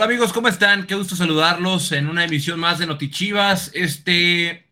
Hola 0.00 0.06
amigos, 0.06 0.32
¿cómo 0.32 0.48
están? 0.48 0.86
Qué 0.86 0.94
gusto 0.94 1.14
saludarlos 1.14 1.92
en 1.92 2.08
una 2.08 2.24
emisión 2.24 2.58
más 2.58 2.78
de 2.78 2.86
Notichivas. 2.86 3.70
Este 3.74 4.64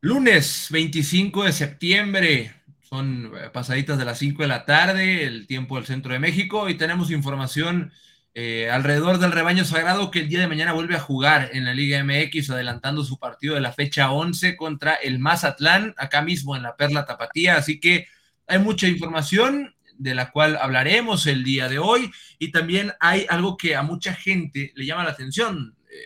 lunes 0.00 0.66
25 0.70 1.44
de 1.44 1.52
septiembre, 1.52 2.52
son 2.82 3.30
eh, 3.36 3.50
pasaditas 3.52 3.96
de 3.96 4.04
las 4.04 4.18
5 4.18 4.42
de 4.42 4.48
la 4.48 4.64
tarde, 4.64 5.22
el 5.22 5.46
tiempo 5.46 5.76
del 5.76 5.86
centro 5.86 6.12
de 6.12 6.18
México, 6.18 6.68
y 6.68 6.74
tenemos 6.74 7.12
información 7.12 7.92
eh, 8.34 8.68
alrededor 8.72 9.18
del 9.18 9.30
rebaño 9.30 9.64
sagrado 9.64 10.10
que 10.10 10.18
el 10.18 10.28
día 10.28 10.40
de 10.40 10.48
mañana 10.48 10.72
vuelve 10.72 10.96
a 10.96 11.00
jugar 11.00 11.50
en 11.52 11.64
la 11.64 11.72
Liga 11.72 12.02
MX, 12.02 12.50
adelantando 12.50 13.04
su 13.04 13.20
partido 13.20 13.54
de 13.54 13.60
la 13.60 13.72
fecha 13.72 14.10
11 14.10 14.56
contra 14.56 14.94
el 14.94 15.20
Mazatlán, 15.20 15.94
acá 15.96 16.22
mismo 16.22 16.56
en 16.56 16.64
la 16.64 16.74
Perla 16.74 17.06
Tapatía. 17.06 17.56
Así 17.56 17.78
que 17.78 18.08
hay 18.48 18.58
mucha 18.58 18.88
información 18.88 19.73
de 19.96 20.14
la 20.14 20.30
cual 20.30 20.56
hablaremos 20.56 21.26
el 21.26 21.44
día 21.44 21.68
de 21.68 21.78
hoy. 21.78 22.10
Y 22.38 22.50
también 22.50 22.92
hay 23.00 23.26
algo 23.28 23.56
que 23.56 23.76
a 23.76 23.82
mucha 23.82 24.14
gente 24.14 24.72
le 24.74 24.86
llama 24.86 25.04
la 25.04 25.10
atención 25.10 25.76
eh, 25.88 25.96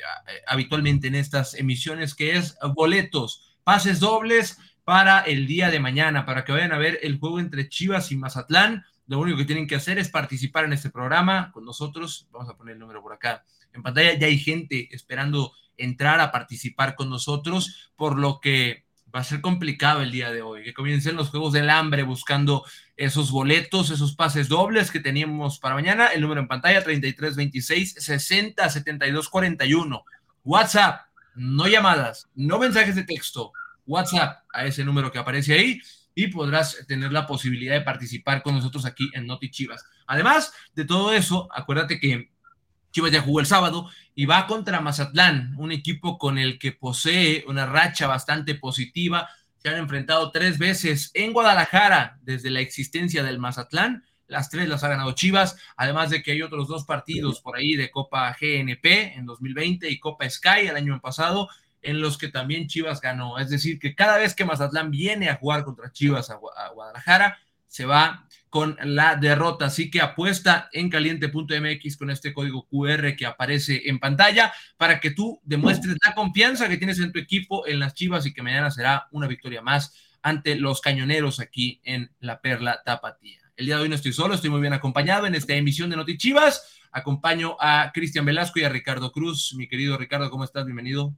habitualmente 0.47 1.09
en 1.09 1.14
estas 1.14 1.55
emisiones, 1.55 2.14
que 2.14 2.37
es 2.37 2.56
boletos, 2.74 3.56
pases 3.64 4.01
dobles 4.01 4.59
para 4.84 5.20
el 5.20 5.47
día 5.47 5.70
de 5.70 5.80
mañana, 5.80 6.24
para 6.24 6.45
que 6.45 6.52
vayan 6.52 6.73
a 6.73 6.78
ver 6.78 6.98
el 7.02 7.19
juego 7.19 7.41
entre 7.41 7.69
Chivas 7.69 8.11
y 8.11 8.16
Mazatlán. 8.16 8.84
Lo 9.06 9.19
único 9.19 9.38
que 9.38 9.45
tienen 9.45 9.66
que 9.66 9.77
hacer 9.77 9.98
es 9.98 10.09
participar 10.09 10.64
en 10.64 10.73
este 10.73 10.91
programa 10.91 11.50
con 11.52 11.64
nosotros. 11.64 12.28
Vamos 12.30 12.48
a 12.48 12.56
poner 12.56 12.75
el 12.75 12.80
número 12.80 13.02
por 13.02 13.12
acá 13.12 13.45
en 13.73 13.83
pantalla. 13.83 14.14
Ya 14.14 14.27
hay 14.27 14.39
gente 14.39 14.89
esperando 14.91 15.52
entrar 15.77 16.20
a 16.20 16.33
participar 16.33 16.95
con 16.95 17.09
nosotros, 17.09 17.92
por 17.97 18.19
lo 18.19 18.41
que 18.41 18.88
va 19.15 19.21
a 19.21 19.25
ser 19.25 19.41
complicado 19.41 20.03
el 20.03 20.11
día 20.11 20.30
de 20.30 20.43
hoy, 20.43 20.62
que 20.62 20.75
comiencen 20.75 21.17
los 21.17 21.30
Juegos 21.30 21.53
del 21.53 21.71
Hambre 21.71 22.03
buscando 22.03 22.65
esos 22.97 23.31
boletos, 23.31 23.91
esos 23.91 24.15
pases 24.15 24.48
dobles 24.48 24.91
que 24.91 25.00
teníamos 25.00 25.59
para 25.59 25.75
mañana. 25.75 26.09
El 26.09 26.20
número 26.20 26.41
en 26.41 26.48
pantalla 26.48 26.83
3326 26.83 27.95
60 27.98 28.69
72 28.69 29.28
41. 29.28 30.05
WhatsApp, 30.45 31.06
no 31.34 31.67
llamadas, 31.67 32.28
no 32.34 32.59
mensajes 32.59 32.97
de 32.97 33.05
texto. 33.05 33.53
WhatsApp 33.87 34.45
a 34.53 34.67
ese 34.67 34.84
número 34.84 35.11
que 35.11 35.19
aparece 35.19 35.55
ahí 35.55 35.81
y 36.15 36.28
podrás 36.28 36.84
tener 36.87 37.12
la 37.12 37.27
posibilidad 37.27 37.75
de 37.75 37.81
participar 37.81 38.43
con 38.43 38.55
nosotros 38.55 38.84
aquí 38.84 39.09
en 39.15 39.27
Noti 39.27 39.50
Chivas. 39.50 39.84
Además 40.06 40.53
de 40.75 40.84
todo 40.84 41.12
eso, 41.12 41.48
acuérdate 41.53 41.98
que 42.00 42.31
Chivas 42.91 43.12
ya 43.12 43.22
jugó 43.22 43.41
el 43.41 43.47
sábado 43.47 43.89
y 44.14 44.27
va 44.27 44.47
contra 44.47 44.81
Mazatlán, 44.81 45.55
un 45.58 45.72
equipo 45.72 46.19
con 46.19 46.39
el 46.39 46.58
que 46.58 46.72
posee 46.72 47.44
una 47.47 47.67
racha 47.67 48.06
bastante 48.06 48.55
positiva. 48.55 49.28
Se 49.58 49.69
han 49.69 49.77
enfrentado 49.77 50.31
tres 50.31 50.58
veces 50.58 51.11
en 51.14 51.33
Guadalajara 51.33 52.19
desde 52.22 52.50
la 52.50 52.61
existencia 52.61 53.22
del 53.22 53.39
Mazatlán. 53.39 54.05
Las 54.27 54.50
tres 54.50 54.69
las 54.69 54.84
ha 54.84 54.89
ganado 54.89 55.12
Chivas, 55.12 55.56
además 55.77 56.11
de 56.11 56.22
que 56.22 56.33
hay 56.33 56.42
otros 56.42 56.69
dos 56.69 56.84
partidos 56.84 57.41
por 57.41 57.56
ahí 57.56 57.77
de 57.77 57.91
Copa 57.91 58.36
GNP 58.39 59.16
en 59.16 59.25
2020 59.25 59.89
y 59.89 59.98
Copa 59.98 60.28
Sky 60.28 60.66
el 60.69 60.77
año 60.77 61.00
pasado, 61.00 61.48
en 61.81 62.00
los 62.00 62.19
que 62.19 62.28
también 62.28 62.66
Chivas 62.66 63.00
ganó. 63.00 63.39
Es 63.39 63.50
decir, 63.50 63.78
que 63.78 63.94
cada 63.94 64.19
vez 64.19 64.34
que 64.34 64.44
Mazatlán 64.44 64.91
viene 64.91 65.31
a 65.31 65.36
jugar 65.36 65.64
contra 65.64 65.92
Chivas 65.92 66.28
a 66.31 66.36
Guadalajara, 66.75 67.39
se 67.69 67.84
va 67.84 68.27
con 68.48 68.77
la 68.82 69.16
derrota. 69.16 69.66
Así 69.66 69.91
que 69.91 70.00
apuesta 70.00 70.68
en 70.72 70.88
caliente.mx 70.88 71.96
con 71.96 72.10
este 72.10 72.32
código 72.32 72.66
QR 72.66 73.16
que 73.16 73.27
aparece 73.27 73.82
en 73.88 73.98
pantalla 73.98 74.52
para 74.77 75.00
que 75.00 75.10
tú 75.10 75.41
demuestres 75.44 75.96
la 76.04 76.14
confianza 76.14 76.69
que 76.69 76.76
tienes 76.76 76.98
en 77.00 77.12
tu 77.12 77.19
equipo, 77.19 77.66
en 77.66 77.80
las 77.80 77.94
Chivas 77.94 78.26
y 78.26 78.32
que 78.32 78.42
mañana 78.42 78.70
será 78.70 79.08
una 79.10 79.26
victoria 79.26 79.62
más 79.62 79.94
ante 80.22 80.56
los 80.56 80.80
cañoneros 80.80 81.41
aquí 81.41 81.80
en 81.84 82.10
la 82.20 82.41
Perla 82.41 82.82
Tapatía. 82.84 83.41
El 83.56 83.66
día 83.66 83.76
de 83.76 83.82
hoy 83.82 83.88
no 83.88 83.94
estoy 83.94 84.12
solo, 84.12 84.34
estoy 84.34 84.50
muy 84.50 84.60
bien 84.60 84.72
acompañado 84.72 85.26
en 85.26 85.34
esta 85.34 85.54
emisión 85.54 85.91
de 85.91 85.96
Noti 85.96 86.16
Chivas. 86.16 86.80
Acompaño 86.92 87.56
a 87.60 87.91
Cristian 87.92 88.24
Velasco 88.24 88.60
y 88.60 88.64
a 88.64 88.69
Ricardo 88.69 89.12
Cruz. 89.12 89.54
Mi 89.56 89.69
querido 89.69 89.97
Ricardo, 89.98 90.31
¿cómo 90.31 90.44
estás? 90.44 90.64
Bienvenido. 90.64 91.12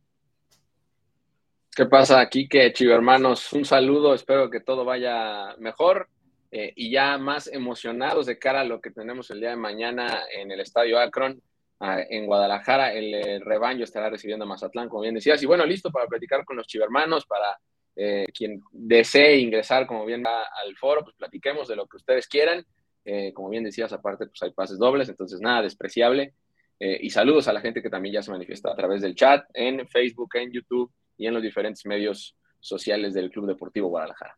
¿Qué 1.74 1.86
pasa 1.86 2.18
aquí, 2.18 2.48
que 2.48 2.72
Chivo 2.72 2.92
hermanos? 2.94 3.52
Un 3.52 3.64
saludo, 3.64 4.14
espero 4.14 4.50
que 4.50 4.60
todo 4.60 4.84
vaya 4.84 5.54
mejor 5.58 6.08
eh, 6.52 6.72
y 6.74 6.90
ya 6.90 7.16
más 7.16 7.46
emocionados 7.46 8.26
de 8.26 8.38
cara 8.38 8.62
a 8.62 8.64
lo 8.64 8.80
que 8.80 8.90
tenemos 8.90 9.30
el 9.30 9.40
día 9.40 9.50
de 9.50 9.56
mañana 9.56 10.24
en 10.32 10.50
el 10.50 10.60
Estadio 10.60 10.98
Akron, 10.98 11.40
ah, 11.78 12.00
en 12.08 12.26
Guadalajara. 12.26 12.92
El, 12.92 13.40
rebaño 13.42 13.84
estará 13.84 14.10
recibiendo 14.10 14.44
a 14.44 14.48
Mazatlán, 14.48 14.88
como 14.88 15.02
bien 15.02 15.14
decías. 15.14 15.42
Y 15.42 15.46
bueno, 15.46 15.64
listo 15.64 15.90
para 15.90 16.06
platicar 16.06 16.44
con 16.44 16.56
los 16.56 16.66
chivermanos, 16.66 17.24
para 17.26 17.58
eh, 17.94 18.26
quien 18.36 18.60
desee 18.72 19.38
ingresar, 19.38 19.86
como 19.86 20.04
bien 20.04 20.24
al 20.26 20.76
foro, 20.76 21.04
pues 21.04 21.14
platiquemos 21.16 21.68
de 21.68 21.76
lo 21.76 21.86
que 21.86 21.98
ustedes 21.98 22.26
quieran. 22.26 22.64
Eh, 23.04 23.32
como 23.32 23.48
bien 23.48 23.64
decías, 23.64 23.92
aparte, 23.92 24.26
pues 24.26 24.42
hay 24.42 24.50
pases 24.50 24.78
dobles, 24.78 25.08
entonces 25.08 25.40
nada 25.40 25.62
despreciable. 25.62 26.34
y 26.82 27.10
saludos 27.10 27.46
a 27.46 27.52
la 27.52 27.60
gente 27.60 27.82
que 27.82 27.90
también 27.90 28.14
ya 28.14 28.22
se 28.22 28.30
manifiesta 28.30 28.72
a 28.72 28.74
través 28.74 29.02
del 29.02 29.14
chat, 29.14 29.44
en 29.52 29.86
Facebook, 29.86 30.30
en 30.34 30.50
YouTube 30.50 30.90
y 31.18 31.26
en 31.26 31.34
los 31.34 31.42
diferentes 31.42 31.84
medios 31.84 32.34
sociales 32.58 33.12
del 33.12 33.30
Club 33.30 33.46
Deportivo 33.46 33.88
Guadalajara. 33.88 34.34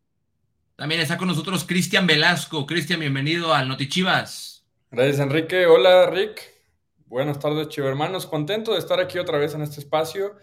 También 0.77 1.01
está 1.01 1.19
con 1.19 1.29
nosotros 1.29 1.65
Cristian 1.65 2.07
Velasco. 2.07 2.67
Cristian, 2.67 3.01
bienvenido 3.01 3.53
al 3.53 3.69
Notichivas. 3.69 4.65
Gracias, 4.91 5.21
Enrique. 5.21 5.67
Hola, 5.67 6.09
Rick. 6.11 6.41
Buenas 7.07 7.39
tardes, 7.39 7.69
chivermanos. 7.69 8.27
Contento 8.27 8.73
de 8.73 8.79
estar 8.79 8.99
aquí 8.99 9.19
otra 9.19 9.39
vez 9.39 9.55
en 9.55 9.63
este 9.63 9.81
espacio 9.81 10.37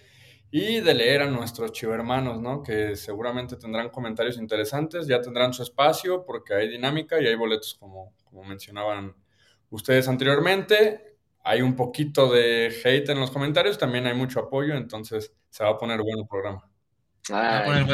y 0.52 0.82
de 0.82 0.94
leer 0.94 1.24
a 1.24 1.30
nuestros 1.30 1.72
chivermanos, 1.72 2.40
¿no? 2.40 2.62
Que 2.62 2.96
seguramente 2.96 3.56
tendrán 3.56 3.90
comentarios 3.90 4.38
interesantes, 4.38 5.08
ya 5.08 5.20
tendrán 5.20 5.52
su 5.52 5.64
espacio 5.64 6.26
porque 6.26 6.54
hay 6.54 6.70
dinámica 6.70 7.20
y 7.20 7.26
hay 7.26 7.36
boletos 7.36 7.74
como, 7.74 8.14
como 8.24 8.44
mencionaban 8.44 9.16
ustedes 9.72 10.08
anteriormente. 10.08 11.18
Hay 11.44 11.62
un 11.62 11.76
poquito 11.76 12.32
de 12.32 12.68
hate 12.84 13.10
en 13.10 13.20
los 13.20 13.32
comentarios, 13.32 13.80
también 13.80 14.06
hay 14.06 14.14
mucho 14.14 14.40
apoyo, 14.42 14.76
entonces 14.76 15.34
se 15.50 15.64
va 15.64 15.72
a 15.72 15.78
poner 15.78 16.02
bueno 16.02 16.22
el 16.22 16.28
programa. 16.28 16.69
Ah, 17.32 17.64
bueno, 17.66 17.88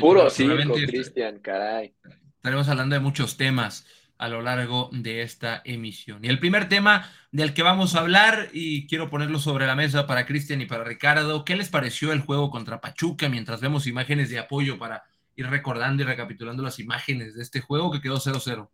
puro 0.00 0.28
Cristian, 0.28 1.38
caray. 1.40 1.94
Estaremos 2.36 2.68
hablando 2.68 2.94
de 2.94 3.00
muchos 3.00 3.36
temas 3.36 3.86
a 4.18 4.28
lo 4.28 4.40
largo 4.40 4.88
de 4.92 5.22
esta 5.22 5.62
emisión. 5.64 6.24
Y 6.24 6.28
el 6.28 6.38
primer 6.38 6.68
tema 6.68 7.10
del 7.32 7.54
que 7.54 7.62
vamos 7.62 7.94
a 7.94 8.00
hablar, 8.00 8.48
y 8.52 8.86
quiero 8.86 9.10
ponerlo 9.10 9.38
sobre 9.38 9.66
la 9.66 9.76
mesa 9.76 10.06
para 10.06 10.26
Cristian 10.26 10.60
y 10.60 10.66
para 10.66 10.84
Ricardo, 10.84 11.44
¿qué 11.44 11.56
les 11.56 11.68
pareció 11.68 12.12
el 12.12 12.20
juego 12.20 12.50
contra 12.50 12.80
Pachuca 12.80 13.28
mientras 13.28 13.60
vemos 13.60 13.86
imágenes 13.86 14.30
de 14.30 14.38
apoyo 14.38 14.78
para 14.78 15.04
ir 15.34 15.48
recordando 15.48 16.02
y 16.02 16.06
recapitulando 16.06 16.62
las 16.62 16.78
imágenes 16.78 17.34
de 17.34 17.42
este 17.42 17.60
juego 17.60 17.90
que 17.90 18.00
quedó 18.00 18.16
0-0? 18.16 18.68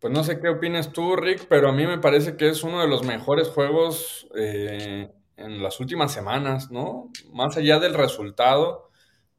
Pues 0.00 0.12
no 0.12 0.22
sé 0.22 0.40
qué 0.40 0.48
opinas 0.48 0.92
tú, 0.92 1.16
Rick, 1.16 1.46
pero 1.48 1.70
a 1.70 1.72
mí 1.72 1.86
me 1.86 1.98
parece 1.98 2.36
que 2.36 2.48
es 2.48 2.62
uno 2.62 2.80
de 2.80 2.88
los 2.88 3.02
mejores 3.02 3.48
juegos 3.48 4.28
eh, 4.36 5.10
en 5.38 5.62
las 5.62 5.80
últimas 5.80 6.12
semanas, 6.12 6.70
¿no? 6.70 7.10
Más 7.32 7.56
allá 7.56 7.78
del 7.78 7.94
resultado, 7.94 8.90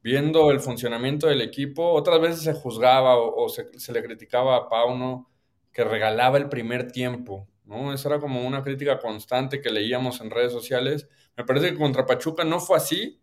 viendo 0.02 0.50
el 0.50 0.60
funcionamiento 0.60 1.26
del 1.26 1.42
equipo, 1.42 1.92
otras 1.92 2.20
veces 2.20 2.42
se 2.42 2.54
juzgaba 2.54 3.16
o, 3.16 3.48
se, 3.48 3.92
le 3.92 4.02
criticaba 4.02 4.56
a 4.56 4.68
Pauno 4.68 5.30
que 5.72 5.84
regalaba 5.84 6.38
el 6.38 6.48
primer 6.48 6.90
tiempo, 6.90 7.48
¿no? 7.64 7.92
Esa 7.92 8.08
era 8.08 8.20
como 8.20 8.46
una 8.46 8.62
crítica 8.62 8.98
constante 8.98 9.60
que 9.60 9.70
leíamos 9.70 10.20
en 10.20 10.30
redes 10.30 10.52
sociales. 10.52 11.08
Me 11.36 11.44
parece 11.44 11.72
que 11.72 11.78
contra 11.78 12.06
Pachuca 12.06 12.44
no 12.44 12.60
fue 12.60 12.78
así, 12.78 13.20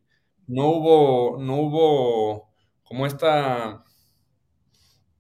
no 0.48 0.68
hubo, 0.68 1.38
no 1.40 1.56
hubo 1.58 2.50
como 2.84 3.06
esta 3.06 3.84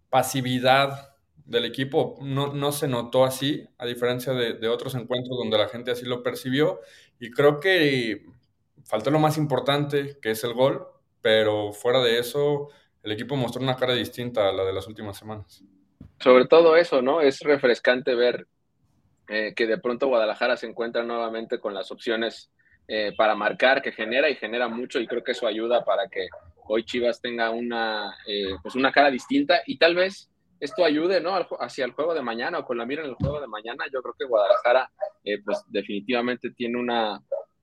pasividad 0.09 1.17
del 1.47 1.65
equipo 1.65 2.17
no, 2.21 2.53
no, 2.53 2.71
se 2.71 2.87
notó 2.87 3.23
así, 3.23 3.67
a 3.77 3.85
diferencia 3.85 4.33
de, 4.33 4.53
de, 4.53 4.67
otros 4.67 4.95
encuentros 4.95 5.37
donde 5.37 5.57
la 5.57 5.69
gente 5.69 5.91
así 5.91 6.05
lo 6.05 6.21
percibió. 6.21 6.81
Y 7.19 7.31
creo 7.31 7.59
que 7.59 8.25
faltó 8.85 9.11
lo 9.11 9.19
más 9.19 9.37
importante, 9.37 10.17
que 10.21 10.31
es 10.31 10.43
el 10.43 10.53
gol, 10.53 10.87
pero 11.21 11.73
fuera 11.73 12.01
de 12.01 12.19
eso, 12.19 12.69
el 13.03 13.11
equipo 13.11 13.35
mostró 13.35 13.61
una 13.61 13.75
cara 13.75 13.93
distinta 13.93 14.49
a 14.49 14.51
la 14.51 14.63
de 14.63 14.73
las 14.73 14.87
últimas 14.87 15.17
semanas. 15.17 15.63
Sobre 16.19 16.45
todo 16.45 16.75
eso, 16.75 17.01
¿no? 17.01 17.21
Es 17.21 17.39
refrescante 17.41 18.15
ver 18.15 18.47
eh, 19.27 19.53
que 19.55 19.67
de 19.67 19.77
pronto 19.77 20.07
Guadalajara 20.07 20.57
se 20.57 20.67
encuentra 20.67 21.03
nuevamente 21.03 21.59
con 21.59 21.73
las 21.73 21.91
opciones 21.91 22.49
eh, 22.87 23.13
para 23.17 23.35
marcar, 23.35 23.81
que 23.81 23.91
genera 23.91 24.29
y 24.29 24.35
genera 24.35 24.69
mucho, 24.69 24.99
y 24.99 25.07
creo 25.07 25.23
que 25.23 25.33
eso 25.33 25.45
ayuda 25.45 25.83
para 25.83 26.07
que 26.07 26.27
hoy 26.67 26.85
Chivas 26.85 27.19
tenga 27.19 27.49
una, 27.49 28.15
eh, 28.25 28.55
pues 28.61 28.75
una 28.75 28.91
cara 28.91 29.11
distinta 29.11 29.61
y 29.65 29.77
tal 29.77 29.95
vez 29.95 30.29
esto 30.59 30.83
ayude, 30.83 31.21
¿no? 31.21 31.33
Hacia 31.59 31.85
el 31.85 31.91
juego 31.91 32.13
de 32.13 32.21
mañana 32.21 32.59
o 32.59 32.65
con 32.65 32.77
la 32.77 32.85
mira 32.85 33.03
en 33.03 33.09
el 33.09 33.15
juego 33.15 33.39
de 33.39 33.47
mañana. 33.47 33.85
Yo 33.93 34.01
creo 34.01 34.15
que 34.17 34.25
Guadalajara, 34.25 34.91
eh, 35.23 35.41
pues 35.43 35.63
definitivamente 35.67 36.51
tiene 36.51 36.79
una, 36.79 37.21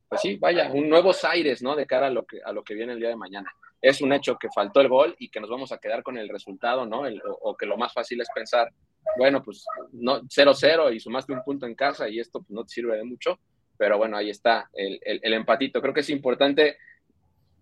pues 0.08 0.20
sí, 0.20 0.36
vaya, 0.36 0.70
un 0.72 0.88
nuevos 0.88 1.24
aires, 1.24 1.62
¿no? 1.62 1.74
De 1.74 1.86
cara 1.86 2.08
a 2.08 2.10
lo 2.10 2.24
que, 2.24 2.40
a 2.44 2.52
lo 2.52 2.62
que 2.62 2.74
viene 2.74 2.92
el 2.92 3.00
día 3.00 3.08
de 3.08 3.16
mañana. 3.16 3.52
Es 3.80 4.00
un 4.00 4.12
hecho 4.12 4.36
que 4.36 4.48
faltó 4.54 4.80
el 4.80 4.88
gol 4.88 5.14
y 5.18 5.28
que 5.28 5.40
nos 5.40 5.50
vamos 5.50 5.72
a 5.72 5.78
quedar 5.78 6.02
con 6.02 6.16
el 6.16 6.28
resultado, 6.28 6.86
¿no? 6.86 7.02
o, 7.42 7.56
que 7.56 7.66
lo 7.66 7.76
más 7.76 7.92
fácil 7.92 8.20
es 8.20 8.28
pensar, 8.34 8.72
bueno, 9.18 9.42
pues 9.42 9.66
no 9.92 10.22
0-0 10.22 10.94
y 10.94 11.00
sumaste 11.00 11.32
un 11.32 11.42
punto 11.42 11.66
en 11.66 11.74
casa 11.74 12.08
y 12.08 12.18
esto 12.18 12.40
pues, 12.40 12.50
no 12.50 12.64
te 12.64 12.72
sirve 12.72 12.96
de 12.96 13.04
mucho. 13.04 13.38
Pero 13.76 13.98
bueno, 13.98 14.16
ahí 14.16 14.30
está 14.30 14.70
el, 14.72 15.00
el, 15.02 15.32
empatito. 15.32 15.82
Creo 15.82 15.92
que 15.92 16.00
es 16.00 16.10
importante 16.10 16.78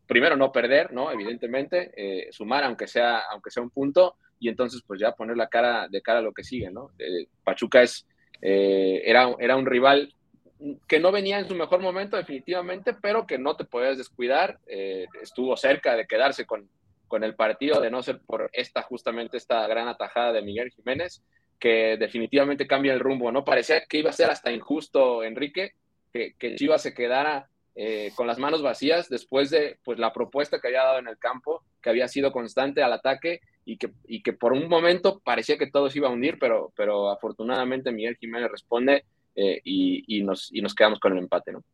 primero 0.06 0.36
no 0.36 0.52
perder, 0.52 0.92
¿no? 0.92 1.10
Evidentemente, 1.10 1.92
eh, 1.96 2.28
sumar 2.32 2.64
aunque 2.64 2.86
sea, 2.86 3.22
aunque 3.30 3.50
sea 3.50 3.62
un 3.62 3.70
punto, 3.70 4.16
y 4.38 4.48
entonces 4.48 4.82
pues 4.86 5.00
ya 5.00 5.12
poner 5.12 5.36
la 5.36 5.48
cara 5.48 5.88
de 5.88 6.02
cara 6.02 6.18
a 6.18 6.22
lo 6.22 6.32
que 6.32 6.44
sigue, 6.44 6.70
¿no? 6.70 6.90
Pachuca 7.44 7.82
es 7.82 8.06
era, 8.40 9.36
era 9.38 9.54
un 9.54 9.66
rival 9.66 10.12
que 10.88 10.98
no 10.98 11.12
venía 11.12 11.38
en 11.38 11.46
su 11.46 11.54
mejor 11.54 11.80
momento 11.80 12.16
definitivamente, 12.16 12.92
pero 12.92 13.24
que 13.24 13.38
no 13.38 13.54
te 13.54 13.64
podías 13.64 13.98
descuidar. 13.98 14.58
estuvo 14.66 15.56
cerca 15.56 15.94
de 15.94 16.06
quedarse 16.06 16.44
con, 16.44 16.68
con 17.12 17.24
el 17.24 17.34
partido, 17.34 17.78
de 17.78 17.90
no 17.90 18.02
ser 18.02 18.22
por 18.24 18.48
esta 18.54 18.80
justamente 18.80 19.36
esta 19.36 19.66
gran 19.66 19.86
atajada 19.86 20.32
de 20.32 20.40
Miguel 20.40 20.70
Jiménez, 20.70 21.22
que 21.58 21.98
definitivamente 21.98 22.66
cambia 22.66 22.94
el 22.94 23.00
rumbo, 23.00 23.30
¿no? 23.30 23.44
Parecía 23.44 23.84
que 23.84 23.98
iba 23.98 24.08
a 24.08 24.14
ser 24.14 24.30
hasta 24.30 24.50
injusto, 24.50 25.22
Enrique, 25.22 25.74
que, 26.10 26.32
que 26.38 26.56
Chivas 26.56 26.80
se 26.80 26.94
quedara 26.94 27.50
eh, 27.74 28.12
con 28.14 28.26
las 28.26 28.38
manos 28.38 28.62
vacías 28.62 29.08
después 29.08 29.50
de 29.50 29.78
pues, 29.84 29.98
la 29.98 30.12
propuesta 30.12 30.60
que 30.60 30.68
había 30.68 30.82
dado 30.82 30.98
en 30.98 31.08
el 31.08 31.18
campo, 31.18 31.64
que 31.80 31.90
había 31.90 32.08
sido 32.08 32.32
constante 32.32 32.82
al 32.82 32.92
ataque 32.92 33.40
y 33.64 33.78
que, 33.78 33.92
y 34.06 34.22
que 34.22 34.32
por 34.32 34.52
un 34.52 34.68
momento 34.68 35.20
parecía 35.24 35.58
que 35.58 35.70
todo 35.70 35.88
se 35.88 35.98
iba 35.98 36.08
a 36.08 36.12
hundir, 36.12 36.38
pero, 36.38 36.72
pero 36.76 37.10
afortunadamente 37.10 37.92
Miguel 37.92 38.16
Jiménez 38.20 38.50
responde 38.50 39.04
eh, 39.34 39.60
y, 39.64 40.04
y, 40.06 40.22
nos, 40.22 40.52
y 40.52 40.60
nos 40.60 40.74
quedamos 40.74 41.00
con 41.00 41.12
el 41.12 41.18
empate, 41.18 41.52
¿no? 41.52 41.64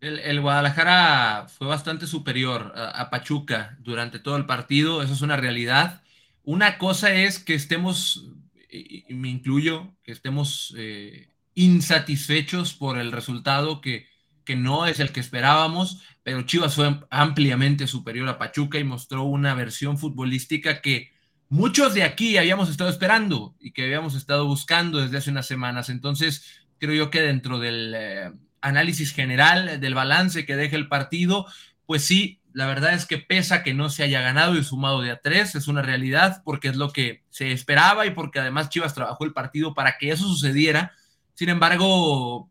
El, 0.00 0.40
Guadalajara 0.40 1.48
fue 1.48 1.66
bastante 1.66 2.06
superior 2.06 2.72
a, 2.76 3.10
Pachuca 3.10 3.76
durante 3.80 4.20
todo 4.20 4.36
el 4.36 4.46
partido, 4.46 5.02
eso 5.02 5.12
es 5.12 5.22
una 5.22 5.36
realidad. 5.36 6.02
Una 6.44 6.78
cosa 6.78 7.12
es 7.12 7.40
que 7.40 7.54
estemos 7.54 8.32
y 8.70 9.12
me 9.14 9.28
incluyo, 9.28 9.94
que 10.04 10.12
estemos 10.12 10.74
eh, 10.76 11.28
insatisfechos 11.54 12.74
por 12.74 12.98
el 12.98 13.12
resultado 13.12 13.80
que, 13.80 14.06
que 14.48 14.56
no 14.56 14.86
es 14.86 14.98
el 14.98 15.12
que 15.12 15.20
esperábamos, 15.20 16.00
pero 16.22 16.40
Chivas 16.40 16.74
fue 16.74 16.98
ampliamente 17.10 17.86
superior 17.86 18.26
a 18.30 18.38
Pachuca 18.38 18.78
y 18.78 18.84
mostró 18.84 19.24
una 19.24 19.52
versión 19.52 19.98
futbolística 19.98 20.80
que 20.80 21.10
muchos 21.50 21.92
de 21.92 22.02
aquí 22.02 22.38
habíamos 22.38 22.70
estado 22.70 22.88
esperando 22.88 23.54
y 23.60 23.72
que 23.72 23.84
habíamos 23.84 24.14
estado 24.14 24.46
buscando 24.46 25.00
desde 25.00 25.18
hace 25.18 25.30
unas 25.30 25.46
semanas. 25.46 25.90
Entonces, 25.90 26.46
creo 26.78 26.94
yo 26.94 27.10
que 27.10 27.20
dentro 27.20 27.58
del 27.58 27.92
eh, 27.94 28.32
análisis 28.62 29.12
general, 29.12 29.80
del 29.80 29.94
balance 29.94 30.46
que 30.46 30.56
deja 30.56 30.76
el 30.76 30.88
partido, 30.88 31.44
pues 31.84 32.06
sí, 32.06 32.40
la 32.54 32.64
verdad 32.64 32.94
es 32.94 33.04
que 33.04 33.18
pesa 33.18 33.62
que 33.62 33.74
no 33.74 33.90
se 33.90 34.02
haya 34.02 34.22
ganado 34.22 34.56
y 34.56 34.64
sumado 34.64 35.02
de 35.02 35.10
a 35.10 35.20
tres, 35.20 35.56
es 35.56 35.68
una 35.68 35.82
realidad 35.82 36.40
porque 36.42 36.68
es 36.68 36.76
lo 36.76 36.90
que 36.90 37.22
se 37.28 37.52
esperaba 37.52 38.06
y 38.06 38.12
porque 38.12 38.40
además 38.40 38.70
Chivas 38.70 38.94
trabajó 38.94 39.26
el 39.26 39.34
partido 39.34 39.74
para 39.74 39.98
que 39.98 40.10
eso 40.10 40.24
sucediera. 40.26 40.92
Sin 41.34 41.50
embargo, 41.50 42.50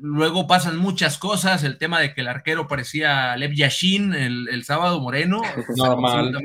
luego 0.00 0.46
pasan 0.46 0.76
muchas 0.76 1.18
cosas, 1.18 1.64
el 1.64 1.78
tema 1.78 2.00
de 2.00 2.14
que 2.14 2.20
el 2.20 2.28
arquero 2.28 2.68
parecía 2.68 3.36
Lev 3.36 3.52
Yashin 3.52 4.14
el, 4.14 4.64
sábado 4.64 5.00
moreno. 5.00 5.42
Normal. 5.76 6.38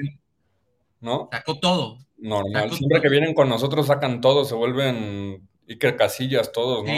¿No? 1.01 1.30
Sacó 1.31 1.60
todo. 1.60 2.00
Normal. 2.18 2.71
Siempre 2.71 3.01
que 3.01 3.10
vienen 3.10 3.33
con 3.33 3.50
nosotros 3.50 3.88
sacan 3.88 4.21
todo, 4.21 4.45
se 4.45 4.56
vuelven 4.56 5.48
Iker 5.68 5.95
Casillas 5.95 6.51
todos, 6.51 6.86
¿no? 6.86 6.94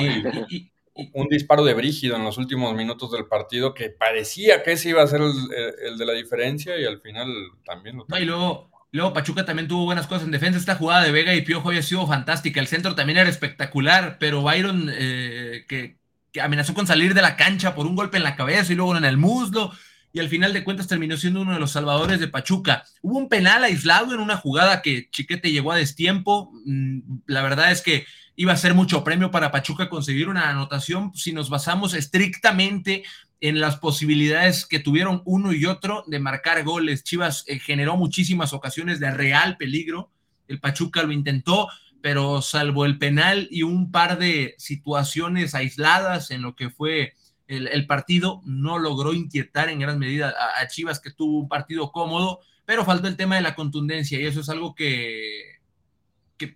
y, 0.50 0.71
un 1.13 1.27
disparo 1.27 1.63
de 1.63 1.73
Brígido 1.73 2.18
en 2.18 2.24
los 2.24 2.38
últimos 2.38 2.75
minutos 2.75 3.12
del 3.12 3.25
partido 3.25 3.74
que 3.74 3.89
parecía 3.89 4.62
que 4.62 4.74
ese 4.74 4.89
iba 4.89 5.01
a 5.01 5.07
ser 5.07 5.21
el, 5.21 5.97
de 5.97 6.06
la 6.06 6.13
diferencia 6.13 6.77
y 6.77 6.85
al 6.85 7.00
final 7.00 7.29
también 7.65 7.97
lo 7.97 8.06
no, 8.07 8.19
y 8.19 8.25
luego, 8.25 8.69
luego 8.91 9.13
Pachuca 9.13 9.45
también 9.45 9.69
tuvo 9.69 9.85
buenas 9.85 10.06
cosas 10.07 10.25
en 10.25 10.31
defensa. 10.31 10.59
Esta 10.59 10.75
jugada 10.75 11.03
de 11.03 11.12
Vega 11.12 11.33
y 11.33 11.41
Piojo 11.41 11.69
había 11.69 11.81
sido 11.81 12.06
fantástica. 12.06 12.59
El 12.59 12.67
centro 12.67 12.94
también 12.94 13.19
era 13.19 13.29
espectacular, 13.29 14.17
pero 14.19 14.41
Byron 14.41 14.91
eh, 14.94 15.65
que, 15.67 16.00
que, 16.31 16.42
amenazó 16.42 16.74
con 16.74 16.88
salir 16.88 17.13
de 17.13 17.22
la 17.22 17.36
cancha 17.36 17.75
por 17.75 17.86
un 17.86 17.95
golpe 17.95 18.18
en 18.18 18.24
la 18.24 18.36
cabeza 18.36 18.72
y 18.72 18.75
luego 18.75 18.95
en 18.98 19.06
el 19.06 19.18
muslo. 19.18 19.72
Y 20.13 20.19
al 20.19 20.28
final 20.28 20.51
de 20.54 20.63
cuentas 20.63 20.88
terminó 20.88 21.16
siendo 21.16 21.42
uno 21.42 21.54
de 21.54 21.60
los 21.60 21.72
salvadores 21.72 22.19
de 22.19 22.28
Pachuca. 22.28 22.83
Hubo 23.01 23.18
un 23.18 23.30
penal 23.30 23.63
aislado 23.63 24.13
en 24.13 24.19
una 24.19 24.36
jugada 24.36 24.81
que 24.81 25.10
Chiquete 25.10 25.51
llegó 25.51 25.72
a 25.72 25.78
destiempo. 25.78 26.51
Mm, 26.66 27.00
la 27.28 27.42
verdad 27.42 27.72
es 27.72 27.81
que 27.81 28.06
iba 28.36 28.51
a 28.51 28.57
ser 28.57 28.74
mucho 28.74 29.04
premio 29.04 29.31
para 29.31 29.51
Pachuca 29.51 29.89
conseguir 29.89 30.28
una 30.28 30.50
anotación 30.50 31.13
si 31.16 31.31
nos 31.31 31.50
basamos 31.50 31.94
estrictamente 31.94 33.04
en 33.42 33.60
las 33.60 33.77
posibilidades 33.77 34.66
que 34.66 34.80
tuvieron 34.80 35.24
uno 35.25 35.51
y 35.51 35.66
otro 35.66 36.04
de 36.07 36.19
marcar 36.19 36.63
goles. 36.63 37.04
Chivas 37.04 37.44
eh, 37.48 37.60
generó 37.60 37.98
muchísimas 37.98 38.54
ocasiones 38.54 39.00
de 39.00 39.12
real 39.12 39.57
peligro. 39.57 40.12
El 40.48 40.60
Pachuca 40.60 41.04
lo 41.04 41.12
intentó, 41.12 41.68
pero 42.01 42.42
salvo 42.42 42.86
el 42.86 42.98
penal 42.98 43.48
y 43.51 43.63
un 43.63 43.92
par 43.92 44.18
de 44.18 44.56
situaciones 44.57 45.56
aisladas 45.56 46.31
en 46.31 46.42
lo 46.42 46.56
que 46.56 46.69
fue 46.69 47.13
el, 47.48 47.86
partido, 47.86 48.42
no 48.45 48.80
logró 48.80 49.13
inquietar 49.13 49.68
en 49.69 49.80
gran 49.80 50.00
medida 50.00 50.33
a 50.57 50.68
Chivas, 50.68 51.01
que 51.01 51.12
tuvo 51.12 51.39
un 51.39 51.50
partido 51.50 51.92
cómodo, 51.92 52.39
pero 52.65 52.86
faltó 52.86 53.09
el 53.09 53.18
tema 53.18 53.36
de 53.36 53.42
la 53.42 53.56
contundencia 53.56 54.19
y 54.19 54.25
eso 54.25 54.39
es 54.39 54.48
algo 54.48 54.74
que 54.74 55.62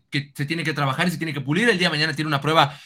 que, 0.09 0.31
se 0.33 0.45
tiene 0.45 0.63
que 0.63 0.73
trabajar 0.73 1.07
y 1.07 1.11
se 1.11 1.17
tiene 1.17 1.33
que 1.33 1.41
pulir. 1.41 1.69
El 1.69 1.77
día 1.77 1.87
de 1.89 1.95
mañana 1.95 2.13
tiene 2.13 2.27
una 2.27 2.41
prueba 2.41 2.79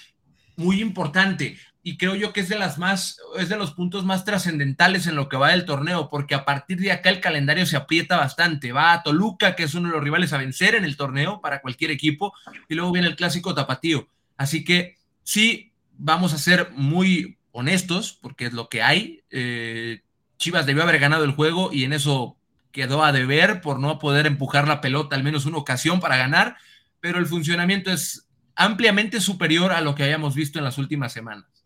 muy 0.56 0.82
importante 0.82 1.58
y 1.82 1.98
creo 1.98 2.16
yo 2.16 2.34
que 2.34 2.42
es 2.42 2.50
de 2.50 2.58
las 2.58 2.78
más, 2.78 3.18
es 3.38 3.50
de 3.50 3.58
los 3.58 3.72
puntos 3.72 4.06
más 4.06 4.26
trascendentales 4.26 5.08
en 5.08 5.16
lo 5.16 5.30
que 5.30 5.38
va 5.38 5.52
del 5.52 5.66
torneo, 5.66 6.10
porque 6.10 6.36
a 6.36 6.46
partir 6.46 6.80
de 6.80 6.92
acá 6.92 7.10
el 7.10 7.22
calendario 7.22 7.66
se 7.66 7.78
aprieta 7.78 8.18
bastante. 8.18 8.72
Va 8.72 8.94
a 8.94 9.04
Toluca, 9.04 9.56
que 9.56 9.64
es 9.64 9.74
uno 9.74 9.90
de 9.90 9.96
los 9.96 10.04
rivales 10.04 10.34
a 10.34 10.38
vencer 10.38 10.76
en 10.76 10.84
el 10.84 10.98
torneo 10.98 11.42
para 11.42 11.62
cualquier 11.62 11.92
equipo, 11.92 12.34
y 12.68 12.76
luego 12.76 12.92
viene 12.92 13.08
el 13.08 13.16
clásico 13.16 13.54
tapatío. 13.54 14.08
Así 14.38 14.64
que 14.64 14.98
sí, 15.24 15.72
vamos 15.98 16.34
a 16.34 16.38
ser 16.38 16.72
muy 16.72 17.38
honestos, 17.52 18.18
porque 18.22 18.46
es 18.46 18.54
lo 18.54 18.70
que 18.70 18.82
hay. 18.82 19.22
Eh, 19.32 20.02
Chivas 20.38 20.66
debió 20.66 20.84
haber 20.84 21.00
ganado 21.00 21.24
el 21.24 21.32
juego 21.32 21.72
y 21.74 21.84
en 21.84 21.94
eso 21.94 22.38
quedó 22.72 23.04
a 23.04 23.12
deber 23.12 23.62
por 23.62 23.80
no 23.80 24.00
poder 24.00 24.28
empujar 24.28 24.68
la 24.68 24.80
pelota 24.80 25.16
al 25.16 25.24
menos 25.24 25.46
una 25.46 25.58
ocasión 25.58 26.00
para 26.00 26.18
ganar 26.18 26.58
pero 27.00 27.20
el 27.20 27.26
funcionamiento 27.26 27.92
es 27.92 28.28
ampliamente 28.56 29.22
superior 29.22 29.72
a 29.72 29.82
lo 29.82 29.96
que 29.96 30.04
hayamos 30.04 30.36
visto 30.36 30.60
en 30.60 30.66
las 30.66 30.78
últimas 30.78 31.14
semanas. 31.14 31.59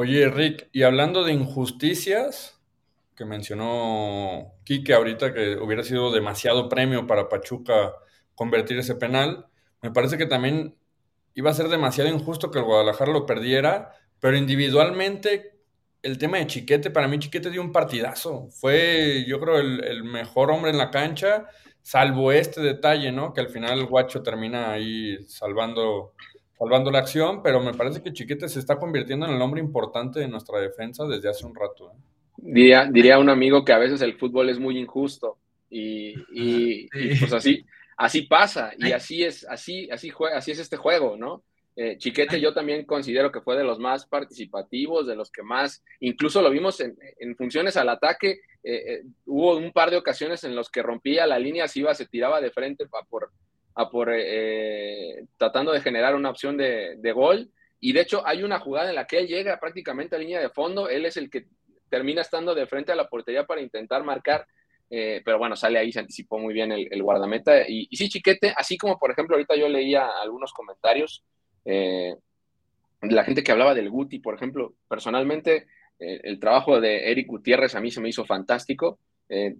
Oye, 0.00 0.28
Rick, 0.28 0.68
y 0.70 0.84
hablando 0.84 1.24
de 1.24 1.32
injusticias, 1.32 2.62
que 3.16 3.24
mencionó 3.24 4.52
Quique 4.62 4.94
ahorita 4.94 5.34
que 5.34 5.56
hubiera 5.56 5.82
sido 5.82 6.12
demasiado 6.12 6.68
premio 6.68 7.08
para 7.08 7.28
Pachuca 7.28 7.94
convertir 8.36 8.78
ese 8.78 8.94
penal, 8.94 9.48
me 9.82 9.90
parece 9.90 10.16
que 10.16 10.26
también 10.26 10.76
iba 11.34 11.50
a 11.50 11.54
ser 11.54 11.66
demasiado 11.66 12.08
injusto 12.08 12.52
que 12.52 12.60
el 12.60 12.64
Guadalajara 12.64 13.10
lo 13.10 13.26
perdiera, 13.26 13.92
pero 14.20 14.36
individualmente 14.36 15.58
el 16.02 16.16
tema 16.16 16.38
de 16.38 16.46
Chiquete, 16.46 16.92
para 16.92 17.08
mí 17.08 17.18
Chiquete 17.18 17.50
dio 17.50 17.60
un 17.60 17.72
partidazo, 17.72 18.46
fue 18.52 19.24
yo 19.26 19.40
creo 19.40 19.58
el, 19.58 19.82
el 19.82 20.04
mejor 20.04 20.52
hombre 20.52 20.70
en 20.70 20.78
la 20.78 20.92
cancha 20.92 21.48
salvo 21.82 22.32
este 22.32 22.60
detalle, 22.60 23.10
¿no? 23.12 23.32
Que 23.32 23.40
al 23.40 23.48
final 23.48 23.78
el 23.78 23.86
guacho 23.86 24.22
termina 24.22 24.72
ahí 24.72 25.26
salvando, 25.26 26.12
salvando 26.58 26.90
la 26.90 26.98
acción, 26.98 27.42
pero 27.42 27.60
me 27.60 27.74
parece 27.74 28.02
que 28.02 28.12
Chiquete 28.12 28.48
se 28.48 28.58
está 28.58 28.76
convirtiendo 28.76 29.26
en 29.26 29.34
el 29.34 29.42
hombre 29.42 29.60
importante 29.60 30.20
de 30.20 30.28
nuestra 30.28 30.60
defensa 30.60 31.06
desde 31.06 31.28
hace 31.28 31.46
un 31.46 31.54
rato. 31.54 31.90
¿eh? 31.90 31.96
Diría, 32.36 32.88
diría 32.90 33.18
un 33.18 33.30
amigo 33.30 33.64
que 33.64 33.72
a 33.72 33.78
veces 33.78 34.00
el 34.02 34.16
fútbol 34.16 34.48
es 34.50 34.58
muy 34.58 34.78
injusto 34.78 35.38
y, 35.70 36.14
y, 36.32 36.88
pues 37.20 37.32
así, 37.32 37.64
así 37.96 38.22
pasa 38.22 38.72
y 38.76 38.92
así 38.92 39.24
es, 39.24 39.46
así, 39.48 39.88
así, 39.90 40.10
juega, 40.10 40.38
así 40.38 40.50
es 40.50 40.58
este 40.58 40.76
juego, 40.76 41.16
¿no? 41.16 41.42
Eh, 41.80 41.96
Chiquete 41.96 42.40
yo 42.40 42.52
también 42.52 42.84
considero 42.84 43.30
que 43.30 43.40
fue 43.40 43.56
de 43.56 43.62
los 43.62 43.78
más 43.78 44.04
participativos, 44.06 45.06
de 45.06 45.14
los 45.14 45.30
que 45.30 45.44
más, 45.44 45.84
incluso 46.00 46.42
lo 46.42 46.50
vimos 46.50 46.80
en, 46.80 46.98
en 47.20 47.36
funciones 47.36 47.76
al 47.76 47.88
ataque, 47.88 48.40
eh, 48.64 48.94
eh, 48.94 49.02
hubo 49.26 49.56
un 49.56 49.72
par 49.72 49.90
de 49.90 49.96
ocasiones 49.96 50.42
en 50.42 50.56
los 50.56 50.70
que 50.70 50.82
rompía 50.82 51.26
la 51.26 51.38
línea, 51.38 51.68
se 51.68 51.78
iba, 51.78 51.94
se 51.94 52.06
tiraba 52.06 52.40
de 52.40 52.50
frente 52.50 52.84
a 52.84 53.04
por, 53.04 53.30
a 53.78 53.88
por 53.90 54.10
tratando 55.36 55.72
de 55.72 55.80
generar 55.80 56.14
una 56.14 56.30
opción 56.30 56.56
de, 56.56 56.96
de, 56.98 57.12
gol, 57.12 57.50
y 57.80 57.92
de 57.92 58.00
hecho 58.00 58.26
hay 58.26 58.42
una 58.42 58.58
jugada 58.58 58.90
en 58.90 58.96
la 58.96 59.06
que 59.06 59.18
él 59.18 59.28
llega 59.28 59.60
prácticamente 59.60 60.16
a 60.16 60.18
línea 60.18 60.40
de 60.40 60.50
fondo, 60.50 60.88
él 60.88 61.06
es 61.06 61.16
el 61.16 61.30
que 61.30 61.46
termina 61.88 62.22
estando 62.22 62.54
de 62.54 62.66
frente 62.66 62.92
a 62.92 62.96
la 62.96 63.08
portería 63.08 63.44
para 63.44 63.60
intentar 63.60 64.04
marcar, 64.04 64.46
pero 64.88 65.38
bueno, 65.38 65.54
sale 65.54 65.78
ahí, 65.78 65.92
se 65.92 66.00
anticipó 66.00 66.38
muy 66.38 66.52
bien 66.52 66.72
el, 66.72 67.02
guardameta, 67.02 67.68
y, 67.68 67.86
y 67.90 67.96
sí, 67.96 68.08
Chiquete, 68.08 68.52
así 68.56 68.76
como 68.76 68.98
por 68.98 69.10
ejemplo 69.10 69.36
ahorita 69.36 69.54
yo 69.56 69.68
leía 69.68 70.08
algunos 70.20 70.52
comentarios, 70.52 71.24
eh, 71.70 72.16
la 73.02 73.24
gente 73.24 73.42
que 73.42 73.52
hablaba 73.52 73.74
del 73.74 73.90
Guti, 73.90 74.18
por 74.18 74.34
ejemplo, 74.34 74.74
personalmente, 74.88 75.66
eh, 75.98 76.20
el 76.24 76.40
trabajo 76.40 76.80
de 76.80 77.10
Eric 77.10 77.28
Gutiérrez 77.28 77.74
a 77.74 77.80
mí 77.80 77.90
se 77.90 78.00
me 78.00 78.08
hizo 78.08 78.24
fantástico. 78.24 78.98
Eh, 79.28 79.54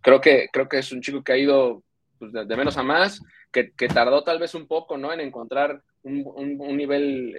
creo, 0.00 0.20
que, 0.20 0.48
creo 0.50 0.68
que 0.68 0.78
es 0.78 0.90
un 0.90 1.02
chico 1.02 1.22
que 1.22 1.32
ha 1.32 1.38
ido 1.38 1.82
pues, 2.18 2.32
de, 2.32 2.56
menos 2.56 2.78
a 2.78 2.82
más, 2.82 3.22
que, 3.50 3.88
tardó 3.88 4.22
tal 4.22 4.38
vez 4.38 4.54
un 4.54 4.66
poco 4.66 4.96
¿no? 4.96 5.12
en 5.12 5.20
encontrar 5.20 5.82
un, 6.02 6.76
nivel 6.76 7.34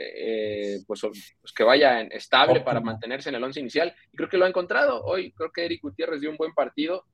pues, 0.85 1.01
pues, 1.01 1.53
que 1.55 1.63
vaya 1.63 2.01
estable 2.01 2.61
para 2.61 2.81
mantenerse 2.81 3.29
en 3.29 3.35
el 3.35 3.43
once 3.43 3.59
inicial. 3.59 3.93
Y 4.11 4.17
creo 4.17 4.29
que 4.29 4.37
lo 4.37 4.45
ha 4.45 4.49
encontrado 4.49 5.03
hoy. 5.03 5.31
Creo 5.31 5.51
que 5.51 5.65
Eric 5.65 5.81
Gutiérrez 5.81 6.21
dio 6.21 6.29
un 6.29 6.37
buen 6.37 6.53
partido, 6.53 7.05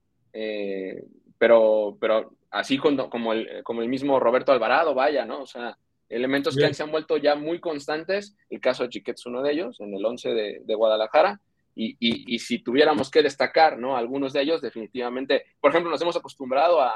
pero, 1.37 1.97
pero 2.01 2.33
así 2.51 2.77
como, 2.77 3.09
como, 3.09 3.33
el, 3.33 3.63
como 3.63 3.81
el 3.81 3.89
mismo 3.89 4.19
Roberto 4.19 4.51
Alvarado, 4.51 4.93
vaya, 4.93 5.25
¿no? 5.25 5.41
O 5.41 5.47
sea, 5.47 5.77
Elementos 6.09 6.55
que 6.55 6.73
se 6.73 6.83
han 6.83 6.91
vuelto 6.91 7.17
ya 7.17 7.35
muy 7.35 7.59
constantes, 7.59 8.37
el 8.49 8.61
caso 8.61 8.83
de 8.83 8.89
Chiquet 8.89 9.17
es 9.17 9.25
uno 9.25 9.41
de 9.41 9.51
ellos, 9.51 9.79
en 9.81 9.93
el 9.93 10.05
11 10.05 10.29
de, 10.65 10.75
Guadalajara, 10.75 11.41
y, 11.79 12.39
si 12.39 12.59
tuviéramos 12.59 13.11
que 13.11 13.21
destacar, 13.21 13.77
¿no? 13.77 13.95
Algunos 13.95 14.33
de 14.33 14.41
ellos, 14.41 14.61
definitivamente, 14.61 15.45
por 15.61 15.71
ejemplo, 15.71 15.91
nos 15.91 16.01
hemos 16.01 16.17
acostumbrado 16.17 16.81
a, 16.81 16.93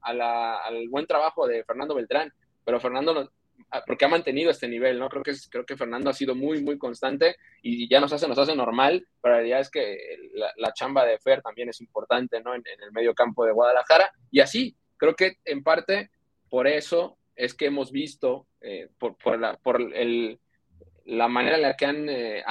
al 0.00 0.88
buen 0.88 1.06
trabajo 1.06 1.46
de 1.46 1.64
Fernando 1.64 1.94
Beltrán, 1.94 2.32
pero 2.64 2.80
Fernando 2.80 3.30
porque 3.86 4.04
ha 4.04 4.08
mantenido 4.08 4.50
este 4.50 4.68
nivel, 4.68 4.98
¿no? 4.98 5.08
Creo 5.08 5.22
que, 5.22 5.32
creo 5.50 5.66
que 5.66 5.76
Fernando 5.76 6.10
ha 6.10 6.14
sido 6.14 6.34
muy, 6.34 6.62
muy 6.62 6.78
constante 6.78 7.36
y 7.62 7.88
ya 7.88 8.00
nos 8.00 8.12
hace, 8.12 8.28
nos 8.28 8.38
hace 8.38 8.54
normal, 8.54 9.06
pero 9.20 9.34
la 9.34 9.38
realidad 9.38 9.60
es 9.60 9.70
que 9.70 9.98
la, 10.56 10.72
chamba 10.72 11.04
de 11.04 11.18
Fer 11.18 11.42
también 11.42 11.68
es 11.68 11.80
importante, 11.80 12.40
¿no? 12.40 12.54
En, 12.54 12.62
el 12.66 12.92
medio 12.92 13.14
campo 13.14 13.44
de 13.44 13.52
Guadalajara 13.52 14.10
y 14.30 14.40
así, 14.40 14.76
creo 14.96 15.14
que 15.14 15.38
en 15.44 15.62
parte 15.62 16.10
por 16.48 16.66
eso 16.66 17.18
es 17.34 17.54
que 17.54 17.66
hemos 17.66 17.90
visto, 17.90 18.46
eh, 18.60 18.88
por, 18.98 19.16
por, 19.16 19.38
la, 19.38 19.56
por 19.56 19.80
el, 19.80 20.38
la 21.06 21.28
manera 21.28 21.56
en 21.56 21.62
la 21.62 21.76
que 21.76 21.86
han, 21.86 22.08
eh, 22.08 22.42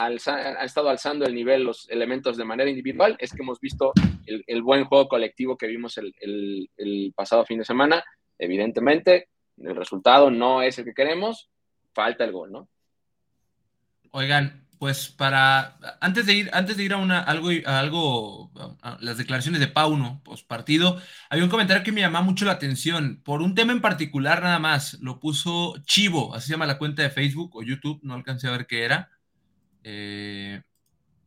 estado 0.61 0.89
alzando 0.89 1.25
el 1.25 1.33
nivel 1.33 1.63
los 1.63 1.89
elementos 1.89 2.37
de 2.37 2.45
manera 2.45 2.69
individual, 2.69 3.15
es 3.19 3.31
que 3.31 3.41
hemos 3.41 3.59
visto 3.59 3.93
el, 4.25 4.61
buen 4.61 4.85
juego 4.85 5.07
colectivo 5.07 5.57
que 5.57 5.67
vimos 5.67 5.97
el, 5.97 7.13
pasado 7.15 7.45
fin 7.45 7.59
de 7.59 7.65
semana. 7.65 8.03
Evidentemente, 8.37 9.29
el 9.57 9.75
resultado 9.75 10.29
no 10.29 10.61
es 10.61 10.77
el 10.77 10.85
que 10.85 10.93
queremos, 10.93 11.49
falta 11.93 12.23
el 12.23 12.31
gol, 12.31 12.51
¿no? 12.51 12.69
Oigan, 14.11 14.62
pues 14.83 15.07
para 15.07 15.77
antes 16.01 16.25
de 16.25 16.33
ir 16.33 16.49
antes 16.51 16.75
de 16.75 16.83
ir 16.83 16.91
a 16.91 16.97
una 16.97 17.21
algo 17.21 17.51
a 17.65 17.79
algo 17.79 18.51
las 18.99 19.17
declaraciones 19.17 19.61
de 19.61 19.69
Pauno 19.69 20.19
post 20.25 20.45
partido 20.45 21.01
había 21.29 21.45
un 21.45 21.49
comentario 21.49 21.83
que 21.83 21.93
me 21.93 22.01
llamaba 22.01 22.25
mucho 22.25 22.43
la 22.43 22.51
atención. 22.51 23.21
Por 23.23 23.41
un 23.41 23.55
tema 23.55 23.71
en 23.71 23.79
particular 23.79 24.43
nada 24.43 24.59
más 24.59 24.95
lo 24.99 25.21
puso 25.21 25.81
Chivo 25.85 26.35
así 26.35 26.47
se 26.47 26.51
llama 26.55 26.65
la 26.65 26.77
cuenta 26.77 27.01
de 27.01 27.11
Facebook 27.11 27.55
o 27.55 27.63
YouTube 27.63 28.01
no 28.03 28.13
alcancé 28.13 28.49
a 28.49 28.51
ver 28.51 28.67
qué 28.67 28.83
era. 28.83 29.09
Eh, 29.85 30.61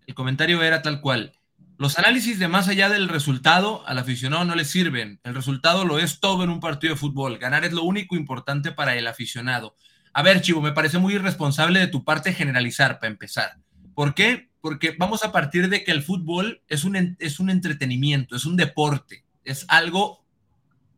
el 0.07 0.15
comentario 0.15 0.63
era 0.63 0.83
tal 0.83 1.01
cual 1.01 1.33
los 1.79 1.99
análisis 1.99 2.39
de 2.39 2.49
más 2.49 2.69
allá 2.69 2.91
del 2.91 3.09
resultado 3.09 3.89
al 3.89 3.97
aficionado 3.97 4.45
no 4.45 4.55
le 4.55 4.67
sirven. 4.67 5.19
El 5.25 5.35
resultado 5.35 5.87
lo 5.87 5.99
es 5.99 6.21
todo 6.21 6.45
en 6.45 6.51
un 6.51 6.61
partido 6.61 6.93
de 6.93 7.01
fútbol. 7.01 7.39
Ganar 7.39 7.65
es 7.65 7.73
lo 7.73 7.85
único 7.85 8.17
importante 8.17 8.71
para 8.71 8.97
el 8.97 9.07
aficionado 9.07 9.77
a 10.17 10.23
ver, 10.23 10.41
Chivo, 10.41 10.63
me 10.63 10.73
parece 10.73 10.97
muy 10.97 11.13
irresponsable 11.13 11.79
de 11.79 11.89
tu 11.89 12.03
parte 12.03 12.33
generalizar 12.33 12.99
para 12.99 13.11
empezar. 13.11 13.59
¿Por 13.95 14.15
qué? 14.15 14.49
Porque 14.63 14.97
vamos 14.99 15.23
a 15.23 15.31
partir 15.31 15.69
de 15.69 15.85
que 15.85 15.93
el 15.93 16.03
fútbol 16.03 16.63
es 16.69 16.85
un, 16.85 17.19
es 17.19 17.39
un 17.39 17.51
entretenimiento, 17.51 18.35
es 18.35 18.47
un 18.47 18.57
deporte, 18.57 19.27
es 19.45 19.67
algo 19.69 20.25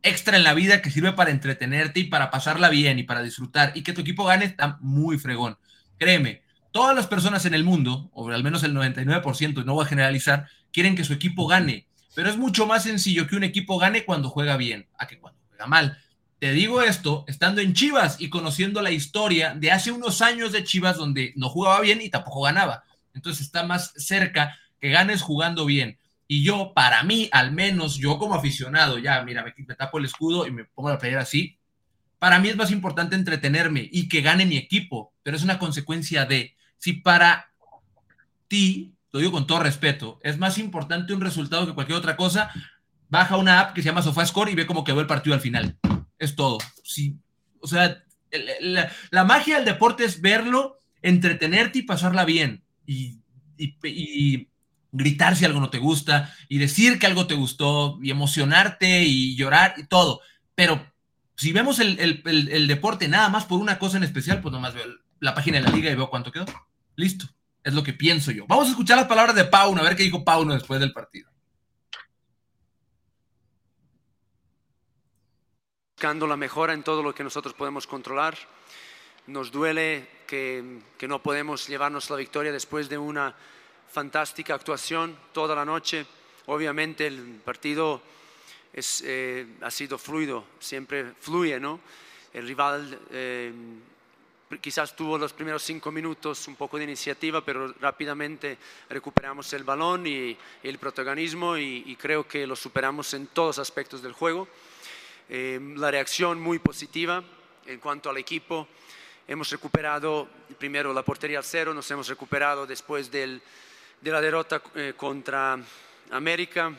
extra 0.03 0.37
en 0.37 0.45
la 0.45 0.53
vida 0.53 0.81
que 0.81 0.89
sirve 0.89 1.11
para 1.11 1.31
entretenerte 1.31 1.99
y 1.99 2.05
para 2.05 2.31
pasarla 2.31 2.69
bien 2.69 2.97
y 2.97 3.03
para 3.03 3.21
disfrutar. 3.21 3.73
Y 3.75 3.83
que 3.83 3.91
tu 3.91 3.99
equipo 3.99 4.23
gane 4.23 4.45
está 4.45 4.77
muy 4.79 5.19
fregón. 5.19 5.57
Créeme, 5.97 6.41
todas 6.71 6.95
las 6.95 7.07
personas 7.07 7.45
en 7.45 7.53
el 7.53 7.65
mundo, 7.65 8.09
o 8.13 8.29
al 8.29 8.41
menos 8.41 8.63
el 8.63 8.73
99%, 8.73 9.61
y 9.61 9.65
no 9.65 9.73
voy 9.73 9.83
a 9.83 9.89
generalizar, 9.89 10.47
quieren 10.71 10.95
que 10.95 11.03
su 11.03 11.11
equipo 11.11 11.45
gane. 11.45 11.87
Pero 12.15 12.29
es 12.29 12.37
mucho 12.37 12.65
más 12.65 12.83
sencillo 12.83 13.27
que 13.27 13.35
un 13.35 13.43
equipo 13.43 13.79
gane 13.79 14.05
cuando 14.05 14.29
juega 14.29 14.55
bien, 14.55 14.87
a 14.97 15.07
que 15.07 15.19
cuando 15.19 15.41
juega 15.49 15.67
mal. 15.67 15.97
Te 16.39 16.53
digo 16.53 16.81
esto 16.81 17.25
estando 17.27 17.59
en 17.59 17.73
Chivas 17.73 18.15
y 18.21 18.29
conociendo 18.29 18.81
la 18.81 18.91
historia 18.91 19.53
de 19.55 19.73
hace 19.73 19.91
unos 19.91 20.21
años 20.21 20.53
de 20.53 20.63
Chivas 20.63 20.95
donde 20.95 21.33
no 21.35 21.49
jugaba 21.49 21.81
bien 21.81 22.01
y 22.01 22.09
tampoco 22.09 22.43
ganaba. 22.43 22.85
Entonces 23.13 23.45
está 23.45 23.63
más 23.63 23.91
cerca 23.97 24.57
que 24.79 24.89
ganes 24.89 25.21
jugando 25.21 25.65
bien. 25.65 25.97
Y 26.29 26.43
yo, 26.43 26.71
para 26.73 27.03
mí, 27.03 27.27
al 27.33 27.51
menos 27.51 27.97
yo 27.97 28.17
como 28.17 28.35
aficionado, 28.35 28.99
ya, 28.99 29.21
mira, 29.23 29.43
me, 29.43 29.75
tapo 29.75 29.97
el 29.97 30.05
escudo 30.05 30.47
y 30.47 30.51
me 30.51 30.63
pongo 30.63 30.89
la 30.89 30.97
playera 30.97 31.23
así. 31.23 31.57
Para 32.19 32.39
mí 32.39 32.47
es 32.47 32.55
más 32.55 32.71
importante 32.71 33.15
entretenerme 33.17 33.89
y 33.91 34.07
que 34.07 34.21
gane 34.21 34.45
mi 34.45 34.55
equipo, 34.55 35.11
pero 35.23 35.35
es 35.35 35.43
una 35.43 35.59
consecuencia 35.59 36.25
de, 36.25 36.55
si 36.77 36.93
para 36.93 37.51
ti, 38.47 38.93
lo 39.11 39.19
digo 39.19 39.33
con 39.33 39.45
todo 39.45 39.59
respeto, 39.59 40.19
es 40.23 40.37
más 40.37 40.57
importante 40.57 41.13
un 41.13 41.21
resultado 41.21 41.65
que 41.65 41.73
cualquier 41.73 41.97
otra 41.97 42.15
cosa, 42.15 42.49
baja 43.09 43.35
una 43.35 43.59
app 43.59 43.73
que 43.73 43.81
se 43.81 43.89
llama 43.89 44.01
SofaScore 44.01 44.51
y 44.51 44.55
ve 44.55 44.65
cómo 44.65 44.85
quedó 44.85 45.01
el 45.01 45.07
partido 45.07 45.33
al 45.33 45.41
final 45.41 45.77
es 46.19 46.35
todo. 46.35 46.59
Sí, 46.83 47.17
o 47.61 47.67
sea, 47.67 48.03
la, 49.11 49.23
magia 49.23 49.55
del 49.55 49.65
deporte 49.65 50.05
es 50.05 50.21
verlo, 50.21 50.77
entretenerte 51.01 51.79
y 51.79 51.83
pasarla 51.83 52.25
bien. 52.25 52.63
Y, 52.85 53.17
gritar 54.91 55.35
si 55.35 55.45
algo 55.45 55.59
no 55.59 55.69
te 55.69 55.77
gusta, 55.77 56.33
y 56.47 56.57
decir 56.57 56.97
que 56.97 57.05
algo 57.05 57.27
te 57.27 57.35
gustó, 57.35 57.99
y 58.01 58.09
emocionarte 58.09 59.03
y 59.03 59.35
llorar 59.35 59.75
y 59.77 59.85
todo. 59.85 60.21
Pero 60.55 60.83
si 61.35 61.53
vemos 61.53 61.79
el, 61.79 62.67
deporte 62.67 63.07
nada 63.07 63.29
más 63.29 63.45
por 63.45 63.59
una 63.59 63.79
cosa 63.79 63.97
en 63.97 64.03
especial, 64.03 64.41
pues 64.41 64.51
nomás 64.51 64.73
veo 64.73 64.85
la 65.19 65.35
página 65.35 65.57
de 65.57 65.63
la 65.63 65.71
liga 65.71 65.91
y 65.91 65.95
veo 65.95 66.09
cuánto 66.09 66.31
quedó. 66.31 66.45
Listo. 66.95 67.27
Es 67.63 67.73
lo 67.73 67.83
que 67.83 67.93
pienso 67.93 68.31
yo. 68.31 68.45
Vamos 68.47 68.67
a 68.67 68.69
escuchar 68.71 68.97
las 68.97 69.07
palabras 69.07 69.35
de 69.35 69.43
Pauno, 69.43 69.81
a 69.81 69.83
ver 69.83 69.95
qué 69.95 70.03
dijo 70.03 70.23
Pauno 70.23 70.53
después 70.53 70.79
del 70.79 70.93
partido. 70.93 71.29
Buscando 75.99 76.27
la 76.27 76.37
mejora 76.37 76.71
en 76.71 76.81
todo 76.81 77.03
lo 77.03 77.13
que 77.13 77.25
nosotros 77.25 77.53
podemos 77.53 77.85
controlar. 77.85 78.37
Nos 79.27 79.51
duele 79.51 80.07
que, 80.25 80.79
que, 80.97 81.09
no 81.09 81.21
podemos 81.21 81.67
llevarnos 81.67 82.09
la 82.09 82.15
victoria 82.15 82.53
después 82.53 82.87
de 82.87 82.97
una 82.97 83.35
fantástica 83.91 84.55
actuación 84.55 85.17
toda 85.33 85.53
la 85.55 85.65
noche. 85.65 86.05
Obviamente 86.45 87.05
el 87.05 87.41
partido 87.43 88.01
es, 88.71 89.03
eh, 89.05 89.45
ha 89.59 89.69
sido 89.69 89.97
fluido, 89.97 90.45
siempre 90.57 91.11
fluye, 91.19 91.59
¿no? 91.59 91.81
El 92.31 92.47
rival 92.47 92.97
eh, 93.11 93.51
quizás 94.61 94.95
tuvo 94.95 95.17
los 95.17 95.33
primeros 95.33 95.63
cinco 95.63 95.91
minutos 95.91 96.47
un 96.47 96.55
poco 96.55 96.77
de 96.77 96.85
iniciativa, 96.85 97.43
pero 97.43 97.73
rápidamente 97.81 98.57
recuperamos 98.89 99.51
el 99.51 99.65
balón 99.65 100.07
y, 100.07 100.37
el 100.63 100.77
protagonismo 100.77 101.57
y, 101.57 101.83
y 101.87 101.97
creo 101.97 102.25
que 102.25 102.47
lo 102.47 102.55
superamos 102.55 103.13
en 103.13 103.27
todos 103.27 103.59
aspectos 103.59 104.01
del 104.01 104.13
juego. 104.13 104.47
Em, 105.31 105.75
la 105.77 105.91
reacción 105.91 106.41
muy 106.41 106.57
positiva 106.57 107.23
en 107.67 107.79
cuanto 107.79 108.09
al 108.09 108.17
equipo. 108.17 108.67
Hemos 109.27 109.51
recuperado 109.51 110.27
primero 110.57 110.91
la 110.91 111.03
portería 111.03 111.37
al 111.37 111.43
cero, 111.43 111.71
nos 111.71 111.89
hemos 111.91 112.07
recuperado 112.07 112.65
después 112.65 113.11
de 113.11 113.39
la 114.01 114.21
derrota 114.21 114.59
eh, 114.73 114.93
contra 114.97 115.55
América. 116.09 116.73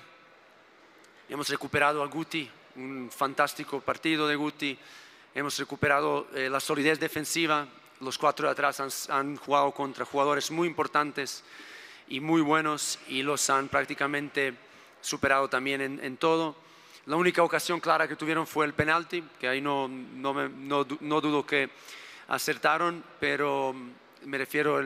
Hemos 1.29 1.49
recuperado 1.49 2.03
a 2.03 2.09
Guti, 2.09 2.51
un 2.75 3.09
fantástico 3.15 3.81
partido 3.81 4.27
de 4.27 4.35
Guti. 4.35 4.77
Hemos 5.33 5.57
recuperado 5.57 6.27
eh, 6.35 6.51
la 6.51 6.59
solidez 6.59 6.99
defensiva. 6.99 7.69
Los 8.01 8.19
cuatro 8.19 8.49
de 8.49 8.53
atrás 8.53 9.09
han, 9.11 9.37
jugado 9.37 9.71
contra 9.71 10.05
jugadores 10.05 10.51
muy 10.51 10.67
importantes 10.67 11.45
y 12.09 12.19
muy 12.19 12.41
buenos 12.41 12.99
y 13.07 13.23
los 13.23 13.49
han 13.49 13.69
prácticamente 13.69 14.55
superado 15.01 15.49
también 15.49 16.01
en 16.03 16.17
todo. 16.17 16.57
La 17.07 17.17
única 17.17 17.43
ocasión 17.43 17.81
clara 17.81 18.07
que 18.07 18.17
tuvieron 18.17 18.47
fue 18.47 18.67
el 18.67 18.75
penalti, 18.75 19.23
que 19.39 19.49
ahí 19.49 19.61
no, 19.61 19.89
no, 19.89 20.49
no, 20.49 20.85
dudo 20.85 21.47
que 21.47 21.71
acertaron, 22.29 23.03
pero 23.19 23.75
me 24.25 24.37
refiero 24.37 24.77
a 24.79 24.85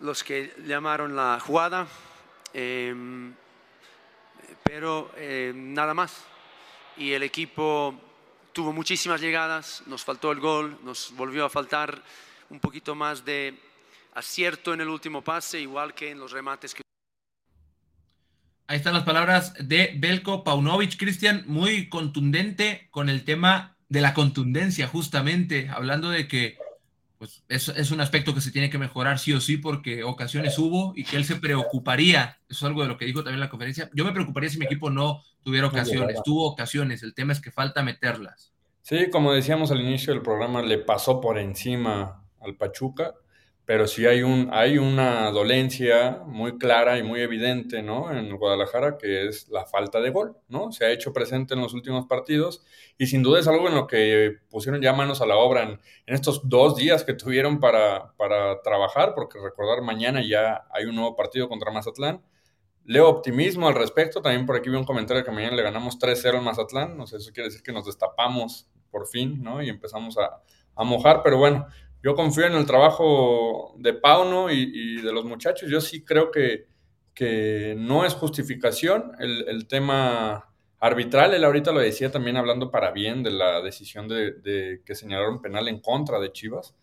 los 0.00 0.24
que 0.24 0.54
llamaron 0.66 1.14
la 1.14 1.38
jugada, 1.38 1.86
em, 2.54 3.34
pero 4.64 5.12
em, 5.16 5.74
nada 5.74 5.92
más. 5.92 6.24
Y 6.96 7.12
el 7.12 7.22
equipo 7.22 7.94
tuvo 8.52 8.72
muchísimas 8.72 9.20
llegadas, 9.20 9.82
nos 9.86 10.02
faltó 10.02 10.32
el 10.32 10.40
gol, 10.40 10.78
nos 10.82 11.14
volvió 11.14 11.44
a 11.44 11.50
faltar 11.50 12.02
un 12.48 12.58
poquito 12.58 12.94
más 12.94 13.24
de 13.24 13.54
acierto 14.14 14.72
en 14.72 14.80
el 14.80 14.88
último 14.88 15.22
pase, 15.22 15.60
igual 15.60 15.94
que 15.94 16.10
en 16.10 16.18
los 16.18 16.32
remates 16.32 16.74
que 16.74 16.82
Ahí 18.70 18.76
están 18.76 18.94
las 18.94 19.02
palabras 19.02 19.52
de 19.58 19.96
Belko 19.96 20.44
Paunovic, 20.44 20.96
Cristian, 20.96 21.42
muy 21.48 21.88
contundente 21.88 22.86
con 22.92 23.08
el 23.08 23.24
tema 23.24 23.76
de 23.88 24.00
la 24.00 24.14
contundencia, 24.14 24.86
justamente, 24.86 25.68
hablando 25.68 26.08
de 26.08 26.28
que 26.28 26.56
pues, 27.18 27.42
es, 27.48 27.90
un 27.90 28.00
aspecto 28.00 28.32
que 28.32 28.40
se 28.40 28.52
tiene 28.52 28.70
que 28.70 28.78
mejorar 28.78 29.18
sí 29.18 29.32
o 29.32 29.40
sí 29.40 29.56
porque 29.56 30.04
ocasiones 30.04 30.56
hubo 30.56 30.92
y 30.94 31.02
que 31.02 31.16
él 31.16 31.24
se 31.24 31.34
preocuparía, 31.34 32.38
eso 32.48 32.64
es 32.64 32.68
algo 32.68 32.82
de 32.82 32.86
lo 32.86 32.96
que 32.96 33.06
dijo 33.06 33.24
también 33.24 33.38
en 33.38 33.40
la 33.40 33.50
conferencia, 33.50 33.90
yo 33.92 34.04
me 34.04 34.12
preocuparía 34.12 34.48
si 34.48 34.58
mi 34.58 34.66
equipo 34.66 34.88
no 34.88 35.20
tuviera 35.42 35.66
ocasiones, 35.66 36.22
tuvo 36.22 36.46
ocasiones, 36.46 37.02
el 37.02 37.12
tema 37.12 37.32
es 37.32 37.40
que 37.40 37.50
falta 37.50 37.82
meterlas. 37.82 38.52
Sí, 38.82 39.10
como 39.10 39.32
decíamos 39.32 39.72
al 39.72 39.80
inicio 39.80 40.12
del 40.12 40.22
programa, 40.22 40.62
le 40.62 40.78
pasó 40.78 41.20
por 41.20 41.38
encima 41.38 42.22
al 42.40 42.54
Pachuca 42.54 43.14
pero 43.70 43.86
sí 43.86 44.04
hay, 44.04 44.24
un, 44.24 44.48
hay 44.50 44.78
una 44.78 45.30
dolencia 45.30 46.24
muy 46.26 46.58
clara 46.58 46.98
y 46.98 47.04
muy 47.04 47.20
evidente 47.20 47.84
¿no? 47.84 48.10
en 48.10 48.36
Guadalajara, 48.36 48.98
que 48.98 49.28
es 49.28 49.48
la 49.48 49.64
falta 49.64 50.00
de 50.00 50.10
gol, 50.10 50.36
¿no? 50.48 50.72
Se 50.72 50.84
ha 50.84 50.90
hecho 50.90 51.12
presente 51.12 51.54
en 51.54 51.60
los 51.60 51.72
últimos 51.72 52.06
partidos 52.06 52.64
y 52.98 53.06
sin 53.06 53.22
duda 53.22 53.38
es 53.38 53.46
algo 53.46 53.68
en 53.68 53.76
lo 53.76 53.86
que 53.86 54.38
pusieron 54.50 54.82
ya 54.82 54.92
manos 54.92 55.20
a 55.20 55.26
la 55.26 55.36
obra 55.36 55.62
en, 55.62 55.78
estos 56.06 56.48
dos 56.48 56.74
días 56.74 57.04
que 57.04 57.14
tuvieron 57.14 57.60
para, 57.60 58.12
para, 58.16 58.60
trabajar, 58.60 59.12
porque 59.14 59.38
recordar, 59.38 59.82
mañana 59.82 60.20
ya 60.20 60.66
hay 60.72 60.86
un 60.86 60.96
nuevo 60.96 61.14
partido 61.14 61.48
contra 61.48 61.70
Mazatlán. 61.70 62.24
Leo 62.84 63.08
optimismo 63.08 63.68
al 63.68 63.76
respecto, 63.76 64.20
también 64.20 64.46
por 64.46 64.56
aquí 64.56 64.68
vi 64.68 64.74
un 64.74 64.84
comentario 64.84 65.22
que 65.22 65.30
mañana 65.30 65.54
le 65.54 65.62
ganamos 65.62 65.96
3-0 65.96 66.38
al 66.38 66.42
Mazatlán, 66.42 66.96
no 66.96 67.06
sé, 67.06 67.18
eso 67.18 67.30
quiere 67.32 67.50
decir 67.50 67.62
que 67.62 67.72
nos 67.72 67.86
destapamos 67.86 68.68
por 68.90 69.06
fin, 69.06 69.40
¿no? 69.40 69.62
Y 69.62 69.68
empezamos 69.68 70.18
a, 70.18 70.42
a 70.74 70.82
mojar, 70.82 71.22
pero 71.22 71.38
bueno, 71.38 71.68
yo 72.02 72.14
confío 72.14 72.46
en 72.46 72.54
el 72.54 72.66
trabajo 72.66 73.74
de 73.78 73.92
Pauno 73.92 74.50
y, 74.50 75.00
de 75.02 75.12
los 75.12 75.24
muchachos. 75.24 75.70
Yo 75.70 75.80
sí 75.80 76.04
creo 76.04 76.30
que, 76.30 76.66
que 77.14 77.74
no 77.76 78.06
es 78.06 78.14
justificación 78.14 79.12
el, 79.18 79.66
tema 79.68 80.50
arbitral. 80.78 81.34
Él 81.34 81.44
ahorita 81.44 81.72
lo 81.72 81.80
decía 81.80 82.10
también 82.10 82.38
hablando 82.38 82.70
para 82.70 82.90
bien 82.90 83.22
de 83.22 83.30
la 83.30 83.60
decisión 83.60 84.08
de, 84.08 84.80
que 84.84 84.94
señalaron 84.94 85.42
penal 85.42 85.68
en 85.68 85.80
contra 85.80 86.18
de 86.18 86.32
Chivas. 86.32 86.74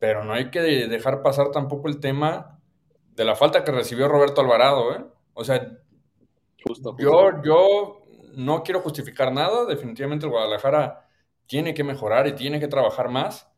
Pero 0.00 0.24
no 0.24 0.32
hay 0.32 0.50
que 0.50 0.60
dejar 0.60 1.22
pasar 1.22 1.52
tampoco 1.52 1.88
el 1.88 2.00
tema 2.00 2.58
de 3.14 3.24
la 3.24 3.36
falta 3.36 3.62
que 3.62 3.70
recibió 3.70 4.08
Roberto 4.08 4.40
Alvarado. 4.40 4.92
¿eh? 4.96 5.04
O 5.34 5.44
sea, 5.44 5.78
Yo, 6.98 7.42
yo 7.44 8.02
no 8.34 8.64
quiero 8.64 8.80
justificar 8.80 9.32
nada. 9.32 9.66
Definitivamente 9.66 10.26
el 10.26 10.32
Guadalajara 10.32 11.06
tiene 11.46 11.74
que 11.74 11.84
mejorar 11.84 12.26
y 12.26 12.32
tiene 12.32 12.58
que 12.58 12.66
trabajar 12.66 13.08
más. 13.08 13.51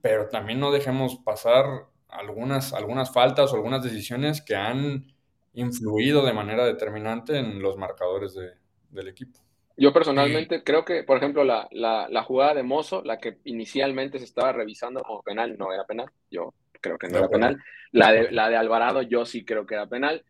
Pero 0.00 0.28
también 0.28 0.60
no 0.60 0.70
dejemos 0.70 1.16
pasar 1.16 1.86
algunas, 2.08 2.72
algunas 2.72 3.12
faltas 3.12 3.52
o 3.52 3.56
algunas 3.56 3.82
decisiones 3.82 4.42
que 4.42 4.56
han 4.56 5.06
influido 5.54 6.24
de 6.24 6.32
manera 6.32 6.64
determinante 6.64 7.38
en 7.38 7.60
los 7.60 7.76
marcadores 7.76 8.34
de, 8.34 8.52
del 8.90 9.08
equipo. 9.08 9.40
Yo 9.76 9.92
personalmente 9.92 10.64
creo 10.64 10.84
que, 10.84 11.04
por 11.04 11.18
ejemplo, 11.18 11.44
la, 11.44 11.68
la, 11.70 12.22
jugada 12.24 12.54
de 12.54 12.64
Mozo, 12.64 13.02
la 13.04 13.18
que 13.18 13.38
inicialmente 13.44 14.18
se 14.18 14.24
estaba 14.24 14.52
revisando 14.52 15.02
como 15.02 15.22
penal, 15.22 15.56
no 15.56 15.72
era 15.72 15.84
penal. 15.84 16.10
Yo 16.30 16.52
creo 16.80 16.98
que 16.98 17.08
no 17.08 17.18
era 17.18 17.28
penal. 17.28 17.62
La 17.92 18.10
de, 18.10 18.32
la 18.32 18.48
de 18.48 18.56
Alvarado, 18.56 19.02
yo 19.02 19.24
sí 19.24 19.44
creo 19.44 19.66
que 19.66 19.74
era 19.74 19.86
penal. 19.86 20.24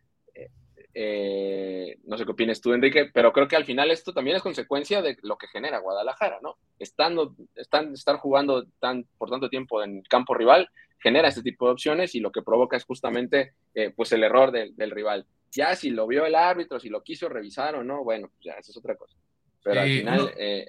Eh, 1.01 1.97
no 2.07 2.19
sé 2.19 2.25
qué 2.25 2.33
opinas 2.33 2.61
tú, 2.61 2.73
Enrique, 2.73 3.09
pero 3.15 3.33
creo 3.33 3.47
que 3.47 3.55
al 3.55 3.65
final 3.65 3.93
esto 3.93 4.13
también 4.13 4.37
es 4.37 4.43
consecuencia 4.43 5.01
de 5.01 5.17
lo 5.23 5.39
que 5.39 5.47
genera 5.47 5.79
Guadalajara, 5.79 6.41
¿no? 6.43 6.57
Estando, 6.81 7.37
están, 7.55 7.93
estar 7.93 8.17
jugando 8.17 8.67
tan, 8.81 9.07
por 9.17 9.31
tanto 9.31 9.49
tiempo 9.49 9.81
en 9.81 10.03
campo 10.03 10.35
rival, 10.35 10.69
genera 10.99 11.29
este 11.29 11.45
tipo 11.45 11.67
de 11.67 11.75
opciones 11.75 12.17
y 12.17 12.21
lo 12.21 12.33
que 12.33 12.43
provoca 12.43 12.77
es 12.77 12.83
justamente 12.83 13.53
eh, 13.77 13.93
pues 13.95 14.11
el 14.11 14.25
error 14.25 14.51
del 14.51 14.91
rival. 14.91 15.25
Ya 15.53 15.77
si 15.77 15.91
lo 15.91 16.09
vio 16.09 16.27
el 16.27 16.35
árbitro, 16.35 16.81
si 16.81 16.89
lo 16.89 17.05
quiso 17.05 17.29
revisar 17.29 17.77
o 17.77 17.85
no, 17.85 18.03
bueno, 18.03 18.33
ya, 18.41 18.55
eso 18.55 18.73
es 18.73 18.77
otra 18.77 18.97
cosa. 18.97 19.17
Pero 19.63 19.81
al 19.81 19.89
final, 19.89 20.33
eh, 20.37 20.67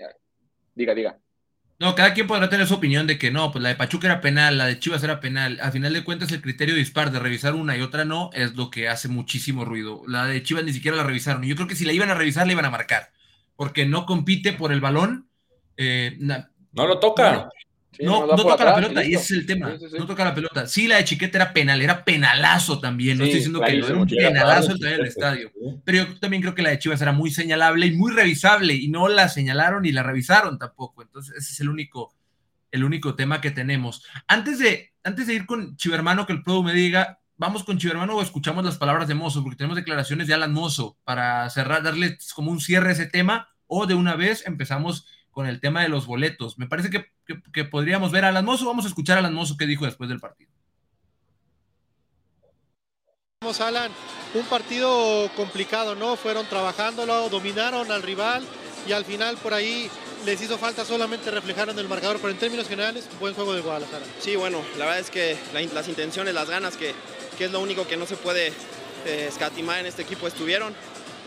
diga, 0.75 0.93
diga. 0.93 1.17
No, 1.79 1.95
cada 1.95 2.13
quien 2.13 2.27
podrá 2.27 2.49
tener 2.49 2.67
su 2.67 2.73
opinión 2.73 3.07
de 3.07 3.17
que 3.17 3.31
no, 3.31 3.53
pues 3.53 3.63
la 3.63 3.69
de 3.69 3.75
Pachuca 3.75 4.07
era 4.07 4.19
penal, 4.19 4.57
la 4.57 4.65
de 4.65 4.79
Chivas 4.79 5.01
era 5.01 5.21
penal. 5.21 5.59
Al 5.61 5.71
final 5.71 5.93
de 5.93 6.03
cuentas, 6.03 6.29
el 6.33 6.41
criterio 6.41 6.75
dispar 6.75 7.09
de 7.09 7.19
revisar 7.19 7.55
una 7.55 7.77
y 7.77 7.81
otra 7.81 8.03
no 8.03 8.29
es 8.33 8.55
lo 8.55 8.69
que 8.69 8.89
hace 8.89 9.07
muchísimo 9.07 9.63
ruido. 9.63 10.03
La 10.05 10.25
de 10.25 10.43
Chivas 10.43 10.65
ni 10.65 10.73
siquiera 10.73 10.97
la 10.97 11.03
revisaron. 11.03 11.43
Yo 11.43 11.55
creo 11.55 11.69
que 11.69 11.75
si 11.75 11.85
la 11.85 11.93
iban 11.93 12.09
a 12.09 12.15
revisar, 12.15 12.45
la 12.45 12.51
iban 12.51 12.65
a 12.65 12.69
marcar. 12.69 13.11
Porque 13.55 13.85
no 13.85 14.05
compite 14.05 14.51
por 14.51 14.73
el 14.73 14.81
balón. 14.81 15.29
Eh, 15.77 16.17
no 16.19 16.85
lo 16.85 16.99
toca 16.99 17.31
no, 17.31 17.49
no, 17.99 18.35
toca 18.35 18.63
la 18.63 18.75
pelota, 18.75 19.03
y 19.03 19.13
ese 19.13 19.23
es 19.23 19.31
el 19.31 19.45
tema. 19.45 19.73
No 19.97 20.05
toca 20.05 20.23
la 20.23 20.33
pelota. 20.33 20.67
Sí, 20.67 20.87
la 20.87 20.97
de 20.97 21.03
Chiquete 21.03 21.37
era 21.37 21.53
penal, 21.53 21.81
era 21.81 22.03
penalazo 22.03 22.79
también. 22.79 23.17
no 23.17 23.23
estoy 23.23 23.39
diciendo 23.39 23.61
que 23.61 23.77
no 23.77 23.87
era 23.87 23.97
un 23.97 24.07
penalazo 24.07 24.71
en 24.75 24.85
el 24.85 25.05
estadio. 25.05 25.51
Pero 25.83 26.05
yo 26.05 26.19
también 26.19 26.41
creo 26.41 26.55
que 26.55 26.61
la 26.61 26.69
de 26.69 26.79
Chivas 26.79 27.01
era 27.01 27.11
muy 27.11 27.31
señalable 27.31 27.87
y 27.87 27.91
muy 27.91 28.11
revisable, 28.11 28.73
y 28.73 28.87
no 28.87 29.07
la 29.07 29.27
señalaron 29.29 29.83
ni 29.83 29.91
la 29.91 30.03
revisaron 30.03 30.57
tampoco. 30.57 31.01
Entonces, 31.01 31.35
ese 31.35 31.53
es 31.53 31.59
el 31.59 31.69
único, 31.69 32.13
el 32.71 32.83
único 32.83 33.15
tema 33.15 33.41
que 33.41 33.51
tenemos. 33.51 34.03
Antes 34.27 34.59
de, 34.59 34.93
antes 35.03 35.27
de 35.27 35.33
ir 35.33 35.45
con 35.45 35.75
Chivermano, 35.75 36.25
que 36.25 36.33
el 36.33 36.43
pro 36.43 36.63
me 36.63 36.73
diga, 36.73 37.19
vamos 37.37 37.63
con 37.63 37.77
Chivermano 37.77 38.15
o 38.15 38.21
escuchamos 38.21 38.63
las 38.63 38.77
palabras 38.77 39.07
de 39.07 39.15
Mozo, 39.15 39.43
porque 39.43 39.57
tenemos 39.57 39.75
declaraciones 39.75 40.27
de 40.27 40.33
Alan 40.33 40.53
Mozo 40.53 40.97
para 41.03 41.49
cerrar, 41.49 41.83
darle 41.83 42.17
como 42.35 42.51
un 42.51 42.61
cierre 42.61 42.89
a 42.89 42.93
ese 42.93 43.07
tema, 43.07 43.49
o 43.67 43.85
de 43.85 43.93
una 43.93 44.15
vez 44.15 44.45
empezamos 44.45 45.07
con 45.39 45.47
el 45.47 45.61
tema 45.61 45.83
de 45.83 45.87
los 45.87 46.05
boletos. 46.05 46.57
Me 46.57 46.67
parece 46.67 46.89
que, 46.89 47.63
podríamos 47.63 48.11
ver 48.11 48.25
a 48.25 48.27
Alan 48.27 48.43
Mozo. 48.43 48.65
Vamos 48.65 48.83
a 48.83 48.89
escuchar 48.89 49.15
a 49.15 49.19
Alan 49.21 49.33
Mozo 49.33 49.55
qué 49.57 49.65
dijo 49.65 49.85
después 49.85 50.09
del 50.09 50.19
partido. 50.19 50.51
Vamos, 53.39 53.61
Alan, 53.61 53.89
un 54.33 54.43
partido 54.47 55.31
complicado, 55.37 55.95
¿no? 55.95 56.17
Fueron 56.17 56.45
trabajándolo, 56.47 57.29
dominaron 57.29 57.89
al 57.89 58.03
rival 58.03 58.43
y 58.85 58.91
al 58.91 59.05
final 59.05 59.37
por 59.37 59.53
ahí 59.53 59.89
les 60.25 60.41
hizo 60.41 60.57
falta 60.57 60.83
solamente 60.83 61.31
reflejar 61.31 61.69
en 61.69 61.79
el 61.79 61.87
marcador, 61.87 62.17
pero 62.17 62.31
en 62.31 62.37
términos 62.37 62.67
generales, 62.67 63.07
buen 63.21 63.33
juego 63.33 63.53
de 63.53 63.61
Guadalajara. 63.61 64.03
Sí, 64.19 64.35
bueno, 64.35 64.61
la 64.77 64.87
verdad 64.87 64.99
es 64.99 65.09
que 65.09 65.37
las 65.73 65.87
intenciones, 65.87 66.33
las 66.33 66.49
ganas, 66.49 66.75
que, 66.75 66.93
que, 67.37 67.45
es 67.45 67.51
lo 67.53 67.61
único 67.61 67.87
que 67.87 67.95
no 67.95 68.05
se 68.05 68.17
puede 68.17 68.47
eh, 69.05 69.27
escatimar 69.29 69.79
en 69.79 69.85
este 69.85 70.01
equipo, 70.01 70.27
estuvieron. 70.27 70.73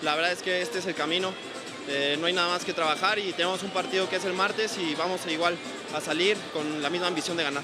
La 0.02 0.14
verdad 0.16 0.32
es 0.32 0.42
que 0.42 0.60
este 0.60 0.80
es 0.80 0.86
el 0.86 0.94
camino. 0.94 1.32
Eh, 1.88 2.16
no 2.20 2.26
hay 2.26 2.32
nada 2.32 2.48
más 2.48 2.64
que 2.64 2.72
trabajar 2.72 3.18
y 3.18 3.32
tenemos 3.32 3.62
un 3.62 3.70
partido 3.70 4.08
que 4.08 4.16
es 4.16 4.24
el 4.24 4.34
martes 4.34 4.76
y 4.78 4.94
vamos 4.94 5.20
igual 5.28 5.56
a 5.94 6.00
salir 6.00 6.36
con 6.52 6.80
la 6.80 6.90
misma 6.90 7.08
ambición 7.08 7.36
de 7.36 7.44
ganar. 7.44 7.62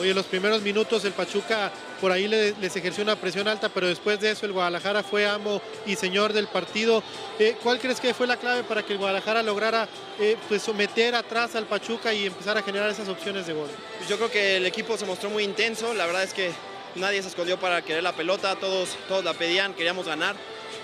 Oye, 0.00 0.14
los 0.14 0.24
primeros 0.24 0.62
minutos 0.62 1.04
el 1.04 1.12
Pachuca 1.12 1.70
por 2.00 2.10
ahí 2.10 2.26
les, 2.26 2.74
ejerció 2.74 3.04
una 3.04 3.16
presión 3.16 3.46
alta, 3.46 3.68
pero 3.68 3.86
después 3.86 4.18
de 4.18 4.30
eso 4.30 4.46
el 4.46 4.52
Guadalajara 4.52 5.02
fue 5.02 5.26
amo 5.26 5.60
y 5.84 5.94
señor 5.94 6.32
del 6.32 6.46
partido. 6.46 7.02
Eh, 7.38 7.54
¿Cuál 7.62 7.78
crees 7.78 8.00
que 8.00 8.14
fue 8.14 8.26
la 8.26 8.38
clave 8.38 8.62
para 8.62 8.82
que 8.82 8.94
el 8.94 8.98
Guadalajara 8.98 9.42
lograra 9.42 9.86
eh, 10.18 10.38
pues 10.48 10.62
someter 10.62 11.14
atrás 11.14 11.54
al 11.54 11.66
Pachuca 11.66 12.14
y 12.14 12.26
empezar 12.26 12.56
a 12.56 12.62
generar 12.62 12.88
esas 12.88 13.08
opciones 13.08 13.46
de 13.46 13.52
gol? 13.52 13.68
Yo 14.08 14.16
creo 14.16 14.30
que 14.30 14.56
el 14.56 14.64
equipo 14.64 14.96
se 14.96 15.04
mostró 15.04 15.28
muy 15.28 15.44
intenso, 15.44 15.92
la 15.92 16.06
verdad 16.06 16.22
es 16.22 16.32
que 16.32 16.50
nadie 16.94 17.20
se 17.20 17.28
escondió 17.28 17.60
para 17.60 17.82
querer 17.82 18.02
la 18.02 18.12
pelota, 18.12 18.56
todos, 18.56 18.96
todos 19.06 19.22
la 19.22 19.34
pedían, 19.34 19.74
queríamos 19.74 20.06
ganar. 20.06 20.34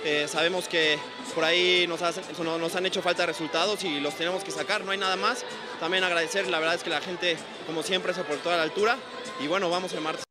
Eh, 0.09 0.29
sabemos 0.29 0.69
que 0.69 1.01
por 1.35 1.43
ahí 1.43 1.85
nos, 1.89 2.01
nos 2.39 2.77
han 2.77 2.87
hecho 2.87 3.03
falta 3.03 3.27
resultados 3.27 3.83
y 3.83 3.99
los 3.99 4.17
tenemos 4.17 4.45
que 4.45 4.53
sacar, 4.53 4.85
no 4.85 4.93
hay 4.93 4.99
nada 4.99 5.17
más. 5.17 5.45
También 5.81 6.05
agradecer, 6.05 6.47
la 6.47 6.61
verdad 6.61 6.77
es 6.77 6.85
que 6.85 6.91
la 6.91 7.01
gente, 7.01 7.37
como 7.67 7.83
siempre, 7.83 8.15
se 8.15 8.23
portó 8.23 8.53
a 8.53 8.57
la 8.57 8.63
altura. 8.63 8.99
Y 9.43 9.49
bueno, 9.49 9.69
vamos 9.69 9.93
el 9.95 10.03
martes. 10.03 10.23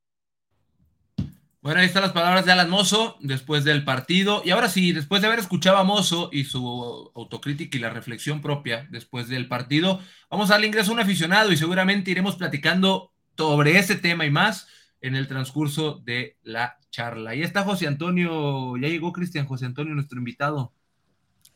Bueno, 1.60 1.82
ahí 1.82 1.88
están 1.88 2.04
las 2.04 2.14
palabras 2.14 2.46
de 2.46 2.54
Alan 2.54 2.70
Mozo 2.70 3.18
después 3.20 3.66
del 3.66 3.84
partido. 3.84 4.42
Y 4.46 4.52
ahora 4.52 4.70
sí, 4.70 4.94
después 4.94 5.22
de 5.22 5.28
haber 5.28 5.40
escuchado 5.40 5.76
a 5.76 5.84
Mozo 5.84 6.30
y 6.32 6.46
su 6.46 7.12
autocrítica 7.14 7.78
y 7.78 7.82
la 7.82 7.90
reflexión 7.90 8.42
propia 8.42 8.88
después 8.92 9.28
del 9.28 9.50
partido, 9.50 10.00
vamos 10.30 10.50
a 10.50 10.54
darle 10.54 10.68
ingreso 10.68 10.92
a 10.92 10.94
un 10.94 11.02
aficionado 11.02 11.52
y 11.52 11.58
seguramente 11.58 12.12
iremos 12.12 12.38
platicando 12.38 13.12
sobre 13.36 13.78
ese 13.78 13.98
tema 13.98 14.26
y 14.26 14.32
más 14.32 14.68
en 15.02 15.16
el 15.16 15.28
transcurso 15.28 16.02
de 16.04 16.38
la 16.44 16.78
charla. 16.90 17.32
Ahí 17.32 17.44
está 17.44 17.64
José 17.64 17.88
Antonio, 17.88 18.76
ya 18.78 18.88
llegó 18.88 19.12
Cristian 19.12 19.46
José 19.46 19.66
Antonio, 19.66 19.94
nuestro 19.94 20.18
invitado. 20.18 20.72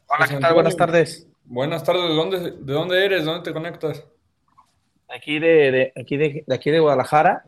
Hola, 0.07 0.27
¿qué 0.27 0.37
tal? 0.37 0.53
Buenas 0.53 0.75
tardes. 0.75 1.27
Buenas 1.45 1.83
tardes, 1.83 2.03
¿de 2.03 2.15
dónde, 2.15 2.39
de 2.51 2.73
dónde 2.73 3.05
eres? 3.05 3.25
¿Dónde 3.25 3.43
te 3.43 3.53
conectas? 3.53 4.05
Aquí 5.07 5.39
de, 5.39 5.91
aquí 5.99 6.17
de, 6.17 6.45
aquí 6.51 6.69
de 6.69 6.79
Guadalajara. 6.79 7.45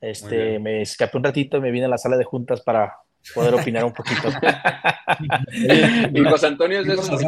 Este, 0.00 0.58
me 0.58 0.80
escapé 0.80 1.18
un 1.18 1.24
ratito 1.24 1.58
y 1.58 1.60
me 1.60 1.70
vine 1.70 1.84
a 1.84 1.88
la 1.90 1.98
sala 1.98 2.16
de 2.16 2.24
juntas 2.24 2.62
para 2.62 2.96
poder 3.34 3.54
opinar 3.54 3.84
un 3.84 3.92
poquito. 3.92 4.28
y 6.14 6.24
José 6.24 6.46
Antonio 6.46 6.80
es 6.80 6.86
de 6.86 6.94
esos 6.94 7.22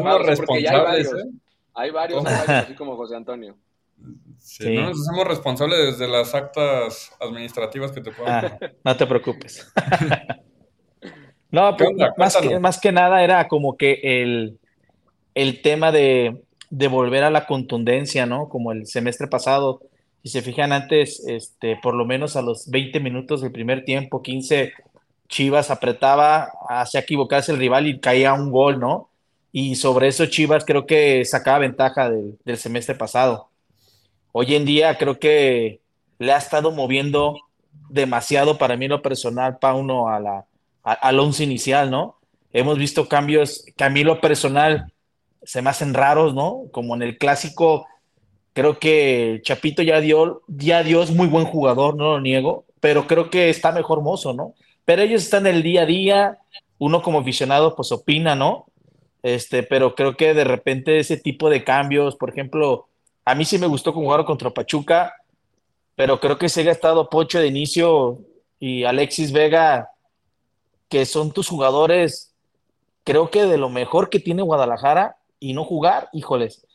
porque 0.45 0.63
ya 0.63 0.71
hay 0.71 0.81
varios. 0.81 1.13
¿eh? 1.13 1.29
Hay 1.75 1.91
varios, 1.91 2.25
así 2.25 2.73
como 2.73 2.95
José 2.95 3.15
Antonio. 3.15 3.55
Sí, 4.43 4.75
No 4.75 4.89
nos 4.89 5.01
hacemos 5.01 5.27
responsables 5.27 5.97
desde 5.97 6.07
las 6.07 6.35
actas 6.35 7.11
administrativas 7.19 7.91
que 7.91 8.01
te 8.01 8.11
puedan. 8.11 8.45
Ah, 8.45 8.59
no 8.83 8.97
te 8.97 9.07
preocupes. 9.07 9.71
no, 11.51 11.75
pues, 11.77 11.89
más, 12.17 12.37
que, 12.37 12.59
más, 12.59 12.79
que, 12.79 12.91
nada 12.91 13.23
era 13.23 13.47
como 13.47 13.77
que 13.77 13.99
el, 14.03 14.59
el 15.33 15.61
tema 15.61 15.91
de, 15.91 16.43
de, 16.69 16.87
volver 16.87 17.23
a 17.23 17.31
la 17.31 17.45
contundencia, 17.47 18.25
¿no? 18.25 18.49
Como 18.49 18.73
el 18.73 18.85
semestre 18.85 19.27
pasado. 19.27 19.81
Si 20.23 20.29
se 20.29 20.41
fijan 20.41 20.71
antes, 20.71 21.25
este, 21.27 21.77
por 21.81 21.95
lo 21.95 22.05
menos 22.05 22.35
a 22.35 22.41
los 22.41 22.69
20 22.69 22.99
minutos 22.99 23.41
del 23.41 23.51
primer 23.51 23.85
tiempo, 23.85 24.21
15, 24.21 24.71
Chivas 25.29 25.71
apretaba, 25.71 26.51
hacía 26.69 27.01
equivocarse 27.01 27.51
el 27.51 27.57
rival 27.57 27.87
y 27.87 27.99
caía 27.99 28.33
un 28.33 28.51
gol, 28.51 28.79
¿no? 28.79 29.09
Y 29.51 29.75
sobre 29.75 30.09
eso 30.09 30.25
Chivas 30.27 30.63
creo 30.63 30.85
que 30.85 31.25
sacaba 31.25 31.59
ventaja 31.59 32.09
del, 32.09 32.37
del 32.45 32.57
semestre 32.57 32.95
pasado 32.95 33.49
hoy 34.33 34.55
en 34.55 34.65
día 34.65 34.97
creo 34.97 35.17
que 35.17 35.79
le 36.19 36.33
ha 36.33 36.37
estado 36.37 36.71
moviendo 36.71 37.37
demasiado 37.89 38.57
para 38.57 38.75
mí 38.75 38.89
lo 38.89 39.01
personal, 39.01 39.59
Pauno, 39.59 40.09
a 40.09 40.19
la, 40.19 40.45
al 40.83 41.19
once 41.19 41.43
inicial, 41.43 41.89
¿no? 41.89 42.17
Hemos 42.51 42.77
visto 42.77 43.07
cambios 43.07 43.65
que 43.77 43.83
a 43.83 43.89
mí 43.89 44.03
lo 44.03 44.19
personal 44.19 44.91
se 45.43 45.61
me 45.61 45.69
hacen 45.69 45.93
raros, 45.93 46.33
¿no? 46.33 46.63
Como 46.71 46.95
en 46.95 47.03
el 47.03 47.17
clásico, 47.17 47.87
creo 48.53 48.79
que 48.79 49.41
Chapito 49.43 49.81
ya 49.81 50.01
dio, 50.01 50.41
ya 50.47 50.83
dio 50.83 51.03
es 51.03 51.11
muy 51.11 51.27
buen 51.27 51.45
jugador, 51.45 51.95
no 51.95 52.13
lo 52.13 52.21
niego, 52.21 52.65
pero 52.79 53.07
creo 53.07 53.29
que 53.29 53.49
está 53.49 53.71
mejor 53.71 54.01
mozo, 54.01 54.33
¿no? 54.33 54.55
Pero 54.85 55.01
ellos 55.01 55.23
están 55.23 55.47
en 55.47 55.55
el 55.55 55.63
día 55.63 55.83
a 55.83 55.85
día, 55.85 56.37
uno 56.79 57.01
como 57.01 57.19
aficionado 57.19 57.75
pues 57.75 57.91
opina, 57.91 58.35
¿no? 58.35 58.65
Este, 59.21 59.63
pero 59.63 59.95
creo 59.95 60.17
que 60.17 60.33
de 60.33 60.43
repente 60.43 60.99
ese 60.99 61.17
tipo 61.17 61.49
de 61.49 61.63
cambios, 61.63 62.15
por 62.15 62.29
ejemplo, 62.29 62.87
a 63.25 63.35
mí 63.35 63.45
sí 63.45 63.57
me 63.57 63.67
gustó 63.67 63.93
jugar 63.93 64.25
contra 64.25 64.49
Pachuca, 64.49 65.13
pero 65.95 66.19
creo 66.19 66.37
que 66.37 66.49
se 66.49 66.67
ha 66.67 66.71
estado 66.71 67.09
Pocho 67.09 67.39
de 67.39 67.47
inicio 67.47 68.19
y 68.59 68.83
Alexis 68.83 69.31
Vega, 69.31 69.89
que 70.89 71.05
son 71.05 71.31
tus 71.31 71.47
jugadores, 71.47 72.33
creo 73.03 73.29
que 73.29 73.45
de 73.45 73.57
lo 73.57 73.69
mejor 73.69 74.09
que 74.09 74.19
tiene 74.19 74.41
Guadalajara 74.41 75.17
y 75.39 75.53
no 75.53 75.63
jugar, 75.63 76.09
híjoles, 76.13 76.65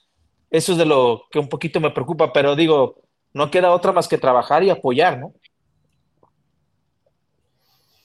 eso 0.51 0.73
es 0.73 0.79
de 0.79 0.87
lo 0.87 1.25
que 1.31 1.39
un 1.39 1.49
poquito 1.49 1.81
me 1.81 1.91
preocupa, 1.91 2.33
pero 2.33 2.57
digo, 2.57 3.03
no 3.33 3.51
queda 3.51 3.73
otra 3.73 3.93
más 3.93 4.09
que 4.09 4.19
trabajar 4.19 4.63
y 4.63 4.71
apoyar, 4.71 5.19
¿no? 5.19 5.35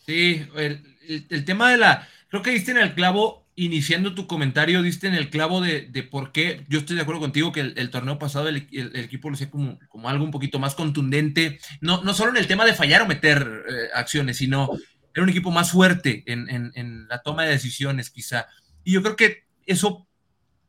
Sí, 0.05 0.45
el, 0.55 1.45
tema 1.45 1.71
de 1.71 1.77
la, 1.77 2.07
creo 2.27 2.41
que 2.41 2.51
diste 2.51 2.71
en 2.71 2.77
el 2.77 2.93
clavo 2.93 3.42
iniciando 3.55 4.15
tu 4.15 4.27
comentario, 4.27 4.81
diste 4.81 5.07
en 5.07 5.13
el 5.13 5.29
clavo 5.29 5.61
de, 5.61 6.07
por 6.09 6.31
qué 6.31 6.65
yo 6.69 6.79
estoy 6.79 6.95
de 6.95 7.03
acuerdo 7.03 7.21
contigo 7.21 7.51
que 7.51 7.59
el, 7.61 7.89
torneo 7.89 8.17
pasado 8.17 8.49
el, 8.49 8.67
equipo 8.95 9.29
lo 9.29 9.35
hacía 9.35 9.51
como, 9.51 9.79
como, 9.89 10.09
algo 10.09 10.25
un 10.25 10.31
poquito 10.31 10.59
más 10.59 10.75
contundente, 10.75 11.59
no, 11.81 12.03
no 12.03 12.13
solo 12.13 12.31
en 12.31 12.37
el 12.37 12.47
tema 12.47 12.65
de 12.65 12.73
fallar 12.73 13.01
o 13.03 13.07
meter 13.07 13.63
eh, 13.67 13.89
acciones, 13.93 14.37
sino 14.37 14.69
era 15.13 15.23
un 15.23 15.29
equipo 15.29 15.51
más 15.51 15.71
fuerte 15.71 16.23
en, 16.25 16.49
en, 16.49 17.07
la 17.07 17.21
toma 17.21 17.43
de 17.43 17.51
decisiones, 17.51 18.09
quizá. 18.09 18.47
Y 18.83 18.93
yo 18.93 19.03
creo 19.03 19.15
que 19.15 19.43
eso 19.65 20.07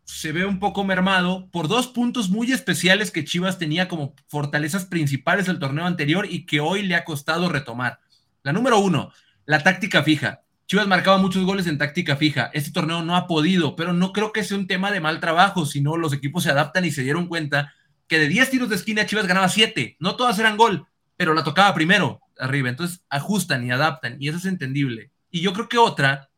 se 0.04 0.32
ve 0.32 0.44
un 0.44 0.58
poco 0.58 0.84
mermado 0.84 1.48
por 1.50 1.66
dos 1.66 1.86
puntos 1.86 2.28
muy 2.28 2.52
especiales 2.52 3.10
que 3.10 3.24
Chivas 3.24 3.58
tenía 3.58 3.88
como 3.88 4.14
fortalezas 4.28 4.84
principales 4.84 5.46
del 5.46 5.58
torneo 5.58 5.86
anterior 5.86 6.26
y 6.28 6.44
que 6.44 6.60
hoy 6.60 6.82
le 6.82 6.94
ha 6.94 7.04
costado 7.04 7.48
retomar. 7.48 8.00
La 8.42 8.52
número 8.52 8.78
uno, 8.78 9.12
la 9.46 9.62
táctica 9.62 10.02
fija. 10.02 10.42
Chivas 10.66 10.86
marcaba 10.86 11.18
muchos 11.18 11.44
goles 11.44 11.66
en 11.66 11.78
táctica 11.78 12.16
fija. 12.16 12.50
Este 12.54 12.70
torneo 12.70 13.02
no 13.02 13.16
ha 13.16 13.26
podido, 13.26 13.76
pero 13.76 13.92
no 13.92 14.12
creo 14.12 14.32
que 14.32 14.44
sea 14.44 14.56
un 14.56 14.66
tema 14.66 14.90
de 14.90 15.00
mal 15.00 15.20
trabajo, 15.20 15.66
sino 15.66 15.96
los 15.96 16.12
equipos 16.12 16.44
se 16.44 16.50
adaptan 16.50 16.84
y 16.84 16.90
se 16.90 17.02
dieron 17.02 17.26
cuenta 17.26 17.74
que 18.08 18.18
de 18.18 18.28
10 18.28 18.50
tiros 18.50 18.68
de 18.70 18.76
esquina 18.76 19.06
Chivas 19.06 19.26
ganaba 19.26 19.48
7. 19.48 19.96
No 20.00 20.16
todas 20.16 20.38
eran 20.38 20.56
gol, 20.56 20.86
pero 21.16 21.34
la 21.34 21.44
tocaba 21.44 21.74
primero 21.74 22.20
arriba. 22.38 22.70
Entonces 22.70 23.04
ajustan 23.10 23.64
y 23.66 23.70
adaptan 23.70 24.16
y 24.18 24.28
eso 24.28 24.38
es 24.38 24.46
entendible. 24.46 25.10
Y 25.30 25.40
yo 25.40 25.52
creo 25.52 25.68
que 25.68 25.78
otra, 25.78 26.30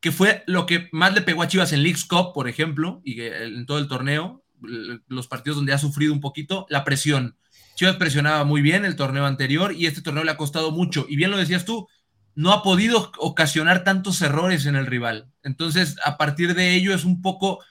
que 0.00 0.10
fue 0.10 0.42
lo 0.46 0.66
que 0.66 0.88
más 0.90 1.14
le 1.14 1.20
pegó 1.20 1.42
a 1.42 1.48
Chivas 1.48 1.72
en 1.72 1.82
League's 1.82 2.04
Cup, 2.04 2.32
por 2.34 2.48
ejemplo, 2.48 3.00
y 3.04 3.20
en 3.20 3.66
todo 3.66 3.78
el 3.78 3.88
torneo, 3.88 4.42
los 4.60 5.28
partidos 5.28 5.56
donde 5.56 5.72
ha 5.72 5.78
sufrido 5.78 6.12
un 6.12 6.20
poquito, 6.20 6.66
la 6.68 6.84
presión. 6.84 7.36
Chivas 7.76 7.96
presionaba 7.96 8.44
muy 8.44 8.60
bien 8.60 8.84
el 8.84 8.96
torneo 8.96 9.24
anterior 9.24 9.72
y 9.72 9.86
este 9.86 10.02
torneo 10.02 10.24
le 10.24 10.30
ha 10.30 10.36
costado 10.36 10.70
mucho. 10.70 11.06
Y 11.08 11.16
bien 11.16 11.30
lo 11.30 11.36
decías 11.36 11.64
tú, 11.64 11.88
no 12.34 12.52
ha 12.52 12.62
podido 12.62 13.12
ocasionar 13.18 13.84
tantos 13.84 14.22
errores 14.22 14.66
en 14.66 14.76
el 14.76 14.86
rival. 14.86 15.28
Entonces, 15.42 15.96
a 16.04 16.16
partir 16.16 16.54
de 16.54 16.74
ello 16.74 16.94
es 16.94 17.04
un 17.04 17.22
poco 17.22 17.62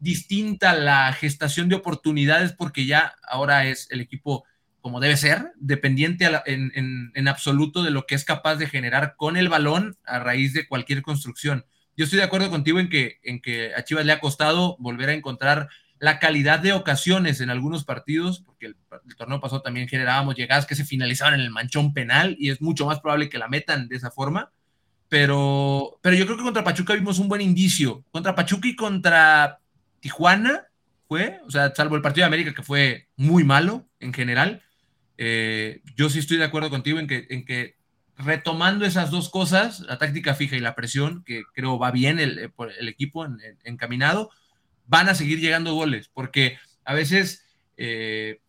distinta 0.00 0.74
la 0.74 1.12
gestación 1.12 1.68
de 1.68 1.76
oportunidades 1.76 2.52
porque 2.52 2.86
ya 2.86 3.14
ahora 3.26 3.66
es 3.66 3.88
el 3.90 4.00
equipo 4.00 4.44
como 4.80 5.00
debe 5.00 5.16
ser, 5.16 5.52
dependiente 5.56 6.30
en, 6.46 7.28
absoluto 7.28 7.82
de 7.82 7.90
lo 7.90 8.06
que 8.06 8.14
es 8.14 8.24
capaz 8.24 8.56
de 8.56 8.68
generar 8.68 9.16
con 9.16 9.36
el 9.36 9.48
balón 9.48 9.96
a 10.04 10.18
raíz 10.18 10.52
de 10.52 10.66
cualquier 10.66 11.02
construcción. 11.02 11.66
Yo 11.96 12.04
estoy 12.04 12.18
de 12.18 12.24
acuerdo 12.24 12.48
contigo 12.48 12.78
en 12.78 12.88
que, 12.88 13.18
en 13.22 13.42
que 13.42 13.74
a 13.74 13.84
Chivas 13.84 14.06
le 14.06 14.12
ha 14.12 14.20
costado 14.20 14.76
volver 14.78 15.08
a 15.10 15.14
encontrar 15.14 15.68
la 16.00 16.18
calidad 16.18 16.60
de 16.60 16.72
ocasiones 16.72 17.40
en 17.40 17.50
algunos 17.50 17.84
partidos, 17.84 18.40
porque 18.40 18.66
el, 18.66 18.76
torneo 19.16 19.40
pasado 19.40 19.62
también 19.62 19.88
generábamos 19.88 20.36
llegadas 20.36 20.66
que 20.66 20.74
se 20.74 20.84
finalizaban 20.84 21.34
en 21.34 21.40
el 21.40 21.50
manchón 21.50 21.92
penal 21.92 22.36
y 22.38 22.50
es 22.50 22.60
mucho 22.60 22.86
más 22.86 23.00
probable 23.00 23.28
que 23.28 23.38
la 23.38 23.48
metan 23.48 23.88
de 23.88 23.96
esa 23.96 24.10
forma. 24.10 24.50
Pero, 25.08 25.98
pero 26.02 26.16
yo 26.16 26.26
creo 26.26 26.36
que 26.36 26.44
contra 26.44 26.64
Pachuca 26.64 26.94
vimos 26.94 27.18
un 27.18 27.28
buen 27.28 27.40
indicio. 27.40 28.04
Contra 28.10 28.34
Pachuca 28.34 28.68
y 28.68 28.76
contra 28.76 29.58
Tijuana 30.00 30.66
fue, 31.08 31.40
o 31.46 31.50
sea, 31.50 31.74
salvo 31.74 31.96
el 31.96 32.02
partido 32.02 32.24
de 32.24 32.28
América 32.28 32.54
que 32.54 32.62
fue 32.62 33.08
muy 33.16 33.42
malo 33.42 33.88
en 34.00 34.12
general. 34.12 34.62
Eh, 35.16 35.82
yo 35.96 36.10
sí 36.10 36.18
estoy 36.18 36.36
de 36.36 36.44
acuerdo 36.44 36.70
contigo 36.70 36.98
en 36.98 37.06
que, 37.06 37.26
en 37.30 37.44
que 37.44 37.76
retomando 38.16 38.84
esas 38.84 39.10
dos 39.10 39.30
cosas, 39.30 39.80
la 39.80 39.98
táctica 39.98 40.34
fija 40.34 40.56
y 40.56 40.60
la 40.60 40.74
presión, 40.74 41.24
que 41.24 41.42
creo 41.54 41.78
va 41.78 41.90
bien 41.90 42.18
el, 42.18 42.52
el 42.78 42.88
equipo 42.88 43.26
encaminado, 43.64 44.30
van 44.88 45.08
a 45.08 45.14
seguir 45.14 45.40
llegando 45.40 45.74
goles, 45.74 46.10
porque 46.12 46.58
a 46.84 46.94
veces 46.94 47.44
eh, 47.76 48.40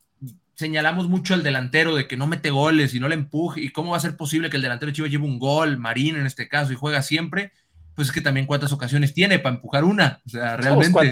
señalamos 0.55 1.07
mucho 1.07 1.33
al 1.33 1.43
delantero 1.43 1.95
de 1.95 2.07
que 2.07 2.17
no 2.17 2.27
mete 2.27 2.49
goles 2.49 2.93
y 2.95 2.99
no 2.99 3.07
le 3.07 3.15
empuje, 3.15 3.61
y 3.61 3.69
cómo 3.69 3.91
va 3.91 3.97
a 3.97 4.01
ser 4.01 4.17
posible 4.17 4.49
que 4.49 4.57
el 4.57 4.63
delantero 4.63 4.91
Chivas 4.91 5.11
lleve 5.11 5.25
un 5.25 5.39
gol, 5.39 5.77
Marín 5.77 6.15
en 6.15 6.25
este 6.25 6.47
caso, 6.47 6.73
y 6.73 6.75
juega 6.75 7.01
siempre, 7.01 7.51
pues 7.95 8.07
es 8.07 8.13
que 8.13 8.21
también 8.21 8.47
cuántas 8.47 8.71
ocasiones 8.71 9.13
tiene 9.13 9.39
para 9.39 9.55
empujar 9.55 9.83
una, 9.83 10.21
o 10.25 10.29
sea, 10.29 10.57
realmente. 10.57 11.11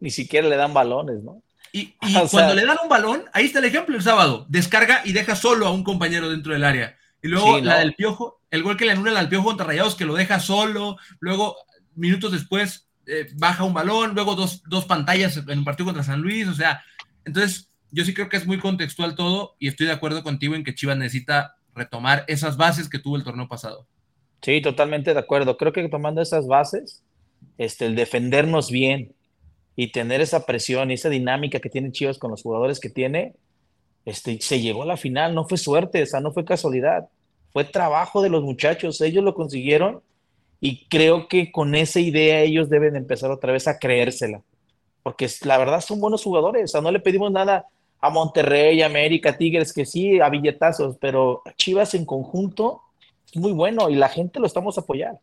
ni 0.00 0.10
siquiera 0.10 0.48
le 0.48 0.56
dan 0.56 0.72
balones, 0.72 1.22
¿no? 1.22 1.42
Y, 1.72 1.94
cuando 2.30 2.54
le 2.54 2.64
dan 2.64 2.78
un 2.82 2.88
balón, 2.88 3.24
ahí 3.32 3.46
está 3.46 3.58
el 3.58 3.66
ejemplo 3.66 3.96
el 3.96 4.02
sábado, 4.02 4.46
descarga 4.48 5.02
y 5.04 5.12
deja 5.12 5.36
solo 5.36 5.66
a 5.66 5.70
un 5.70 5.84
compañero 5.84 6.30
dentro 6.30 6.52
del 6.52 6.64
área. 6.64 6.96
Y 7.22 7.28
luego 7.28 7.58
la 7.58 7.80
del 7.80 7.94
Piojo, 7.94 8.40
el 8.50 8.62
gol 8.62 8.76
que 8.76 8.84
le 8.84 8.92
anula 8.92 9.18
al 9.18 9.28
Piojo 9.28 9.46
contra 9.46 9.66
Rayados, 9.66 9.96
que 9.96 10.04
lo 10.04 10.14
deja 10.14 10.38
solo, 10.40 10.96
luego 11.20 11.56
minutos 11.94 12.32
después 12.32 12.87
eh, 13.08 13.26
baja 13.34 13.64
un 13.64 13.74
balón, 13.74 14.14
luego 14.14 14.34
dos, 14.34 14.62
dos 14.68 14.84
pantallas 14.84 15.36
en 15.36 15.58
un 15.58 15.64
partido 15.64 15.86
contra 15.86 16.04
San 16.04 16.20
Luis, 16.20 16.46
o 16.46 16.54
sea, 16.54 16.82
entonces 17.24 17.70
yo 17.90 18.04
sí 18.04 18.12
creo 18.12 18.28
que 18.28 18.36
es 18.36 18.46
muy 18.46 18.58
contextual 18.58 19.14
todo 19.14 19.56
y 19.58 19.68
estoy 19.68 19.86
de 19.86 19.92
acuerdo 19.92 20.22
contigo 20.22 20.54
en 20.54 20.62
que 20.62 20.74
Chivas 20.74 20.98
necesita 20.98 21.56
retomar 21.74 22.24
esas 22.28 22.56
bases 22.56 22.88
que 22.88 22.98
tuvo 22.98 23.16
el 23.16 23.24
torneo 23.24 23.48
pasado. 23.48 23.86
Sí, 24.42 24.60
totalmente 24.60 25.14
de 25.14 25.20
acuerdo. 25.20 25.56
Creo 25.56 25.72
que 25.72 25.88
tomando 25.88 26.20
esas 26.20 26.46
bases, 26.46 27.02
este, 27.56 27.86
el 27.86 27.96
defendernos 27.96 28.70
bien 28.70 29.14
y 29.74 29.90
tener 29.90 30.20
esa 30.20 30.44
presión 30.44 30.90
y 30.90 30.94
esa 30.94 31.08
dinámica 31.08 31.60
que 31.60 31.70
tiene 31.70 31.92
Chivas 31.92 32.18
con 32.18 32.30
los 32.30 32.42
jugadores 32.42 32.78
que 32.78 32.90
tiene, 32.90 33.34
este, 34.04 34.40
se 34.40 34.60
llegó 34.60 34.82
a 34.82 34.86
la 34.86 34.96
final, 34.96 35.34
no 35.34 35.46
fue 35.46 35.58
suerte, 35.58 36.02
o 36.02 36.06
sea, 36.06 36.20
no 36.20 36.32
fue 36.32 36.44
casualidad, 36.44 37.08
fue 37.52 37.64
trabajo 37.64 38.22
de 38.22 38.28
los 38.28 38.42
muchachos, 38.42 39.00
ellos 39.00 39.24
lo 39.24 39.34
consiguieron 39.34 40.02
y 40.60 40.86
creo 40.86 41.28
que 41.28 41.52
con 41.52 41.74
esa 41.74 42.00
idea 42.00 42.40
ellos 42.40 42.68
deben 42.68 42.96
empezar 42.96 43.30
otra 43.30 43.52
vez 43.52 43.68
a 43.68 43.78
creérsela. 43.78 44.42
Porque 45.02 45.28
la 45.44 45.58
verdad 45.58 45.80
son 45.80 46.00
buenos 46.00 46.22
jugadores. 46.22 46.64
O 46.64 46.68
sea, 46.68 46.80
no 46.80 46.90
le 46.90 47.00
pedimos 47.00 47.30
nada 47.30 47.66
a 48.00 48.10
Monterrey, 48.10 48.82
América, 48.82 49.36
Tigres, 49.36 49.72
que 49.72 49.86
sí, 49.86 50.20
a 50.20 50.28
billetazos, 50.28 50.96
pero 51.00 51.42
Chivas 51.56 51.94
en 51.94 52.04
conjunto 52.04 52.82
es 53.32 53.36
muy 53.40 53.52
bueno 53.52 53.90
y 53.90 53.94
la 53.94 54.08
gente 54.08 54.40
lo 54.40 54.46
estamos 54.46 54.78
apoyando. 54.78 55.20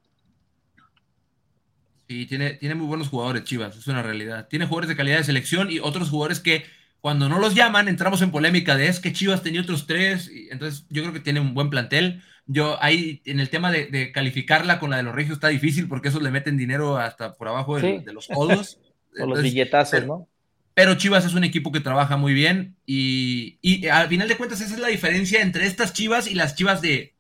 Sí, 2.07 2.25
tiene, 2.27 2.53
tiene 2.53 2.75
muy 2.75 2.85
buenos 2.85 3.09
jugadores, 3.09 3.43
Chivas, 3.45 3.75
es 3.75 3.87
una 3.87 4.03
realidad. 4.03 4.47
Tiene 4.47 4.65
jugadores 4.65 4.89
de 4.89 4.95
calidad 4.95 5.17
de 5.17 5.23
selección 5.23 5.71
y 5.71 5.79
otros 5.79 6.09
jugadores 6.09 6.39
que 6.39 6.63
cuando 7.01 7.29
no 7.29 7.39
los 7.39 7.55
llaman 7.55 7.87
entramos 7.87 8.21
en 8.21 8.31
polémica 8.31 8.75
de 8.75 8.87
es 8.87 8.99
que 8.99 9.13
Chivas 9.13 9.41
tenía 9.43 9.61
otros 9.61 9.87
tres, 9.87 10.29
y 10.29 10.49
entonces 10.51 10.85
yo 10.89 11.01
creo 11.01 11.13
que 11.13 11.19
tiene 11.19 11.39
un 11.39 11.53
buen 11.53 11.69
plantel. 11.69 12.23
Yo 12.47 12.81
ahí 12.81 13.21
en 13.25 13.39
el 13.39 13.49
tema 13.49 13.71
de, 13.71 14.11
calificarla 14.11 14.79
con 14.79 14.91
la 14.91 14.97
de 14.97 15.03
los 15.03 15.15
regios 15.15 15.37
está 15.37 15.47
difícil 15.47 15.87
porque 15.87 16.09
eso 16.09 16.19
le 16.19 16.31
meten 16.31 16.57
dinero 16.57 16.97
hasta 16.97 17.33
por 17.33 17.47
abajo 17.47 17.77
de, 17.79 18.03
los 18.13 18.27
codos. 18.27 18.79
o 19.19 19.25
los 19.25 19.41
billetazos, 19.41 20.05
¿no? 20.05 20.27
Pero 20.73 20.95
Chivas 20.95 21.25
es 21.25 21.33
un 21.33 21.45
equipo 21.45 21.71
que 21.71 21.79
trabaja 21.79 22.17
muy 22.17 22.33
bien 22.33 22.75
y, 22.85 23.57
y, 23.61 23.87
al 23.87 24.09
final 24.09 24.27
de 24.27 24.35
cuentas 24.35 24.59
esa 24.59 24.73
es 24.73 24.79
la 24.79 24.89
diferencia 24.89 25.41
entre 25.41 25.65
estas 25.65 25.93
Chivas 25.93 26.27
y 26.27 26.35
las 26.35 26.55
Chivas 26.55 26.81
de 26.81 27.15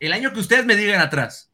el 0.00 0.12
año 0.12 0.32
que 0.32 0.40
ustedes 0.40 0.64
me 0.64 0.76
digan 0.76 1.00
atrás. 1.00 1.48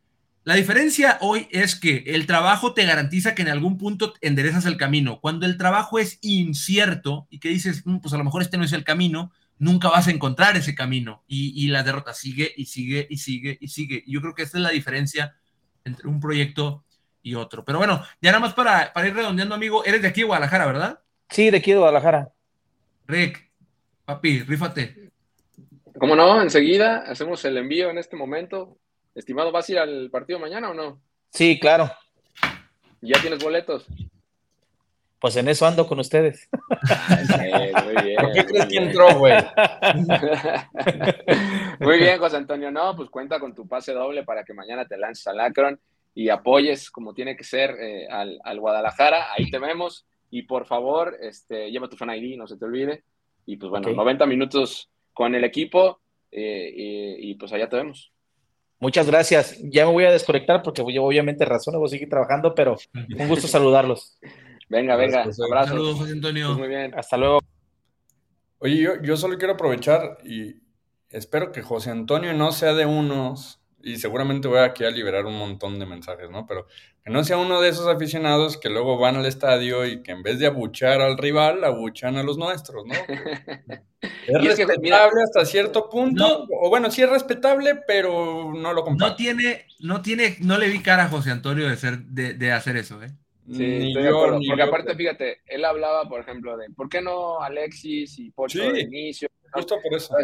La 0.44 0.54
diferencia 0.54 1.16
hoy 1.22 1.48
es 1.50 1.74
que 1.74 2.04
el 2.06 2.26
trabajo 2.26 2.74
te 2.74 2.84
garantiza 2.84 3.34
que 3.34 3.40
en 3.40 3.48
algún 3.48 3.78
punto 3.78 4.12
enderezas 4.20 4.66
el 4.66 4.76
camino. 4.76 5.18
Cuando 5.20 5.46
el 5.46 5.56
trabajo 5.56 5.98
es 5.98 6.18
incierto 6.20 7.26
y 7.30 7.38
que 7.38 7.48
dices, 7.48 7.82
mm, 7.86 7.98
pues 7.98 8.12
a 8.12 8.18
lo 8.18 8.24
mejor 8.24 8.42
este 8.42 8.58
no 8.58 8.64
es 8.64 8.74
el 8.74 8.84
camino, 8.84 9.32
nunca 9.58 9.88
vas 9.88 10.08
a 10.08 10.10
encontrar 10.10 10.56
ese 10.56 10.74
camino 10.74 11.24
y, 11.26 11.68
la 11.68 11.82
derrota 11.82 12.12
sigue 12.12 12.52
y 12.56 12.66
sigue 12.66 13.06
y 13.08 13.18
sigue 13.18 13.56
y 13.60 13.68
sigue. 13.68 14.04
yo 14.06 14.20
creo 14.20 14.34
que 14.34 14.42
esta 14.42 14.58
es 14.58 14.62
la 14.62 14.70
diferencia 14.70 15.36
entre 15.84 16.08
un 16.08 16.20
proyecto 16.20 16.84
y 17.22 17.34
otro. 17.34 17.64
Pero 17.64 17.78
bueno, 17.78 18.02
ya 18.20 18.30
nada 18.30 18.40
más 18.40 18.54
para, 18.54 18.92
para 18.92 19.08
ir 19.08 19.14
redondeando, 19.14 19.54
amigo, 19.54 19.84
eres 19.84 20.02
de 20.02 20.08
aquí 20.08 20.20
de 20.20 20.26
Guadalajara, 20.26 20.66
¿verdad? 20.66 21.00
Sí, 21.30 21.50
de 21.50 21.58
aquí 21.58 21.72
de 21.72 21.78
Guadalajara. 21.78 22.30
Rick, 23.06 23.50
papi, 24.04 24.42
rífate. 24.42 25.10
¿Cómo 25.98 26.16
no? 26.16 26.42
Enseguida 26.42 27.04
hacemos 27.06 27.44
el 27.44 27.56
envío 27.56 27.90
en 27.90 27.98
este 27.98 28.16
momento. 28.16 28.78
Estimado, 29.14 29.52
¿vas 29.52 29.68
a 29.68 29.72
ir 29.72 29.78
al 29.78 30.10
partido 30.10 30.38
mañana 30.38 30.70
o 30.70 30.74
no? 30.74 31.00
Sí, 31.30 31.58
claro. 31.60 31.90
¿Ya 33.00 33.20
tienes 33.20 33.42
boletos? 33.42 33.86
Pues 35.24 35.36
en 35.36 35.48
eso 35.48 35.64
ando 35.64 35.86
con 35.86 35.98
ustedes. 36.00 36.50
muy 36.52 38.02
bien. 38.04 38.16
¿Por 38.16 38.32
qué 38.34 38.44
crees 38.44 38.66
que 38.66 38.76
entró, 38.76 39.18
güey? 39.18 39.32
muy 41.80 41.96
bien, 41.96 42.18
José 42.18 42.36
Antonio. 42.36 42.70
No, 42.70 42.94
pues 42.94 43.08
cuenta 43.08 43.40
con 43.40 43.54
tu 43.54 43.66
pase 43.66 43.94
doble 43.94 44.24
para 44.24 44.44
que 44.44 44.52
mañana 44.52 44.86
te 44.86 44.98
lances 44.98 45.26
al 45.26 45.40
Akron 45.40 45.80
y 46.14 46.28
apoyes 46.28 46.90
como 46.90 47.14
tiene 47.14 47.38
que 47.38 47.44
ser 47.44 47.70
eh, 47.80 48.06
al, 48.06 48.60
Guadalajara. 48.60 49.32
Ahí 49.32 49.50
te 49.50 49.58
vemos. 49.58 50.04
Y 50.28 50.42
por 50.42 50.66
favor, 50.66 51.16
este, 51.18 51.70
lleva 51.70 51.88
tu 51.88 51.96
fan 51.96 52.10
ID, 52.10 52.36
no 52.36 52.46
se 52.46 52.58
te 52.58 52.66
olvide. 52.66 53.02
Y 53.46 53.56
pues 53.56 53.70
bueno, 53.70 53.94
90 53.94 54.26
minutos 54.26 54.90
con 55.14 55.34
el 55.34 55.44
equipo 55.44 56.00
eh, 56.32 57.16
y, 57.18 57.34
pues 57.36 57.50
allá 57.54 57.70
te 57.70 57.76
vemos. 57.76 58.12
Muchas 58.78 59.06
gracias. 59.06 59.58
Ya 59.62 59.86
me 59.86 59.92
voy 59.92 60.04
a 60.04 60.12
desconectar 60.12 60.62
porque 60.62 60.84
yo 60.92 61.02
obviamente 61.02 61.46
razón, 61.46 61.78
voy 61.78 61.86
a 61.86 61.88
seguir 61.88 62.10
trabajando, 62.10 62.54
pero 62.54 62.76
un 63.18 63.26
gusto 63.26 63.46
saludarlos. 63.48 64.18
Venga, 64.68 64.96
venga. 64.96 65.22
Abrazos. 65.22 65.68
Saludos, 65.68 65.98
José 65.98 66.12
Antonio. 66.12 66.46
Pues 66.48 66.58
muy 66.58 66.68
bien. 66.68 66.94
Hasta 66.94 67.16
luego. 67.16 67.40
Oye, 68.58 68.76
yo, 68.78 69.02
yo, 69.02 69.16
solo 69.16 69.36
quiero 69.36 69.54
aprovechar 69.54 70.18
y 70.24 70.56
espero 71.10 71.52
que 71.52 71.62
José 71.62 71.90
Antonio 71.90 72.32
no 72.32 72.52
sea 72.52 72.72
de 72.72 72.86
unos 72.86 73.60
y 73.84 73.96
seguramente 73.96 74.48
voy 74.48 74.60
aquí 74.60 74.84
a 74.84 74.90
liberar 74.90 75.26
un 75.26 75.38
montón 75.38 75.78
de 75.78 75.84
mensajes, 75.84 76.30
¿no? 76.30 76.46
Pero 76.46 76.66
que 77.04 77.12
no 77.12 77.22
sea 77.22 77.36
uno 77.36 77.60
de 77.60 77.68
esos 77.68 77.86
aficionados 77.86 78.56
que 78.56 78.70
luego 78.70 78.98
van 78.98 79.16
al 79.16 79.26
estadio 79.26 79.84
y 79.84 80.02
que 80.02 80.12
en 80.12 80.22
vez 80.22 80.38
de 80.38 80.46
abuchar 80.46 81.02
al 81.02 81.18
rival, 81.18 81.62
abuchan 81.62 82.16
a 82.16 82.22
los 82.22 82.38
nuestros, 82.38 82.84
¿no? 82.86 82.94
es 84.00 84.44
respetable 84.44 85.22
hasta 85.22 85.44
cierto 85.44 85.90
punto, 85.90 86.46
o 86.50 86.70
bueno, 86.70 86.90
sí 86.90 87.02
es 87.02 87.10
respetable, 87.10 87.80
pero 87.86 88.54
no 88.54 88.72
lo 88.72 88.84
comparto. 88.84 89.12
No 89.12 89.16
tiene, 89.16 89.66
no 89.80 90.00
tiene, 90.00 90.36
no 90.40 90.56
le 90.56 90.70
vi 90.70 90.80
cara 90.80 91.04
a 91.04 91.08
José 91.08 91.30
Antonio 91.30 91.68
de, 91.68 91.76
ser, 91.76 91.98
de, 92.04 92.52
hacer 92.52 92.78
eso, 92.78 93.02
¿eh? 93.02 93.12
Sí, 93.50 93.88
estoy 93.88 94.02
de 94.02 94.08
acuerdo. 94.08 94.40
Porque 94.46 94.62
aparte, 94.62 94.94
fíjate, 94.94 95.40
él 95.46 95.64
hablaba, 95.64 96.08
por 96.08 96.20
ejemplo, 96.20 96.56
de 96.56 96.70
¿por 96.70 96.88
qué 96.88 97.02
no 97.02 97.40
Alexis 97.40 98.18
y 98.18 98.30
Pocho 98.30 98.72
de 98.72 98.80
inicio? 98.80 99.28
Justo 99.52 99.78
por 99.82 99.94
eso. 99.94 100.14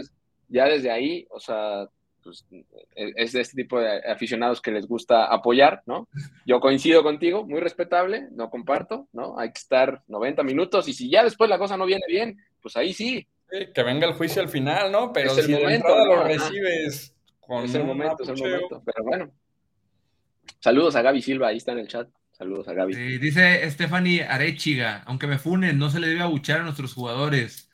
Ya 0.48 0.64
desde 0.64 0.90
ahí, 0.90 1.26
o 1.30 1.38
sea, 1.38 1.86
pues, 2.22 2.44
e, 2.50 3.12
es 3.16 3.32
de 3.32 3.40
este 3.40 3.62
tipo 3.62 3.78
de 3.78 3.98
aficionados 4.10 4.60
que 4.60 4.70
les 4.70 4.86
gusta 4.86 5.26
apoyar, 5.26 5.82
¿no? 5.86 6.08
Yo 6.46 6.60
coincido 6.60 7.02
contigo, 7.02 7.44
muy 7.44 7.60
respetable, 7.60 8.28
no 8.32 8.50
comparto, 8.50 9.08
¿no? 9.12 9.38
Hay 9.38 9.52
que 9.52 9.58
estar 9.58 10.02
90 10.08 10.42
minutos 10.42 10.88
y 10.88 10.92
si 10.92 11.10
ya 11.10 11.22
después 11.22 11.48
la 11.50 11.58
cosa 11.58 11.76
no 11.76 11.86
viene 11.86 12.04
bien, 12.08 12.38
pues 12.62 12.76
ahí 12.76 12.92
sí. 12.92 13.26
que 13.74 13.82
venga 13.82 14.06
el 14.06 14.14
juicio 14.14 14.42
al 14.42 14.48
final, 14.48 14.90
¿no? 14.90 15.12
Pero 15.12 15.30
si 15.34 15.52
momento, 15.52 16.06
lo 16.06 16.24
recibes 16.24 17.14
con 17.40 17.64
Es 17.64 17.74
el 17.74 17.84
momento, 17.84 18.22
es 18.22 18.28
el 18.28 18.36
momento, 18.36 18.82
pero 18.84 19.04
bueno. 19.04 19.30
Saludos 20.58 20.96
a 20.96 21.02
Gaby 21.02 21.22
Silva, 21.22 21.48
ahí 21.48 21.56
está 21.56 21.72
en 21.72 21.78
el 21.78 21.88
chat. 21.88 22.08
Saludos 22.40 22.68
a 22.68 22.72
Gaby. 22.72 23.18
dice 23.18 23.70
Stephanie 23.70 24.22
Arechiga, 24.22 25.02
aunque 25.04 25.26
me 25.26 25.36
funen, 25.36 25.78
no 25.78 25.90
se 25.90 26.00
le 26.00 26.08
debe 26.08 26.22
abuchar 26.22 26.60
a 26.60 26.62
nuestros 26.62 26.94
jugadores. 26.94 27.68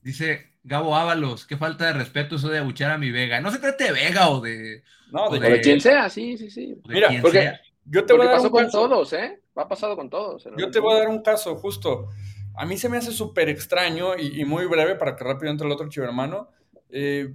Dice 0.00 0.52
Gabo 0.62 0.94
Ábalos, 0.94 1.44
qué 1.44 1.56
falta 1.56 1.86
de 1.86 1.94
respeto 1.94 2.36
eso 2.36 2.48
de 2.48 2.58
abuchar 2.58 2.92
a 2.92 2.98
mi 2.98 3.10
Vega. 3.10 3.40
No 3.40 3.50
se 3.50 3.58
trata 3.58 3.84
de 3.84 3.90
Vega 3.90 4.30
o 4.30 4.40
de. 4.40 4.84
No, 5.10 5.28
de, 5.28 5.60
quien 5.60 5.80
sea, 5.80 6.08
sí, 6.08 6.38
sí, 6.38 6.50
sí. 6.50 6.80
Mira, 6.86 7.10
porque 7.20 7.52
yo 7.84 8.04
te 8.06 8.12
voy 8.12 8.22
a 8.22 8.26
dar 8.26 8.36
pasó 8.36 8.52
con 8.52 8.70
todos, 8.70 9.12
¿eh? 9.12 9.40
Va 9.58 9.66
pasado 9.66 9.96
con 9.96 10.08
todos. 10.08 10.46
Yo 10.56 10.70
te 10.70 10.78
voy 10.78 10.94
a 10.94 10.98
dar 11.00 11.08
un 11.08 11.22
caso, 11.22 11.56
justo. 11.56 12.08
A 12.54 12.64
mí 12.64 12.76
se 12.76 12.88
me 12.88 12.98
hace 12.98 13.10
súper 13.10 13.48
extraño 13.48 14.16
y, 14.16 14.44
muy 14.44 14.66
breve 14.66 14.94
para 14.94 15.16
que 15.16 15.24
rápido 15.24 15.50
entre 15.50 15.66
el 15.66 15.72
otro 15.72 15.88
chivo 15.88 16.06
hermano. 16.06 16.48
Eh, 16.90 17.34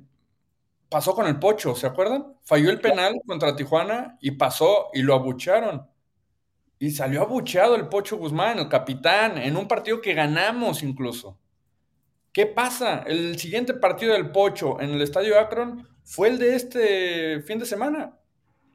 pasó 0.88 1.14
con 1.14 1.28
el 1.28 1.38
Pocho, 1.38 1.76
¿se 1.76 1.86
acuerdan? 1.86 2.28
Falló 2.46 2.70
el 2.70 2.80
penal 2.80 3.20
contra 3.26 3.58
Tijuana 3.58 4.18
y 4.22 4.32
pasó 4.32 4.88
y 4.94 5.02
lo 5.02 5.16
abucharon. 5.16 5.86
Y 6.80 6.92
salió 6.92 7.22
abucheado 7.22 7.76
el 7.76 7.88
Pocho 7.88 8.18
Guzmán, 8.18 8.60
el 8.60 8.70
capitán, 8.70 9.38
en 9.38 9.58
un 9.58 9.68
partido 9.68 10.00
que 10.00 10.14
ganamos 10.14 10.84
incluso. 10.84 11.40
¿Qué 12.32 12.46
pasa? 12.46 13.04
El 13.08 13.40
siguiente 13.40 13.74
partido 13.74 14.14
del 14.14 14.30
Pocho 14.30 14.80
en 14.80 14.92
el 14.92 15.02
Estadio 15.02 15.40
Akron 15.40 15.88
fue 16.04 16.28
el 16.28 16.38
de 16.38 16.56
este 16.56 17.42
fin 17.42 17.58
de 17.58 17.66
semana. 17.66 18.16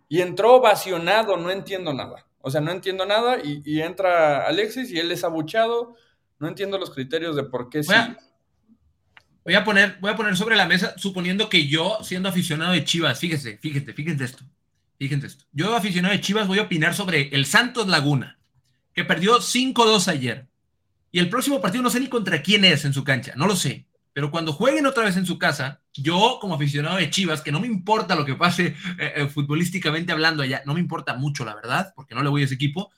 Y 0.08 0.20
entró 0.20 0.56
ovacionado, 0.56 1.36
no 1.36 1.50
entiendo 1.50 1.94
nada. 1.94 2.26
O 2.40 2.50
sea, 2.50 2.60
no 2.60 2.72
entiendo 2.72 3.06
nada 3.06 3.38
y, 3.42 3.80
entra 3.80 4.46
Alexis 4.46 4.90
y 4.90 4.98
él 4.98 5.12
es 5.12 5.22
abuchado. 5.22 5.94
No 6.40 6.48
entiendo 6.48 6.76
los 6.76 6.90
criterios 6.90 7.36
de 7.36 7.44
por 7.44 7.70
qué 7.70 7.82
A, 7.88 8.16
voy 9.44 9.54
a, 9.54 9.64
poner, 9.64 9.96
voy 10.00 10.10
a 10.10 10.16
poner 10.16 10.36
sobre 10.36 10.56
la 10.56 10.66
mesa, 10.66 10.94
suponiendo 10.98 11.48
que 11.48 11.68
yo, 11.68 11.98
siendo 12.02 12.28
aficionado 12.28 12.72
de 12.72 12.84
Chivas, 12.84 13.18
fíjese, 13.20 13.58
fíjate, 13.58 13.92
fíjense 13.92 14.24
esto. 14.24 14.44
Fíjense 15.02 15.26
esto. 15.26 15.46
Yo, 15.50 15.74
aficionado 15.74 16.14
de 16.14 16.20
Chivas, 16.20 16.46
voy 16.46 16.60
a 16.60 16.62
opinar 16.62 16.94
sobre 16.94 17.28
el 17.34 17.44
Santos 17.44 17.88
Laguna, 17.88 18.38
que 18.94 19.02
perdió 19.02 19.40
5-2 19.40 20.06
ayer. 20.06 20.46
Y 21.10 21.18
el 21.18 21.28
próximo 21.28 21.60
partido 21.60 21.82
no 21.82 21.90
sé 21.90 21.98
ni 21.98 22.06
contra 22.06 22.40
quién 22.40 22.64
es 22.64 22.84
en 22.84 22.92
su 22.94 23.02
cancha, 23.02 23.32
no 23.34 23.48
lo 23.48 23.56
sé. 23.56 23.88
Pero 24.12 24.30
cuando 24.30 24.52
jueguen 24.52 24.86
otra 24.86 25.02
vez 25.02 25.16
en 25.16 25.26
su 25.26 25.40
casa, 25.40 25.80
yo 25.92 26.38
como 26.40 26.54
aficionado 26.54 26.98
de 26.98 27.10
Chivas, 27.10 27.40
que 27.40 27.50
no 27.50 27.58
me 27.58 27.66
importa 27.66 28.14
lo 28.14 28.24
que 28.24 28.36
pase 28.36 28.76
eh, 28.96 29.12
eh, 29.16 29.26
futbolísticamente 29.26 30.12
hablando 30.12 30.44
allá, 30.44 30.62
no 30.66 30.74
me 30.74 30.78
importa 30.78 31.14
mucho, 31.14 31.44
la 31.44 31.56
verdad, 31.56 31.92
porque 31.96 32.14
no 32.14 32.22
le 32.22 32.28
voy 32.28 32.42
a 32.42 32.44
ese 32.44 32.54
equipo. 32.54 32.92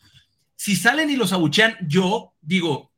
Si 0.57 0.77
salen 0.77 1.09
y 1.09 1.17
los 1.17 1.33
abuchean, 1.33 1.75
yo 1.89 2.35
digo, 2.43 2.93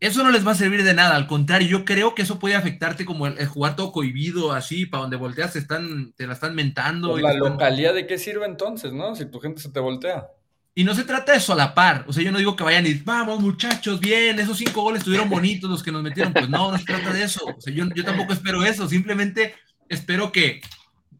eso 0.00 0.22
no 0.22 0.30
les 0.30 0.46
va 0.46 0.52
a 0.52 0.56
servir 0.56 0.84
de 0.84 0.94
nada. 0.94 1.16
Al 1.16 1.26
contrario, 1.26 1.68
yo 1.68 1.84
creo 1.84 2.14
que 2.14 2.22
eso 2.22 2.38
puede 2.38 2.54
afectarte 2.54 3.04
como 3.04 3.26
el, 3.26 3.46
jugar 3.46 3.74
todo 3.74 3.90
cohibido, 3.90 4.52
así, 4.52 4.86
para 4.86 5.02
donde 5.02 5.16
volteas 5.16 5.52
te, 5.52 5.58
están, 5.58 6.12
te 6.12 6.26
la 6.26 6.34
están 6.34 6.54
mentando. 6.54 7.10
Pues 7.10 7.22
la 7.22 7.34
localidad 7.34 7.94
de 7.94 8.06
qué 8.06 8.16
sirve 8.18 8.46
entonces, 8.46 8.92
¿no? 8.92 9.16
Si 9.16 9.26
tu 9.26 9.40
gente 9.40 9.60
se 9.60 9.70
te 9.70 9.80
voltea. 9.80 10.28
Y 10.74 10.84
no 10.84 10.94
se 10.94 11.02
trata 11.02 11.32
de 11.32 11.40
solapar. 11.40 12.04
O 12.06 12.12
sea, 12.12 12.22
yo 12.22 12.30
no 12.30 12.38
digo 12.38 12.54
que 12.54 12.62
vayan 12.62 12.86
y 12.86 12.94
vamos, 12.94 13.40
muchachos, 13.40 13.98
bien, 13.98 14.38
esos 14.38 14.58
cinco 14.58 14.82
goles 14.82 15.00
estuvieron 15.00 15.28
bonitos 15.28 15.68
los 15.68 15.82
que 15.82 15.90
nos 15.90 16.04
metieron. 16.04 16.32
Pues 16.32 16.48
no, 16.48 16.70
no 16.70 16.78
se 16.78 16.84
trata 16.84 17.12
de 17.12 17.24
eso. 17.24 17.44
O 17.44 17.60
sea, 17.60 17.74
yo, 17.74 17.84
yo 17.92 18.04
tampoco 18.04 18.32
espero 18.32 18.64
eso. 18.64 18.88
Simplemente 18.88 19.56
espero 19.88 20.30
que 20.30 20.60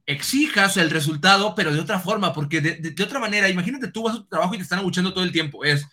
exijas 0.06 0.76
el 0.76 0.90
resultado, 0.90 1.56
pero 1.56 1.72
de 1.72 1.80
otra 1.80 1.98
forma, 1.98 2.32
porque 2.32 2.60
de, 2.60 2.76
de, 2.76 3.02
otra 3.02 3.18
manera, 3.18 3.48
imagínate 3.48 3.88
tú 3.88 4.04
vas 4.04 4.14
a 4.14 4.18
tu 4.18 4.26
trabajo 4.26 4.54
y 4.54 4.58
te 4.58 4.62
están 4.62 4.78
abuchando 4.78 5.12
todo 5.12 5.24
el 5.24 5.32
tiempo. 5.32 5.64
Es, 5.64 5.84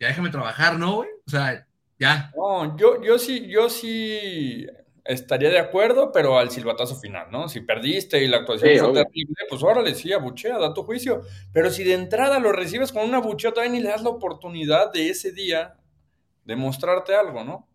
ya 0.00 0.08
déjame 0.08 0.30
trabajar, 0.30 0.78
¿no, 0.78 0.94
güey? 0.94 1.10
O 1.26 1.30
sea, 1.30 1.66
ya. 1.98 2.32
No, 2.36 2.76
yo, 2.76 3.02
yo 3.02 3.18
sí, 3.18 3.46
yo 3.48 3.68
sí 3.68 4.66
estaría 5.04 5.50
de 5.50 5.58
acuerdo, 5.58 6.10
pero 6.12 6.38
al 6.38 6.50
silbatazo 6.50 6.96
final, 6.96 7.28
¿no? 7.30 7.48
Si 7.48 7.60
perdiste 7.60 8.22
y 8.22 8.28
la 8.28 8.38
actuación 8.38 8.78
fue 8.78 9.04
terrible, 9.04 9.36
pues 9.48 9.62
órale, 9.62 9.94
sí, 9.94 10.12
abuchea, 10.12 10.58
da 10.58 10.72
tu 10.72 10.82
juicio. 10.82 11.22
Pero 11.52 11.70
si 11.70 11.84
de 11.84 11.94
entrada 11.94 12.38
lo 12.38 12.52
recibes 12.52 12.92
con 12.92 13.04
una 13.06 13.18
abucheo, 13.18 13.52
todavía 13.52 13.72
ni 13.72 13.80
le 13.80 13.90
das 13.90 14.02
la 14.02 14.10
oportunidad 14.10 14.92
de 14.92 15.10
ese 15.10 15.32
día 15.32 15.76
de 16.44 16.56
mostrarte 16.56 17.14
algo, 17.14 17.44
¿no? 17.44 17.68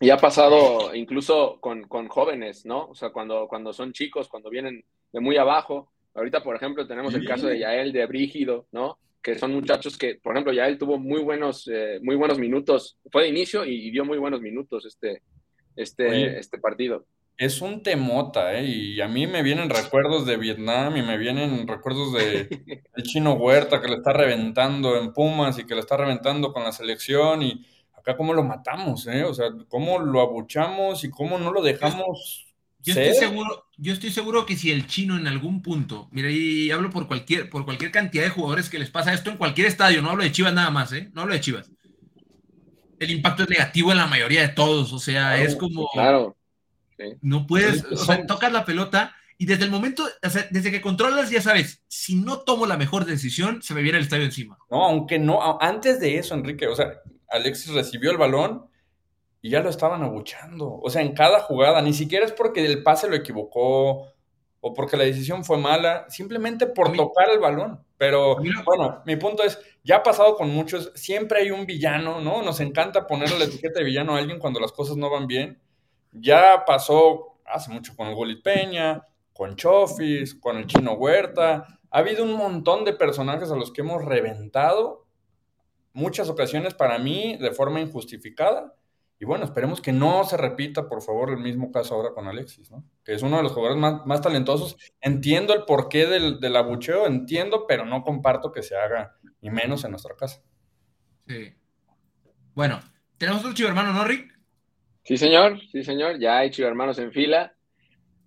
Y 0.00 0.10
ha 0.10 0.18
pasado 0.18 0.94
incluso 0.94 1.58
con, 1.60 1.86
jóvenes, 2.08 2.66
¿no? 2.66 2.86
O 2.88 2.94
sea, 2.94 3.10
cuando, 3.10 3.48
cuando 3.48 3.72
son 3.72 3.92
chicos, 3.92 4.28
cuando 4.28 4.50
vienen 4.50 4.84
de 5.12 5.20
muy 5.20 5.36
abajo. 5.36 5.90
Ahorita, 6.14 6.42
por 6.42 6.56
ejemplo, 6.56 6.86
tenemos 6.86 7.14
el 7.14 7.26
caso 7.26 7.46
de 7.46 7.58
Yael, 7.58 7.92
de 7.92 8.06
Brígido, 8.06 8.66
¿no? 8.72 8.98
Que 9.26 9.36
son 9.36 9.52
muchachos 9.52 9.98
que, 9.98 10.20
por 10.22 10.34
ejemplo, 10.34 10.52
Yael 10.52 10.78
tuvo 10.78 11.00
muy 11.00 11.20
buenos, 11.20 11.66
eh, 11.66 11.98
muy 12.00 12.14
buenos 12.14 12.38
minutos, 12.38 12.96
fue 13.10 13.24
de 13.24 13.30
inicio 13.30 13.64
y, 13.64 13.88
y 13.88 13.90
dio 13.90 14.04
muy 14.04 14.18
buenos 14.18 14.40
minutos 14.40 14.86
este, 14.86 15.20
este, 15.74 16.38
este 16.38 16.58
partido. 16.58 17.06
Es 17.36 17.60
un 17.60 17.82
temota, 17.82 18.56
¿eh? 18.56 18.64
Y 18.64 19.00
a 19.00 19.08
mí 19.08 19.26
me 19.26 19.42
vienen 19.42 19.68
recuerdos 19.68 20.26
de 20.26 20.36
Vietnam 20.36 20.96
y 20.96 21.02
me 21.02 21.18
vienen 21.18 21.66
recuerdos 21.66 22.12
de 22.12 22.48
el 22.94 23.02
chino 23.02 23.32
Huerta 23.32 23.80
que 23.80 23.88
le 23.88 23.96
está 23.96 24.12
reventando 24.12 24.96
en 24.96 25.12
Pumas 25.12 25.58
y 25.58 25.66
que 25.66 25.74
le 25.74 25.80
está 25.80 25.96
reventando 25.96 26.52
con 26.52 26.62
la 26.62 26.70
selección 26.70 27.42
y 27.42 27.66
acá 27.94 28.16
cómo 28.16 28.32
lo 28.32 28.44
matamos, 28.44 29.08
¿eh? 29.08 29.24
O 29.24 29.34
sea, 29.34 29.48
cómo 29.66 29.98
lo 29.98 30.20
abuchamos 30.20 31.02
y 31.02 31.10
cómo 31.10 31.36
no 31.36 31.50
lo 31.50 31.62
dejamos 31.62 32.45
yo 32.86 33.00
estoy 33.00 33.14
seguro, 33.14 33.66
yo 33.76 33.92
estoy 33.92 34.10
seguro 34.10 34.46
que 34.46 34.56
si 34.56 34.70
el 34.70 34.86
chino 34.86 35.16
en 35.18 35.26
algún 35.26 35.60
punto, 35.60 36.08
mira, 36.12 36.30
y 36.30 36.70
hablo 36.70 36.88
por 36.88 37.06
cualquier, 37.06 37.50
por 37.50 37.64
cualquier 37.64 37.90
cantidad 37.90 38.24
de 38.24 38.30
jugadores 38.30 38.70
que 38.70 38.78
les 38.78 38.90
pasa 38.90 39.12
esto 39.12 39.30
en 39.30 39.36
cualquier 39.36 39.66
estadio, 39.66 40.00
no 40.00 40.10
hablo 40.10 40.24
de 40.24 40.32
Chivas 40.32 40.54
nada 40.54 40.70
más, 40.70 40.92
¿eh? 40.92 41.10
No 41.12 41.22
hablo 41.22 41.34
de 41.34 41.40
Chivas 41.40 41.70
el 42.98 43.10
impacto 43.10 43.42
es 43.42 43.50
negativo 43.50 43.92
en 43.92 43.98
la 43.98 44.06
mayoría 44.06 44.42
de 44.42 44.48
todos. 44.48 44.92
O 44.92 44.98
sea, 44.98 45.40
es 45.42 45.56
como. 45.56 45.88
Claro. 45.92 46.36
No 47.20 47.46
puedes. 47.46 47.84
O 47.84 47.96
sea, 47.96 48.26
tocas 48.26 48.52
la 48.52 48.64
pelota 48.64 49.14
y 49.38 49.46
desde 49.46 49.64
el 49.64 49.70
momento, 49.70 50.04
o 50.22 50.30
sea, 50.30 50.46
desde 50.50 50.70
que 50.70 50.80
controlas, 50.80 51.30
ya 51.30 51.42
sabes, 51.42 51.82
si 51.88 52.16
no 52.16 52.38
tomo 52.40 52.66
la 52.66 52.78
mejor 52.78 53.04
decisión, 53.04 53.62
se 53.62 53.74
me 53.74 53.82
viene 53.82 53.98
el 53.98 54.04
estadio 54.04 54.24
encima. 54.24 54.56
No, 54.70 54.84
aunque 54.86 55.18
no, 55.18 55.60
antes 55.60 56.00
de 56.00 56.16
eso, 56.16 56.34
Enrique, 56.34 56.66
o 56.66 56.74
sea, 56.74 56.94
Alexis 57.28 57.72
recibió 57.74 58.10
el 58.10 58.16
balón 58.16 58.66
y 59.46 59.50
ya 59.50 59.60
lo 59.60 59.70
estaban 59.70 60.02
abuchando. 60.02 60.80
O 60.82 60.90
sea, 60.90 61.02
en 61.02 61.14
cada 61.14 61.38
jugada, 61.38 61.80
ni 61.80 61.92
siquiera 61.92 62.26
es 62.26 62.32
porque 62.32 62.66
el 62.66 62.82
pase 62.82 63.08
lo 63.08 63.14
equivocó 63.14 64.08
o 64.60 64.74
porque 64.74 64.96
la 64.96 65.04
decisión 65.04 65.44
fue 65.44 65.56
mala, 65.56 66.04
simplemente 66.08 66.66
por 66.66 66.92
tocar 66.96 67.30
el 67.30 67.38
balón. 67.38 67.80
Pero 67.96 68.38
bueno, 68.64 69.04
mi 69.06 69.14
punto 69.14 69.44
es, 69.44 69.60
ya 69.84 69.98
ha 69.98 70.02
pasado 70.02 70.34
con 70.34 70.50
muchos, 70.50 70.90
siempre 70.96 71.42
hay 71.42 71.52
un 71.52 71.64
villano, 71.64 72.20
¿no? 72.20 72.42
Nos 72.42 72.58
encanta 72.58 73.06
ponerle 73.06 73.38
la 73.38 73.44
etiqueta 73.44 73.78
de 73.78 73.84
villano 73.84 74.16
a 74.16 74.18
alguien 74.18 74.40
cuando 74.40 74.58
las 74.58 74.72
cosas 74.72 74.96
no 74.96 75.10
van 75.10 75.28
bien. 75.28 75.60
Ya 76.10 76.64
pasó 76.66 77.38
hace 77.44 77.70
mucho 77.70 77.94
con 77.94 78.08
el 78.08 78.16
Golit 78.16 78.42
Peña, 78.42 79.04
con 79.32 79.54
Chofis, 79.54 80.34
con 80.34 80.56
el 80.56 80.66
Chino 80.66 80.94
Huerta. 80.94 81.78
Ha 81.92 81.98
habido 81.98 82.24
un 82.24 82.32
montón 82.32 82.84
de 82.84 82.94
personajes 82.94 83.52
a 83.52 83.56
los 83.56 83.72
que 83.72 83.82
hemos 83.82 84.04
reventado, 84.04 85.06
muchas 85.92 86.28
ocasiones 86.28 86.74
para 86.74 86.98
mí 86.98 87.36
de 87.36 87.52
forma 87.52 87.80
injustificada 87.80 88.74
y 89.18 89.24
bueno, 89.24 89.44
esperemos 89.46 89.80
que 89.80 89.92
no 89.92 90.24
se 90.24 90.36
repita, 90.36 90.88
por 90.88 91.00
favor, 91.00 91.30
el 91.30 91.38
mismo 91.38 91.72
caso 91.72 91.94
ahora 91.94 92.10
con 92.12 92.28
Alexis, 92.28 92.70
¿no? 92.70 92.84
Que 93.02 93.14
es 93.14 93.22
uno 93.22 93.38
de 93.38 93.44
los 93.44 93.52
jugadores 93.52 93.80
más, 94.04 94.20
talentosos. 94.20 94.76
Entiendo 95.00 95.54
el 95.54 95.64
porqué 95.64 96.06
del, 96.06 96.38
del, 96.38 96.54
abucheo, 96.54 97.06
entiendo, 97.06 97.66
pero 97.66 97.86
no 97.86 98.02
comparto 98.02 98.52
que 98.52 98.62
se 98.62 98.76
haga, 98.76 99.16
y 99.40 99.48
menos 99.48 99.84
en 99.84 99.92
nuestra 99.92 100.14
casa. 100.16 100.42
Sí. 101.26 101.54
Bueno, 102.54 102.80
¿tenemos 103.16 103.40
otro 103.40 103.54
chivo 103.54 103.70
hermano, 103.70 103.94
no, 103.94 104.04
Rick? 104.04 104.38
Sí, 105.02 105.16
señor, 105.16 105.60
sí, 105.72 105.82
señor. 105.82 106.18
Ya 106.18 106.38
hay 106.38 106.50
chivo 106.50 106.68
hermanos 106.68 106.98
en 106.98 107.10
fila. 107.10 107.54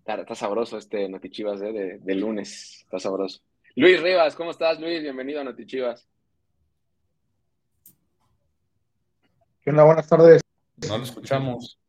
Está, 0.05 0.33
sabroso 0.33 0.79
este 0.79 1.07
Notichivas 1.07 1.61
¿eh? 1.61 1.71
de, 1.71 1.99
de 1.99 2.15
lunes. 2.15 2.81
Está 2.85 2.97
sabroso. 2.99 3.41
Luis 3.75 4.01
Rivas, 4.01 4.35
¿cómo 4.35 4.49
estás, 4.49 4.79
Luis? 4.79 5.03
Bienvenido 5.03 5.41
a 5.41 5.43
Notichivas. 5.43 6.09
¿Qué 9.61 9.69
onda? 9.69 9.83
Buenas 9.83 10.07
tardes. 10.07 10.41
No 10.87 10.97
lo 10.97 11.03
escuchamos. 11.03 11.79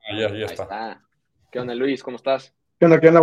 Ah, 0.00 0.16
ya, 0.18 0.34
ya 0.34 0.46
está. 0.46 1.02
¿Qué 1.50 1.60
onda, 1.60 1.74
Luis? 1.74 2.02
¿Cómo 2.02 2.16
estás? 2.16 2.54
¿Qué 2.78 2.86
onda? 2.86 3.00
¿Qué 3.00 3.08
onda? 3.08 3.20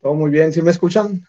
Todo 0.00 0.14
muy 0.14 0.30
bien, 0.30 0.52
¿sí 0.52 0.62
me 0.62 0.70
escuchan? 0.70 1.26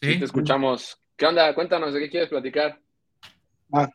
Sí, 0.00 0.18
te 0.18 0.24
escuchamos. 0.24 1.00
¿Qué 1.16 1.26
onda? 1.26 1.54
Cuéntanos, 1.54 1.92
¿de 1.92 2.00
qué 2.00 2.10
quieres 2.10 2.28
platicar? 2.28 2.80
Ah. 3.72 3.90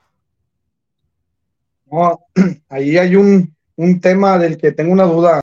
ahí 2.70 2.98
hay 2.98 3.16
un, 3.16 3.56
tema 4.02 4.38
del 4.38 4.58
que 4.58 4.72
tengo 4.72 4.94
una 4.94 5.06
duda. 5.06 5.42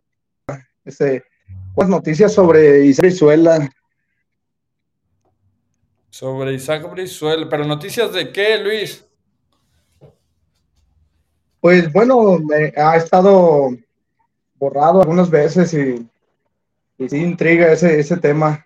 Este, 0.84 1.24
pues 1.74 1.88
noticias 1.88 2.32
sobre 2.32 2.84
Isaac 2.86 3.06
Brizuela. 3.06 3.70
Sobre 6.10 6.54
Isaac 6.54 6.90
Brizuela, 6.90 7.48
pero 7.48 7.64
noticias 7.64 8.12
de 8.12 8.32
qué, 8.32 8.58
Luis? 8.58 9.07
Pues 11.60 11.92
bueno, 11.92 12.38
me 12.38 12.72
ha 12.76 12.96
estado 12.96 13.70
borrado 14.54 15.00
algunas 15.00 15.30
veces 15.30 15.74
y, 15.74 16.08
y 16.98 17.08
sí 17.08 17.16
intriga 17.16 17.72
ese, 17.72 17.98
ese 17.98 18.16
tema. 18.16 18.64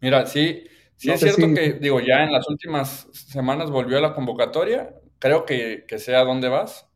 Mira, 0.00 0.26
sí, 0.26 0.64
sí 0.96 1.10
es 1.10 1.20
cierto 1.20 1.52
que, 1.54 1.74
digo, 1.74 2.00
ya 2.00 2.24
en 2.24 2.32
las 2.32 2.48
últimas 2.48 3.08
semanas 3.12 3.70
volvió 3.70 3.98
a 3.98 4.00
la 4.00 4.14
convocatoria. 4.14 4.94
Creo 5.18 5.44
que, 5.44 5.84
que 5.86 5.98
sé 5.98 6.14
a 6.14 6.24
dónde 6.24 6.48
vas. 6.48 6.86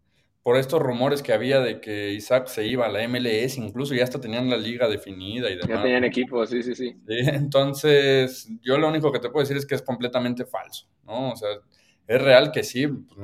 Por 0.43 0.57
estos 0.57 0.81
rumores 0.81 1.23
que 1.23 1.35
había 1.35 1.61
de 1.61 1.83
que 1.83 2.13
Isaac 2.13 2.47
se 2.47 2.67
iba 2.67 2.87
a 2.87 2.89
la 2.89 3.07
MLS, 3.07 3.59
incluso 3.59 3.95
ya 3.95 4.05
hasta 4.05 4.21
tenían 4.21 4.49
la 4.49 4.57
liga 4.57 4.89
definida 4.89 5.51
y 5.51 5.57
demás. 5.57 5.69
Ya 5.69 5.83
tenían 5.83 6.05
equipo, 6.05 6.47
sí, 6.47 6.63
sí, 6.63 6.75
sí. 6.75 6.97
Entonces, 7.09 8.49
yo 8.63 8.79
lo 8.79 8.89
único 8.89 9.13
que 9.13 9.19
te 9.19 9.29
puedo 9.29 9.43
decir 9.43 9.59
es 9.59 9.67
que 9.67 9.75
es 9.75 9.83
completamente 9.83 10.47
falso, 10.47 10.89
¿no? 11.05 11.33
O 11.33 11.37
sea, 11.37 11.51
es 12.11 12.21
real 12.21 12.51
que 12.51 12.65
sí, 12.65 12.89
pues, 12.89 13.17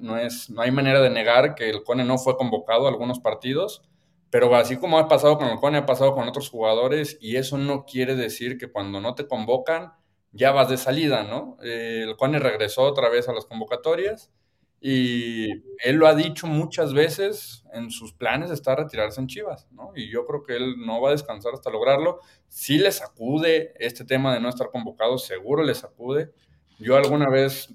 no, 0.00 0.16
es, 0.16 0.48
no 0.48 0.62
hay 0.62 0.70
manera 0.70 1.02
de 1.02 1.10
negar 1.10 1.54
que 1.54 1.68
el 1.68 1.82
Cone 1.82 2.04
no 2.04 2.16
fue 2.16 2.38
convocado 2.38 2.86
a 2.86 2.88
algunos 2.88 3.20
partidos, 3.20 3.82
pero 4.30 4.54
así 4.56 4.78
como 4.78 4.98
ha 4.98 5.08
pasado 5.08 5.36
con 5.36 5.48
el 5.48 5.58
Cone, 5.58 5.76
ha 5.76 5.84
pasado 5.84 6.14
con 6.14 6.26
otros 6.26 6.48
jugadores 6.48 7.18
y 7.20 7.36
eso 7.36 7.58
no 7.58 7.84
quiere 7.84 8.16
decir 8.16 8.56
que 8.56 8.72
cuando 8.72 8.98
no 8.98 9.14
te 9.14 9.26
convocan 9.26 9.92
ya 10.32 10.52
vas 10.52 10.70
de 10.70 10.78
salida, 10.78 11.22
¿no? 11.22 11.58
Eh, 11.62 12.04
el 12.08 12.16
Cone 12.16 12.38
regresó 12.38 12.84
otra 12.84 13.10
vez 13.10 13.28
a 13.28 13.34
las 13.34 13.44
convocatorias 13.44 14.32
y 14.80 15.50
él 15.86 15.96
lo 15.96 16.06
ha 16.06 16.14
dicho 16.14 16.46
muchas 16.46 16.94
veces 16.94 17.62
en 17.74 17.90
sus 17.90 18.14
planes 18.14 18.50
está 18.50 18.74
retirarse 18.74 19.20
en 19.20 19.26
Chivas, 19.26 19.68
¿no? 19.70 19.92
Y 19.94 20.10
yo 20.10 20.24
creo 20.24 20.42
que 20.42 20.56
él 20.56 20.76
no 20.78 21.02
va 21.02 21.10
a 21.10 21.12
descansar 21.12 21.52
hasta 21.52 21.68
lograrlo. 21.68 22.20
Si 22.48 22.78
le 22.78 22.90
sacude 22.90 23.74
este 23.78 24.06
tema 24.06 24.32
de 24.32 24.40
no 24.40 24.48
estar 24.48 24.70
convocado, 24.70 25.18
seguro 25.18 25.62
le 25.62 25.74
sacude. 25.74 26.32
Yo 26.78 26.96
alguna 26.96 27.28
vez 27.28 27.68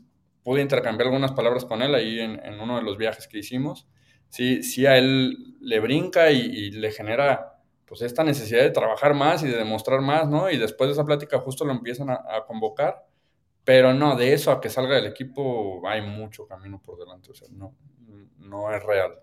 pude 0.43 0.61
intercambiar 0.61 1.07
algunas 1.07 1.31
palabras 1.31 1.65
con 1.65 1.81
él 1.81 1.93
ahí 1.95 2.19
en, 2.19 2.59
uno 2.59 2.77
de 2.77 2.83
los 2.83 2.97
viajes 2.97 3.27
que 3.27 3.39
hicimos. 3.39 3.87
Sí, 4.29 4.63
sí 4.63 4.85
a 4.85 4.97
él 4.97 5.55
le 5.59 5.79
brinca 5.79 6.31
y, 6.31 6.71
le 6.71 6.91
genera 6.91 7.55
pues 7.85 8.01
esta 8.03 8.23
necesidad 8.23 8.61
de 8.61 8.69
trabajar 8.69 9.15
más 9.15 9.43
y 9.43 9.47
de 9.47 9.57
demostrar 9.57 10.01
más, 10.01 10.29
¿no? 10.29 10.51
Y 10.51 10.57
después 10.57 10.87
de 10.87 10.93
esa 10.93 11.05
plática 11.05 11.39
justo 11.39 11.65
lo 11.65 11.71
empiezan 11.71 12.09
a, 12.11 12.45
convocar, 12.47 13.05
pero 13.63 13.93
no, 13.93 14.15
de 14.15 14.33
eso 14.33 14.51
a 14.51 14.61
que 14.61 14.69
salga 14.69 14.95
del 14.95 15.07
equipo 15.07 15.81
hay 15.87 16.01
mucho 16.01 16.45
camino 16.45 16.79
por 16.79 16.99
delante, 16.99 17.31
o 17.31 17.33
sea, 17.33 17.47
no, 17.51 17.75
no 18.37 18.71
es 18.73 18.83
real. 18.83 19.15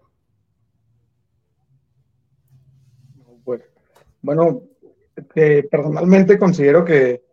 Bueno, 4.22 4.62
personalmente 5.70 6.38
considero 6.38 6.84
que 6.84 7.25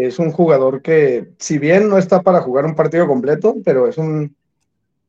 es 0.00 0.18
un 0.18 0.32
jugador 0.32 0.82
que, 0.82 1.32
si 1.38 1.58
bien 1.58 1.88
no 1.88 1.98
está 1.98 2.22
para 2.22 2.40
jugar 2.40 2.64
un 2.64 2.74
partido 2.74 3.06
completo, 3.06 3.56
pero 3.64 3.88
es 3.88 3.98
un 3.98 4.36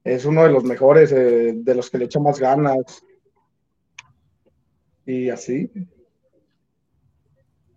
es 0.06 0.24
uno 0.24 0.44
de 0.44 0.52
los 0.52 0.64
mejores, 0.64 1.12
eh, 1.12 1.54
de 1.56 1.76
los 1.76 1.90
que 1.90 1.98
le 1.98 2.06
echa 2.06 2.20
más 2.20 2.40
ganas. 2.40 3.04
Y 5.04 5.30
así. 5.30 5.70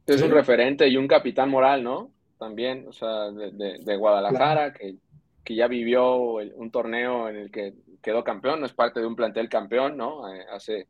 Es 0.06 0.20
un 0.20 0.30
referente 0.30 0.86
y 0.86 0.98
un 0.98 1.08
capitán 1.08 1.48
moral, 1.48 1.82
¿no? 1.82 2.10
También, 2.38 2.86
o 2.86 2.92
sea, 2.92 3.30
de, 3.30 3.96
Guadalajara, 3.96 4.74
que, 4.74 4.96
ya 5.54 5.66
vivió 5.66 6.16
un 6.16 6.70
torneo 6.70 7.30
en 7.30 7.36
el 7.36 7.50
que 7.50 7.72
quedó 8.02 8.22
campeón, 8.22 8.60
no 8.60 8.66
es 8.66 8.74
parte 8.74 9.00
de 9.00 9.06
un 9.06 9.16
plantel 9.16 9.48
campeón, 9.48 9.96
¿no? 9.96 10.30
Eh, 10.32 10.44
hace, 10.52 10.86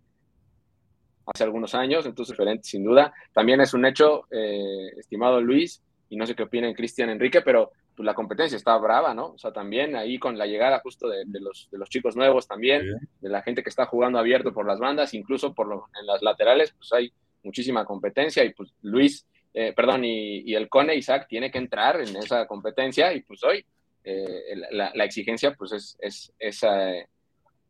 hace 1.24 1.44
algunos 1.44 1.72
años, 1.76 2.04
entonces 2.04 2.36
referente 2.36 2.64
sin 2.64 2.82
duda. 2.82 3.14
También 3.32 3.60
es 3.60 3.72
un 3.74 3.86
hecho, 3.86 4.24
eh, 4.32 4.88
estimado 4.98 5.40
Luis, 5.40 5.80
y 6.10 6.16
no 6.16 6.26
sé 6.26 6.34
qué 6.34 6.44
opina 6.44 6.72
Cristian 6.74 7.10
Enrique, 7.10 7.42
pero 7.42 7.72
pues, 7.94 8.06
la 8.06 8.14
competencia 8.14 8.56
está 8.56 8.76
brava, 8.78 9.14
¿no? 9.14 9.32
O 9.32 9.38
sea, 9.38 9.52
también 9.52 9.96
ahí 9.96 10.18
con 10.18 10.38
la 10.38 10.46
llegada 10.46 10.80
justo 10.80 11.08
de, 11.08 11.24
los, 11.40 11.68
de 11.70 11.78
los, 11.78 11.90
chicos 11.90 12.16
nuevos 12.16 12.46
también, 12.46 12.96
de 13.20 13.28
la 13.28 13.42
gente 13.42 13.62
que 13.62 13.70
está 13.70 13.86
jugando 13.86 14.18
abierto 14.18 14.52
por 14.52 14.66
las 14.66 14.78
bandas, 14.78 15.14
incluso 15.14 15.52
por 15.52 15.66
lo, 15.66 15.88
en 16.00 16.06
las 16.06 16.22
laterales, 16.22 16.72
pues 16.72 16.92
hay 16.92 17.12
muchísima 17.42 17.84
competencia 17.84 18.44
y 18.44 18.54
pues 18.54 18.72
Luis, 18.82 19.26
eh, 19.52 19.72
perdón, 19.74 20.04
y, 20.04 20.54
el 20.54 20.68
Cone 20.68 20.94
Isaac 20.94 21.26
tiene 21.28 21.50
que 21.50 21.58
entrar 21.58 22.00
en 22.00 22.16
esa 22.16 22.46
competencia 22.46 23.12
y 23.12 23.22
pues 23.22 23.42
hoy 23.44 23.64
eh, 24.04 24.54
la, 24.70 25.04
exigencia 25.04 25.54
pues 25.54 25.72
es, 25.72 25.96
es, 26.00 26.32
es, 26.38 26.62
eh, 26.62 27.06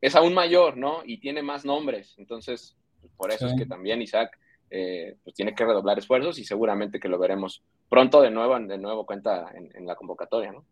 es, 0.00 0.14
aún 0.14 0.34
mayor, 0.34 0.76
¿no? 0.76 1.02
Y 1.04 1.18
tiene 1.18 1.42
más 1.42 1.64
nombres, 1.64 2.14
entonces 2.18 2.76
por 3.16 3.32
eso 3.32 3.46
es 3.46 3.54
que 3.54 3.66
también 3.66 4.02
Isaac 4.02 4.38
eh, 4.70 5.16
pues 5.24 5.34
tiene 5.34 5.54
que 5.54 5.64
redoblar 5.64 5.98
esfuerzos 5.98 6.38
y 6.38 6.44
seguramente 6.44 7.00
que 7.00 7.08
lo 7.08 7.18
veremos 7.18 7.62
pronto 7.88 8.20
de 8.20 8.30
nuevo, 8.30 8.58
de 8.58 8.78
nuevo 8.78 9.06
cuenta 9.06 9.50
en, 9.54 9.86
la 9.86 9.96
convocatoria, 9.96 10.52
¿no? 10.52 10.64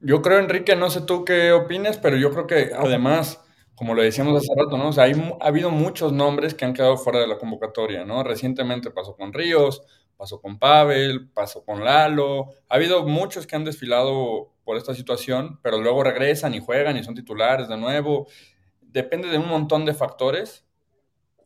Yo 0.00 0.22
creo, 0.22 0.38
Enrique, 0.38 0.76
no 0.76 0.90
sé 0.90 1.00
tú 1.00 1.24
qué 1.24 1.52
opines, 1.52 1.98
pero 1.98 2.16
yo 2.16 2.30
creo 2.30 2.46
que 2.46 2.70
además, 2.76 3.42
como 3.74 3.94
lo 3.94 4.02
decíamos 4.02 4.36
hace 4.36 4.52
rato, 4.56 4.76
¿no? 4.76 4.92
Sea, 4.92 5.04
ha 5.04 5.46
habido 5.46 5.70
muchos 5.70 6.12
nombres 6.12 6.54
que 6.54 6.64
han 6.64 6.74
quedado 6.74 6.96
fuera 6.98 7.18
de 7.18 7.26
la 7.26 7.38
convocatoria, 7.38 8.04
¿no? 8.04 8.22
Recientemente 8.22 8.90
pasó 8.90 9.16
con 9.16 9.32
Ríos, 9.32 9.82
pasó 10.16 10.40
con 10.40 10.58
Pavel, 10.58 11.30
pasó 11.30 11.64
con 11.64 11.82
Lalo. 11.84 12.50
Ha 12.68 12.74
habido 12.74 13.06
muchos 13.06 13.46
que 13.46 13.56
han 13.56 13.64
desfilado 13.64 14.52
por 14.64 14.76
esta 14.76 14.94
situación, 14.94 15.58
pero 15.62 15.80
luego 15.80 16.04
regresan 16.04 16.54
y 16.54 16.60
juegan 16.60 16.96
y 16.98 17.02
son 17.02 17.14
titulares 17.14 17.68
de 17.68 17.78
nuevo. 17.78 18.28
Depende 18.82 19.28
de 19.28 19.38
un 19.38 19.48
montón 19.48 19.86
de 19.86 19.94
factores 19.94 20.67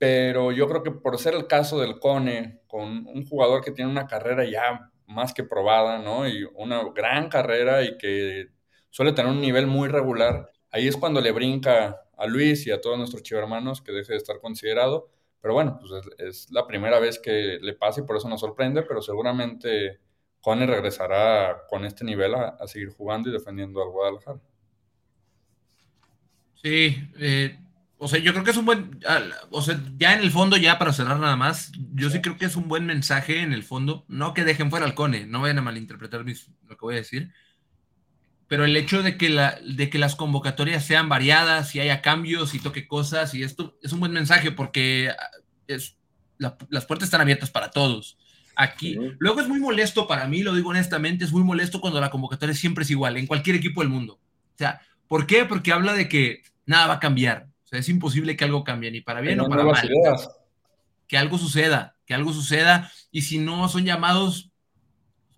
pero 0.02 0.50
yo 0.50 0.66
creo 0.66 0.82
que 0.82 0.90
por 0.90 1.16
ser 1.16 1.34
el 1.34 1.46
caso 1.46 1.78
del 1.78 2.00
Cone, 2.00 2.60
con 2.66 3.06
un 3.06 3.24
jugador 3.24 3.62
que 3.62 3.70
tiene 3.70 3.88
una 3.88 4.08
carrera 4.08 4.44
ya 4.44 4.90
más 5.06 5.32
que 5.32 5.44
probada, 5.44 6.00
¿no? 6.00 6.26
Y 6.26 6.42
una 6.56 6.82
gran 6.92 7.28
carrera 7.28 7.84
y 7.84 7.96
que 7.98 8.48
suele 8.90 9.12
tener 9.12 9.30
un 9.30 9.40
nivel 9.40 9.68
muy 9.68 9.88
regular, 9.88 10.50
ahí 10.72 10.88
es 10.88 10.96
cuando 10.96 11.20
le 11.20 11.30
brinca 11.30 12.02
a 12.16 12.26
Luis 12.26 12.66
y 12.66 12.72
a 12.72 12.80
todos 12.80 12.98
nuestros 12.98 13.22
chivermanos 13.22 13.80
que 13.80 13.92
deje 13.92 14.14
de 14.14 14.18
estar 14.18 14.40
considerado. 14.40 15.08
Pero 15.40 15.54
bueno, 15.54 15.78
pues 15.78 16.04
es, 16.18 16.50
la 16.50 16.66
primera 16.66 16.98
vez 16.98 17.20
que 17.20 17.60
le 17.62 17.74
pasa 17.74 18.00
y 18.00 18.04
por 18.04 18.16
eso 18.16 18.28
nos 18.28 18.40
sorprende, 18.40 18.82
pero 18.82 19.02
seguramente 19.02 20.00
Cone 20.40 20.66
regresará 20.66 21.62
con 21.68 21.84
este 21.84 22.04
nivel 22.04 22.34
a, 22.34 22.58
seguir 22.66 22.88
jugando 22.88 23.28
y 23.28 23.32
defendiendo 23.32 23.80
al 23.80 23.90
Guadalajara. 23.90 24.40
Sí, 26.60 26.96
eh, 27.20 27.56
o 28.04 28.08
sea, 28.08 28.18
yo 28.18 28.32
creo 28.32 28.42
que 28.42 28.50
es 28.50 28.56
un 28.56 28.64
buen, 28.64 28.98
o 29.50 29.62
sea, 29.62 29.80
ya 29.96 30.12
en 30.12 30.22
el 30.22 30.32
fondo, 30.32 30.56
ya 30.56 30.76
para 30.76 30.92
cerrar 30.92 31.20
nada 31.20 31.36
más, 31.36 31.70
yo 31.94 32.10
sí 32.10 32.20
creo 32.20 32.36
que 32.36 32.46
es 32.46 32.56
un 32.56 32.66
buen 32.66 32.84
mensaje 32.84 33.42
en 33.42 33.52
el 33.52 33.62
fondo, 33.62 34.04
no 34.08 34.34
que 34.34 34.42
dejen 34.42 34.70
fuera 34.70 34.86
al 34.86 34.94
Cone, 34.94 35.24
no 35.26 35.40
vayan 35.40 35.58
a 35.58 35.62
malinterpretar 35.62 36.22
lo 36.22 36.26
que 36.26 36.80
voy 36.80 36.94
a 36.94 36.98
decir, 36.98 37.32
pero 38.48 38.64
el 38.64 38.76
hecho 38.76 39.04
de 39.04 39.16
que, 39.16 39.28
la, 39.28 39.56
de 39.64 39.88
que 39.88 40.00
las 40.00 40.16
convocatorias 40.16 40.84
sean 40.84 41.08
variadas 41.08 41.76
y 41.76 41.80
haya 41.80 42.02
cambios 42.02 42.54
y 42.54 42.58
toque 42.58 42.88
cosas 42.88 43.34
y 43.34 43.44
esto 43.44 43.78
es 43.84 43.92
un 43.92 44.00
buen 44.00 44.10
mensaje 44.10 44.50
porque 44.50 45.10
ah, 45.16 45.30
es, 45.68 45.96
las 46.38 46.86
puertas 46.86 47.04
están 47.04 47.20
abiertas 47.20 47.52
para 47.52 47.70
todos. 47.70 48.18
Aquí, 48.56 48.98
luego 49.20 49.40
es 49.40 49.46
muy 49.46 49.60
molesto 49.60 50.08
para 50.08 50.26
mí, 50.26 50.42
lo 50.42 50.56
digo 50.56 50.70
honestamente, 50.70 51.24
es 51.24 51.30
muy 51.30 51.44
molesto 51.44 51.80
cuando 51.80 52.00
la 52.00 52.10
convocatoria 52.10 52.56
siempre 52.56 52.82
es 52.82 52.90
igual, 52.90 53.16
en 53.16 53.28
cualquier 53.28 53.54
equipo 53.54 53.80
del 53.80 53.90
mundo. 53.90 54.14
O 54.14 54.58
sea, 54.58 54.80
¿por 55.06 55.24
qué? 55.24 55.44
Porque 55.44 55.72
habla 55.72 55.92
de 55.92 56.08
que 56.08 56.42
nada 56.66 56.88
va 56.88 56.94
a 56.94 57.00
cambiar 57.00 57.51
es 57.78 57.88
imposible 57.88 58.36
que 58.36 58.44
algo 58.44 58.64
cambie, 58.64 58.90
ni 58.90 59.00
para 59.00 59.20
bien 59.20 59.40
o 59.40 59.48
para 59.48 59.64
mal. 59.64 59.90
Que 61.08 61.18
algo 61.18 61.38
suceda, 61.38 61.96
que 62.06 62.14
algo 62.14 62.32
suceda, 62.32 62.90
y 63.10 63.22
si 63.22 63.38
no 63.38 63.68
son 63.68 63.84
llamados, 63.84 64.50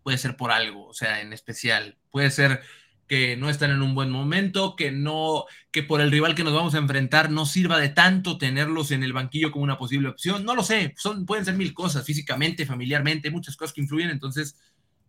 puede 0.02 0.18
ser 0.18 0.36
por 0.36 0.52
algo, 0.52 0.86
o 0.86 0.94
sea, 0.94 1.20
en 1.20 1.32
especial. 1.32 1.96
Puede 2.10 2.30
ser 2.30 2.60
que 3.06 3.36
no 3.36 3.50
están 3.50 3.70
en 3.70 3.82
un 3.82 3.94
buen 3.94 4.10
momento, 4.10 4.76
que 4.76 4.90
no, 4.90 5.44
que 5.70 5.82
por 5.82 6.00
el 6.00 6.10
rival 6.10 6.34
que 6.34 6.44
nos 6.44 6.54
vamos 6.54 6.74
a 6.74 6.78
enfrentar 6.78 7.30
no 7.30 7.44
sirva 7.44 7.78
de 7.78 7.90
tanto 7.90 8.38
tenerlos 8.38 8.90
en 8.90 9.02
el 9.02 9.12
banquillo 9.12 9.50
como 9.50 9.64
una 9.64 9.78
posible 9.78 10.08
opción. 10.08 10.44
No 10.44 10.54
lo 10.54 10.62
sé, 10.62 10.94
son, 10.96 11.26
pueden 11.26 11.44
ser 11.44 11.54
mil 11.54 11.74
cosas, 11.74 12.04
físicamente, 12.04 12.66
familiarmente, 12.66 13.30
muchas 13.30 13.56
cosas 13.56 13.74
que 13.74 13.82
influyen, 13.82 14.10
entonces, 14.10 14.56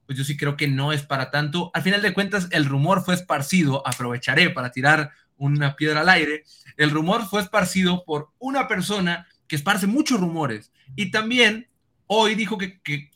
pues 0.06 0.18
yo 0.18 0.24
sí 0.24 0.36
creo 0.36 0.58
que 0.58 0.68
no 0.68 0.92
es 0.92 1.04
para 1.04 1.32
tanto. 1.32 1.72
Al 1.74 1.84
final 1.84 2.02
de 2.02 2.14
cuentas, 2.14 2.48
el 2.52 2.66
rumor 2.66 3.04
fue 3.04 3.16
esparcido, 3.16 3.86
aprovecharé 3.88 4.50
para 4.50 4.72
tirar 4.72 5.12
una 5.38 5.76
piedra 5.76 6.02
al 6.02 6.10
aire, 6.10 6.44
el 6.78 6.92
rumor 6.92 7.28
fue 7.28 7.42
esparcido 7.42 8.04
por 8.06 8.30
una 8.40 8.68
persona 8.68 9.28
que 9.48 9.56
esparce 9.56 9.88
muchos 9.88 10.20
rumores. 10.20 10.72
Y 10.96 11.12
también 11.12 11.68
hoy 12.08 12.36
dijo 12.36 12.58
que, 12.58 13.10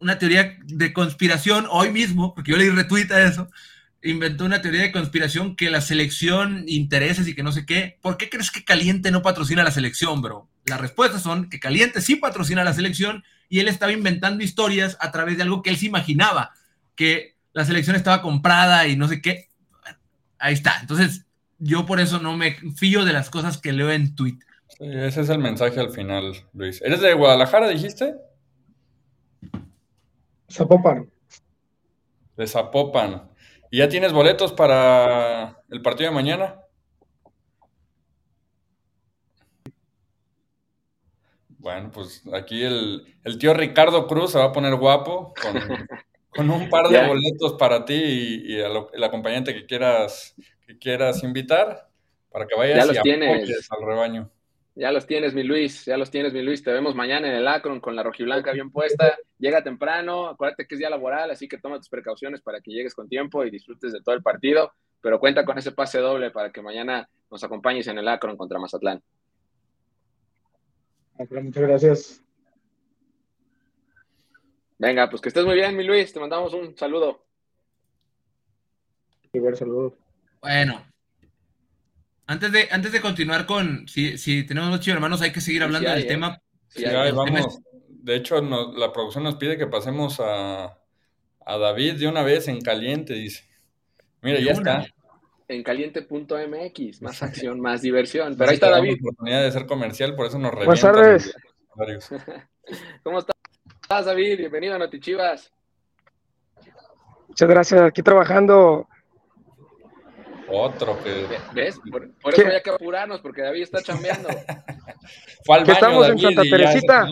una 0.00 0.18
teoría 0.18 0.58
de 0.64 0.92
conspiración, 0.92 1.66
hoy 1.70 1.90
mismo, 1.90 2.34
porque 2.34 2.50
yo 2.50 2.56
leí 2.56 2.68
retweet 2.68 3.10
a 3.10 3.24
eso, 3.24 3.48
inventó 4.02 4.44
una 4.44 4.60
teoría 4.60 4.82
de 4.82 4.92
conspiración 4.92 5.56
que 5.56 5.70
la 5.70 5.80
selección 5.80 6.64
intereses 6.66 7.26
y 7.26 7.34
que 7.34 7.42
no 7.42 7.52
sé 7.52 7.64
qué. 7.64 7.98
¿Por 8.02 8.18
qué 8.18 8.28
crees 8.28 8.50
que 8.50 8.64
Caliente 8.64 9.10
no 9.10 9.22
patrocina 9.22 9.64
la 9.64 9.70
selección, 9.70 10.20
bro? 10.20 10.48
Las 10.66 10.80
respuestas 10.80 11.22
son 11.22 11.48
que 11.48 11.58
Caliente 11.58 12.02
sí 12.02 12.16
patrocina 12.16 12.64
la 12.64 12.74
selección 12.74 13.24
y 13.48 13.60
él 13.60 13.68
estaba 13.68 13.92
inventando 13.92 14.44
historias 14.44 14.96
a 15.00 15.10
través 15.10 15.36
de 15.36 15.44
algo 15.44 15.62
que 15.62 15.70
él 15.70 15.78
se 15.78 15.86
imaginaba, 15.86 16.52
que 16.96 17.36
la 17.54 17.64
selección 17.64 17.96
estaba 17.96 18.20
comprada 18.20 18.86
y 18.86 18.96
no 18.96 19.08
sé 19.08 19.22
qué. 19.22 19.48
Ahí 20.38 20.52
está. 20.52 20.78
Entonces, 20.80 21.23
yo 21.64 21.86
por 21.86 21.98
eso 21.98 22.20
no 22.20 22.36
me 22.36 22.52
fío 22.76 23.04
de 23.04 23.14
las 23.14 23.30
cosas 23.30 23.58
que 23.58 23.72
leo 23.72 23.90
en 23.90 24.14
Twitter. 24.14 24.46
ese 24.78 25.22
es 25.22 25.28
el 25.30 25.38
mensaje 25.38 25.80
al 25.80 25.90
final, 25.90 26.34
Luis. 26.52 26.82
¿Eres 26.82 27.00
de 27.00 27.14
Guadalajara, 27.14 27.68
dijiste? 27.68 28.14
Zapopan. 30.52 31.10
De 32.36 32.46
Zapopan. 32.46 33.30
¿Y 33.70 33.78
ya 33.78 33.88
tienes 33.88 34.12
boletos 34.12 34.52
para 34.52 35.62
el 35.70 35.80
partido 35.80 36.10
de 36.10 36.14
mañana? 36.14 36.60
Bueno, 41.48 41.90
pues 41.90 42.22
aquí 42.34 42.62
el, 42.62 43.06
tío 43.38 43.54
Ricardo 43.54 44.06
Cruz 44.06 44.32
se 44.32 44.38
va 44.38 44.44
a 44.46 44.52
poner 44.52 44.74
guapo 44.74 45.32
con, 45.40 45.54
un 46.38 46.68
par 46.68 46.88
de 46.88 47.06
boletos 47.06 47.54
para 47.54 47.84
ti 47.84 47.94
y, 47.94 48.56
el 48.56 49.04
acompañante 49.04 49.54
que 49.54 49.66
quieras, 49.66 50.34
que 50.66 50.78
quieras 50.78 51.22
invitar 51.22 51.88
para 52.30 52.46
que 52.46 52.56
vayas 52.56 52.92
y 52.92 52.98
apoyes 52.98 53.68
al 53.70 53.86
rebaño. 53.86 54.30
Ya 54.76 54.90
los 54.90 55.06
tienes, 55.06 55.34
mi 55.34 55.44
Luis, 55.44 55.84
ya 55.84 55.96
los 55.96 56.10
tienes, 56.10 56.32
mi 56.32 56.42
Luis. 56.42 56.64
Te 56.64 56.72
vemos 56.72 56.96
mañana 56.96 57.28
en 57.28 57.34
el 57.34 57.46
Acron 57.46 57.80
con 57.80 57.94
la 57.94 58.02
rojiblanca 58.02 58.50
bien 58.50 58.72
puesta. 58.72 59.16
Llega 59.38 59.62
temprano, 59.62 60.26
acuérdate 60.26 60.66
que 60.66 60.74
es 60.74 60.80
día 60.80 60.90
laboral, 60.90 61.30
así 61.30 61.46
que 61.46 61.58
toma 61.58 61.78
tus 61.78 61.88
precauciones 61.88 62.40
para 62.40 62.60
que 62.60 62.72
llegues 62.72 62.92
con 62.92 63.08
tiempo 63.08 63.44
y 63.44 63.50
disfrutes 63.50 63.92
de 63.92 64.00
todo 64.02 64.16
el 64.16 64.22
partido. 64.22 64.72
Pero 65.00 65.20
cuenta 65.20 65.44
con 65.44 65.58
ese 65.58 65.70
pase 65.70 66.00
doble 66.00 66.32
para 66.32 66.50
que 66.50 66.60
mañana 66.60 67.08
nos 67.30 67.44
acompañes 67.44 67.86
en 67.86 67.98
el 67.98 68.08
Acron 68.08 68.36
contra 68.36 68.58
Mazatlán. 68.58 69.00
Muchas 71.18 71.62
gracias. 71.62 72.23
Venga, 74.78 75.08
pues 75.08 75.22
que 75.22 75.28
estés 75.28 75.44
muy 75.44 75.54
bien, 75.54 75.76
mi 75.76 75.84
Luis. 75.84 76.12
Te 76.12 76.20
mandamos 76.20 76.52
un 76.54 76.76
saludo. 76.76 77.24
Igual 79.32 79.56
saludo. 79.56 79.96
Bueno, 80.40 80.84
antes 82.26 82.52
de, 82.52 82.68
antes 82.70 82.92
de 82.92 83.00
continuar 83.00 83.46
con, 83.46 83.86
si, 83.88 84.16
si 84.18 84.46
tenemos 84.46 84.70
dos 84.70 84.86
hermanos, 84.88 85.20
hay 85.22 85.32
que 85.32 85.40
seguir 85.40 85.62
hablando 85.62 85.90
del 85.90 86.04
¿eh? 86.04 86.06
tema. 86.06 86.40
Sí, 86.68 86.84
vamos. 86.84 87.60
De 87.88 88.16
hecho, 88.16 88.40
la 88.40 88.92
producción 88.92 89.24
nos 89.24 89.36
pide 89.36 89.56
que 89.56 89.66
pasemos 89.66 90.20
a, 90.20 90.78
a, 91.46 91.58
David 91.58 91.94
de 91.94 92.08
una 92.08 92.22
vez 92.22 92.48
en 92.48 92.60
caliente, 92.60 93.14
dice. 93.14 93.44
Mira, 94.20 94.40
ya 94.40 94.52
está 94.52 94.86
en 95.48 95.62
caliente.mx, 95.62 97.02
más 97.02 97.22
acción, 97.22 97.60
más 97.60 97.82
diversión. 97.82 98.36
Pero 98.36 98.50
ahí 98.50 98.54
está 98.54 98.70
David. 98.70 98.96
oportunidad 99.00 99.42
de 99.42 99.52
ser 99.52 99.66
comercial, 99.66 100.14
por 100.14 100.26
eso 100.26 100.38
nos 100.38 100.54
Buenas 100.54 100.80
tardes. 100.80 101.34
¿Cómo 103.02 103.18
estás, 103.18 103.33
David? 103.88 104.38
Bienvenido 104.38 104.74
a 104.74 104.78
Notichivas. 104.78 105.52
Muchas 107.28 107.48
gracias, 107.48 107.80
aquí 107.82 108.02
trabajando. 108.02 108.88
Otro 110.48 111.02
que. 111.02 111.26
¿Ves? 111.54 111.80
Por, 111.90 112.34
eso 112.34 112.46
hay 112.46 112.62
que 112.62 112.70
apurarnos, 112.70 113.20
porque 113.20 113.42
David 113.42 113.62
está 113.62 113.82
chambeando. 113.82 114.28
Fue 115.44 115.56
al 115.56 115.68
estamos 115.68 116.08
en 116.08 116.18
Santa 116.18 116.42
Teresita. 116.42 117.08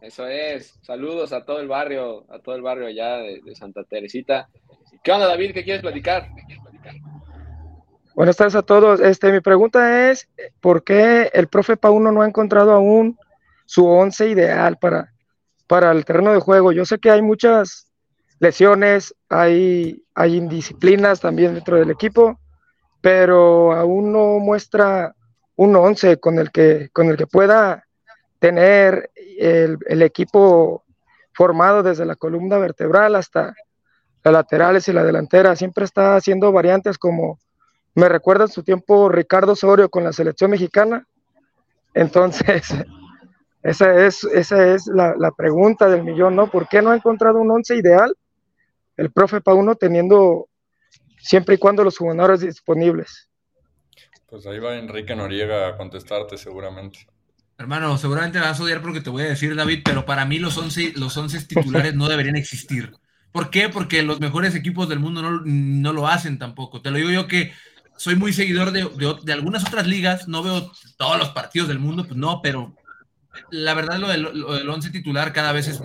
Eso 0.00 0.26
es. 0.26 0.78
Saludos 0.82 1.32
a 1.32 1.44
todo 1.44 1.60
el 1.60 1.68
barrio, 1.68 2.24
a 2.30 2.38
todo 2.38 2.54
el 2.54 2.62
barrio 2.62 2.86
allá 2.86 3.18
de 3.18 3.54
Santa 3.54 3.84
Teresita. 3.84 4.48
¿Qué 5.02 5.12
onda, 5.12 5.26
David? 5.26 5.52
¿Qué 5.52 5.64
quieres 5.64 5.82
platicar? 5.82 6.28
Buenas 8.14 8.36
tardes 8.36 8.54
a 8.54 8.62
todos. 8.62 9.00
Este, 9.00 9.32
mi 9.32 9.40
pregunta 9.40 10.10
es, 10.10 10.28
¿por 10.60 10.84
qué 10.84 11.30
el 11.32 11.48
profe 11.48 11.76
Pauno 11.76 12.10
no 12.12 12.22
ha 12.22 12.26
encontrado 12.26 12.72
aún 12.72 13.18
su 13.68 13.86
once 13.86 14.30
ideal 14.30 14.78
para, 14.78 15.12
para 15.66 15.92
el 15.92 16.06
terreno 16.06 16.32
de 16.32 16.40
juego? 16.40 16.72
Yo 16.72 16.86
sé 16.86 16.98
que 16.98 17.10
hay 17.10 17.20
muchas 17.20 17.92
lesiones, 18.40 19.14
hay, 19.28 20.02
hay 20.14 20.36
indisciplinas 20.36 21.20
también 21.20 21.52
dentro 21.52 21.76
del 21.76 21.90
equipo, 21.90 22.40
pero 23.02 23.74
aún 23.74 24.10
no 24.10 24.38
muestra 24.38 25.14
un 25.56 25.76
once 25.76 26.16
con 26.16 26.38
el 26.38 26.50
que, 26.50 26.88
con 26.94 27.08
el 27.10 27.18
que 27.18 27.26
pueda 27.26 27.84
tener 28.38 29.10
el, 29.38 30.02
equipo 30.02 30.84
formado 31.34 31.82
desde 31.82 32.06
la 32.06 32.16
columna 32.16 32.56
vertebral 32.56 33.16
hasta, 33.16 33.54
las 34.24 34.32
laterales 34.32 34.88
y 34.88 34.92
la 34.94 35.04
delantera. 35.04 35.56
Siempre 35.56 35.84
está 35.84 36.16
haciendo 36.16 36.52
variantes 36.52 36.96
como 36.96 37.38
me 37.94 38.08
recuerda 38.08 38.46
su 38.46 38.62
tiempo 38.62 39.08
Ricardo 39.10 39.52
Osorio 39.52 39.90
con 39.90 40.04
la 40.04 40.12
selección 40.12 40.52
mexicana. 40.52 41.06
Entonces, 41.92 42.72
esa 43.62 44.06
es, 44.06 44.24
esa 44.24 44.74
es 44.74 44.86
la, 44.86 45.32
pregunta 45.36 45.88
del 45.88 46.04
millón, 46.04 46.36
¿no? 46.36 46.50
¿Por 46.50 46.68
qué 46.68 46.80
no 46.80 46.90
ha 46.90 46.96
encontrado 46.96 47.38
un 47.40 47.50
once 47.50 47.76
ideal 47.76 48.14
el 48.96 49.10
profe 49.10 49.40
Pauno 49.40 49.74
teniendo 49.74 50.48
siempre 51.18 51.56
y 51.56 51.58
cuando 51.58 51.84
los 51.84 51.98
jugadores 51.98 52.40
disponibles? 52.40 53.28
Pues 54.26 54.46
ahí 54.46 54.58
va 54.58 54.76
Enrique 54.76 55.16
Noriega 55.16 55.68
a 55.68 55.76
contestarte 55.76 56.36
seguramente. 56.36 57.06
Hermano, 57.56 57.98
seguramente 57.98 58.38
vas 58.38 58.60
a 58.60 58.62
odiar 58.62 58.80
porque 58.80 59.00
te 59.00 59.10
voy 59.10 59.22
a 59.22 59.28
decir, 59.28 59.56
David, 59.56 59.80
pero 59.84 60.06
para 60.06 60.24
mí 60.24 60.38
los 60.38 60.56
11, 60.56 60.92
los 60.96 61.16
once 61.16 61.40
titulares 61.44 61.94
no 61.94 62.08
deberían 62.08 62.36
existir. 62.36 62.92
¿Por 63.32 63.50
qué? 63.50 63.68
Porque 63.68 64.02
los 64.02 64.20
mejores 64.20 64.54
equipos 64.54 64.88
del 64.88 65.00
mundo 65.00 65.22
no, 65.22 65.92
lo 65.92 66.06
hacen 66.06 66.38
tampoco. 66.38 66.80
Te 66.80 66.90
lo 66.90 66.98
digo 66.98 67.10
yo 67.10 67.26
que 67.26 67.52
soy 67.96 68.14
muy 68.14 68.32
seguidor 68.32 68.70
de, 68.70 69.32
algunas 69.32 69.66
otras 69.66 69.86
ligas, 69.86 70.28
no 70.28 70.42
veo 70.42 70.70
todos 70.96 71.18
los 71.18 71.30
partidos 71.30 71.68
del 71.68 71.80
mundo, 71.80 72.04
pues 72.04 72.16
no, 72.16 72.40
pero 72.42 72.74
la 73.50 73.74
verdad 73.74 73.98
lo 73.98 74.08
del, 74.08 74.68
once 74.68 74.90
titular 74.90 75.32
cada 75.32 75.52
vez 75.52 75.68
es, 75.68 75.82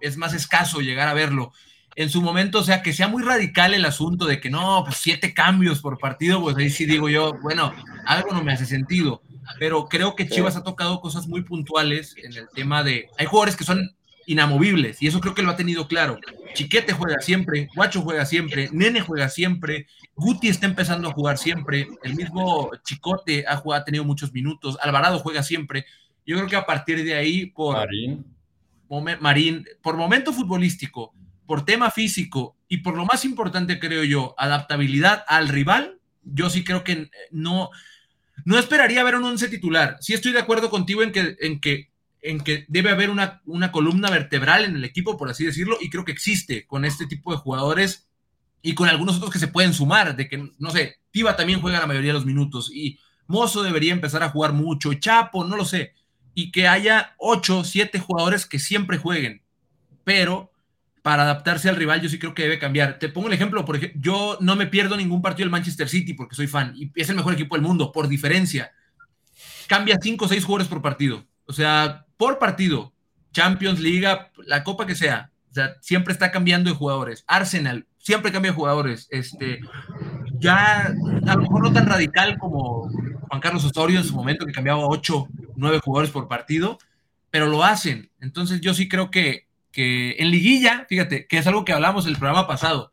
es, 0.00 0.16
más 0.16 0.34
escaso 0.34 0.80
llegar 0.80 1.08
a 1.08 1.14
verlo. 1.14 1.52
En 1.96 2.10
su 2.10 2.20
momento, 2.20 2.58
o 2.58 2.64
sea, 2.64 2.82
que 2.82 2.92
sea 2.92 3.06
muy 3.06 3.22
radical 3.22 3.72
el 3.72 3.84
asunto 3.84 4.26
de 4.26 4.40
que 4.40 4.50
no, 4.50 4.82
pues 4.84 4.98
siete 4.98 5.32
cambios 5.32 5.80
por 5.80 5.98
partido, 5.98 6.40
pues 6.40 6.56
ahí 6.56 6.70
sí 6.70 6.86
digo 6.86 7.08
yo, 7.08 7.34
bueno, 7.40 7.72
algo 8.04 8.32
no 8.32 8.42
me 8.42 8.52
hace 8.52 8.66
sentido, 8.66 9.22
pero 9.60 9.86
creo 9.86 10.16
que 10.16 10.28
Chivas 10.28 10.56
ha 10.56 10.64
tocado 10.64 11.00
cosas 11.00 11.28
muy 11.28 11.42
puntuales 11.42 12.16
en 12.22 12.36
el 12.36 12.48
tema 12.48 12.82
de, 12.82 13.08
hay 13.16 13.26
jugadores 13.26 13.56
que 13.56 13.64
son 13.64 13.94
inamovibles, 14.26 15.02
y 15.02 15.06
eso 15.06 15.20
creo 15.20 15.34
que 15.34 15.42
lo 15.42 15.50
ha 15.50 15.56
tenido 15.56 15.86
claro. 15.86 16.18
Chiquete 16.54 16.92
juega 16.92 17.20
siempre, 17.20 17.68
Guacho 17.74 18.00
juega 18.00 18.24
siempre, 18.24 18.68
Nene 18.72 19.00
juega 19.00 19.28
siempre, 19.28 19.86
Guti 20.16 20.48
está 20.48 20.66
empezando 20.66 21.08
a 21.08 21.12
jugar 21.12 21.38
siempre, 21.38 21.88
el 22.02 22.14
mismo 22.14 22.70
Chicote 22.84 23.44
ha, 23.46 23.56
jugado, 23.56 23.82
ha 23.82 23.84
tenido 23.84 24.04
muchos 24.04 24.32
minutos, 24.32 24.78
Alvarado 24.80 25.18
juega 25.18 25.42
siempre. 25.42 25.86
Yo 26.26 26.36
creo 26.36 26.48
que 26.48 26.56
a 26.56 26.66
partir 26.66 27.04
de 27.04 27.14
ahí, 27.14 27.46
por 27.46 27.76
Marín. 27.76 28.24
Marín, 29.20 29.64
por 29.82 29.96
momento 29.96 30.32
futbolístico, 30.32 31.14
por 31.46 31.64
tema 31.64 31.90
físico 31.90 32.56
y 32.68 32.78
por 32.78 32.96
lo 32.96 33.04
más 33.04 33.24
importante, 33.24 33.78
creo 33.78 34.04
yo, 34.04 34.34
adaptabilidad 34.38 35.24
al 35.26 35.48
rival, 35.48 35.98
yo 36.22 36.48
sí 36.48 36.64
creo 36.64 36.84
que 36.84 37.10
no, 37.30 37.70
no 38.44 38.58
esperaría 38.58 39.04
ver 39.04 39.16
un 39.16 39.24
once 39.24 39.48
titular. 39.48 39.96
Sí 40.00 40.14
estoy 40.14 40.32
de 40.32 40.40
acuerdo 40.40 40.70
contigo 40.70 41.02
en 41.02 41.12
que, 41.12 41.36
en 41.40 41.60
que 41.60 41.90
en 42.24 42.40
que 42.40 42.64
debe 42.68 42.90
haber 42.90 43.10
una, 43.10 43.42
una, 43.44 43.70
columna 43.70 44.10
vertebral 44.10 44.64
en 44.64 44.76
el 44.76 44.84
equipo, 44.84 45.18
por 45.18 45.28
así 45.28 45.44
decirlo, 45.44 45.76
y 45.78 45.90
creo 45.90 46.06
que 46.06 46.12
existe 46.12 46.66
con 46.66 46.86
este 46.86 47.06
tipo 47.06 47.30
de 47.30 47.36
jugadores 47.36 48.08
y 48.62 48.74
con 48.74 48.88
algunos 48.88 49.18
otros 49.18 49.30
que 49.30 49.38
se 49.38 49.48
pueden 49.48 49.74
sumar, 49.74 50.16
de 50.16 50.26
que, 50.26 50.50
no 50.58 50.70
sé, 50.70 51.00
Tiva 51.10 51.36
también 51.36 51.60
juega 51.60 51.80
la 51.80 51.86
mayoría 51.86 52.12
de 52.12 52.18
los 52.18 52.24
minutos 52.24 52.70
y 52.74 52.98
Mozo 53.26 53.62
debería 53.62 53.92
empezar 53.92 54.22
a 54.22 54.30
jugar 54.30 54.54
mucho, 54.54 54.94
Chapo, 54.94 55.44
no 55.44 55.54
lo 55.54 55.66
sé, 55.66 55.92
y 56.34 56.50
que 56.50 56.68
haya 56.68 57.14
ocho, 57.18 57.64
siete 57.64 57.98
jugadores 57.98 58.46
que 58.46 58.58
siempre 58.58 58.98
jueguen, 58.98 59.42
pero 60.04 60.52
para 61.02 61.24
adaptarse 61.24 61.68
al 61.68 61.76
rival 61.76 62.00
yo 62.00 62.08
sí 62.08 62.18
creo 62.18 62.34
que 62.34 62.44
debe 62.44 62.58
cambiar. 62.58 62.98
Te 62.98 63.08
pongo 63.08 63.26
un 63.26 63.32
ejemplo, 63.32 63.64
por 63.64 63.78
yo 64.00 64.38
no 64.40 64.56
me 64.56 64.66
pierdo 64.66 64.96
ningún 64.96 65.22
partido 65.22 65.44
del 65.44 65.52
Manchester 65.52 65.88
City 65.88 66.14
porque 66.14 66.34
soy 66.34 66.46
fan 66.46 66.72
y 66.76 66.90
es 66.94 67.08
el 67.08 67.16
mejor 67.16 67.34
equipo 67.34 67.54
del 67.54 67.62
mundo, 67.62 67.92
por 67.92 68.08
diferencia. 68.08 68.72
Cambia 69.66 69.98
cinco 70.00 70.24
o 70.24 70.28
seis 70.28 70.44
jugadores 70.44 70.68
por 70.68 70.82
partido. 70.82 71.24
O 71.46 71.52
sea, 71.52 72.06
por 72.16 72.38
partido, 72.38 72.94
Champions, 73.32 73.80
Liga, 73.80 74.30
la 74.46 74.64
copa 74.64 74.86
que 74.86 74.94
sea, 74.94 75.30
o 75.50 75.54
sea, 75.54 75.76
siempre 75.80 76.12
está 76.12 76.30
cambiando 76.30 76.70
de 76.70 76.76
jugadores. 76.76 77.22
Arsenal, 77.26 77.86
siempre 77.98 78.32
cambia 78.32 78.52
de 78.52 78.56
jugadores. 78.56 79.06
Este, 79.10 79.60
ya 80.38 80.86
a 80.86 81.34
lo 81.34 81.42
mejor 81.42 81.62
no 81.62 81.72
tan 81.72 81.86
radical 81.86 82.38
como 82.38 82.88
Juan 83.28 83.40
Carlos 83.40 83.64
Osorio 83.64 83.98
en 83.98 84.04
su 84.04 84.14
momento, 84.14 84.46
que 84.46 84.52
cambiaba 84.52 84.86
8, 84.86 85.28
9 85.56 85.80
jugadores 85.82 86.10
por 86.10 86.28
partido, 86.28 86.78
pero 87.30 87.46
lo 87.46 87.64
hacen. 87.64 88.10
Entonces 88.20 88.60
yo 88.60 88.74
sí 88.74 88.88
creo 88.88 89.10
que, 89.10 89.48
que 89.72 90.16
en 90.18 90.30
liguilla, 90.30 90.86
fíjate, 90.88 91.26
que 91.26 91.38
es 91.38 91.46
algo 91.46 91.64
que 91.64 91.72
hablamos 91.72 92.04
en 92.04 92.12
el 92.12 92.18
programa 92.18 92.46
pasado, 92.46 92.92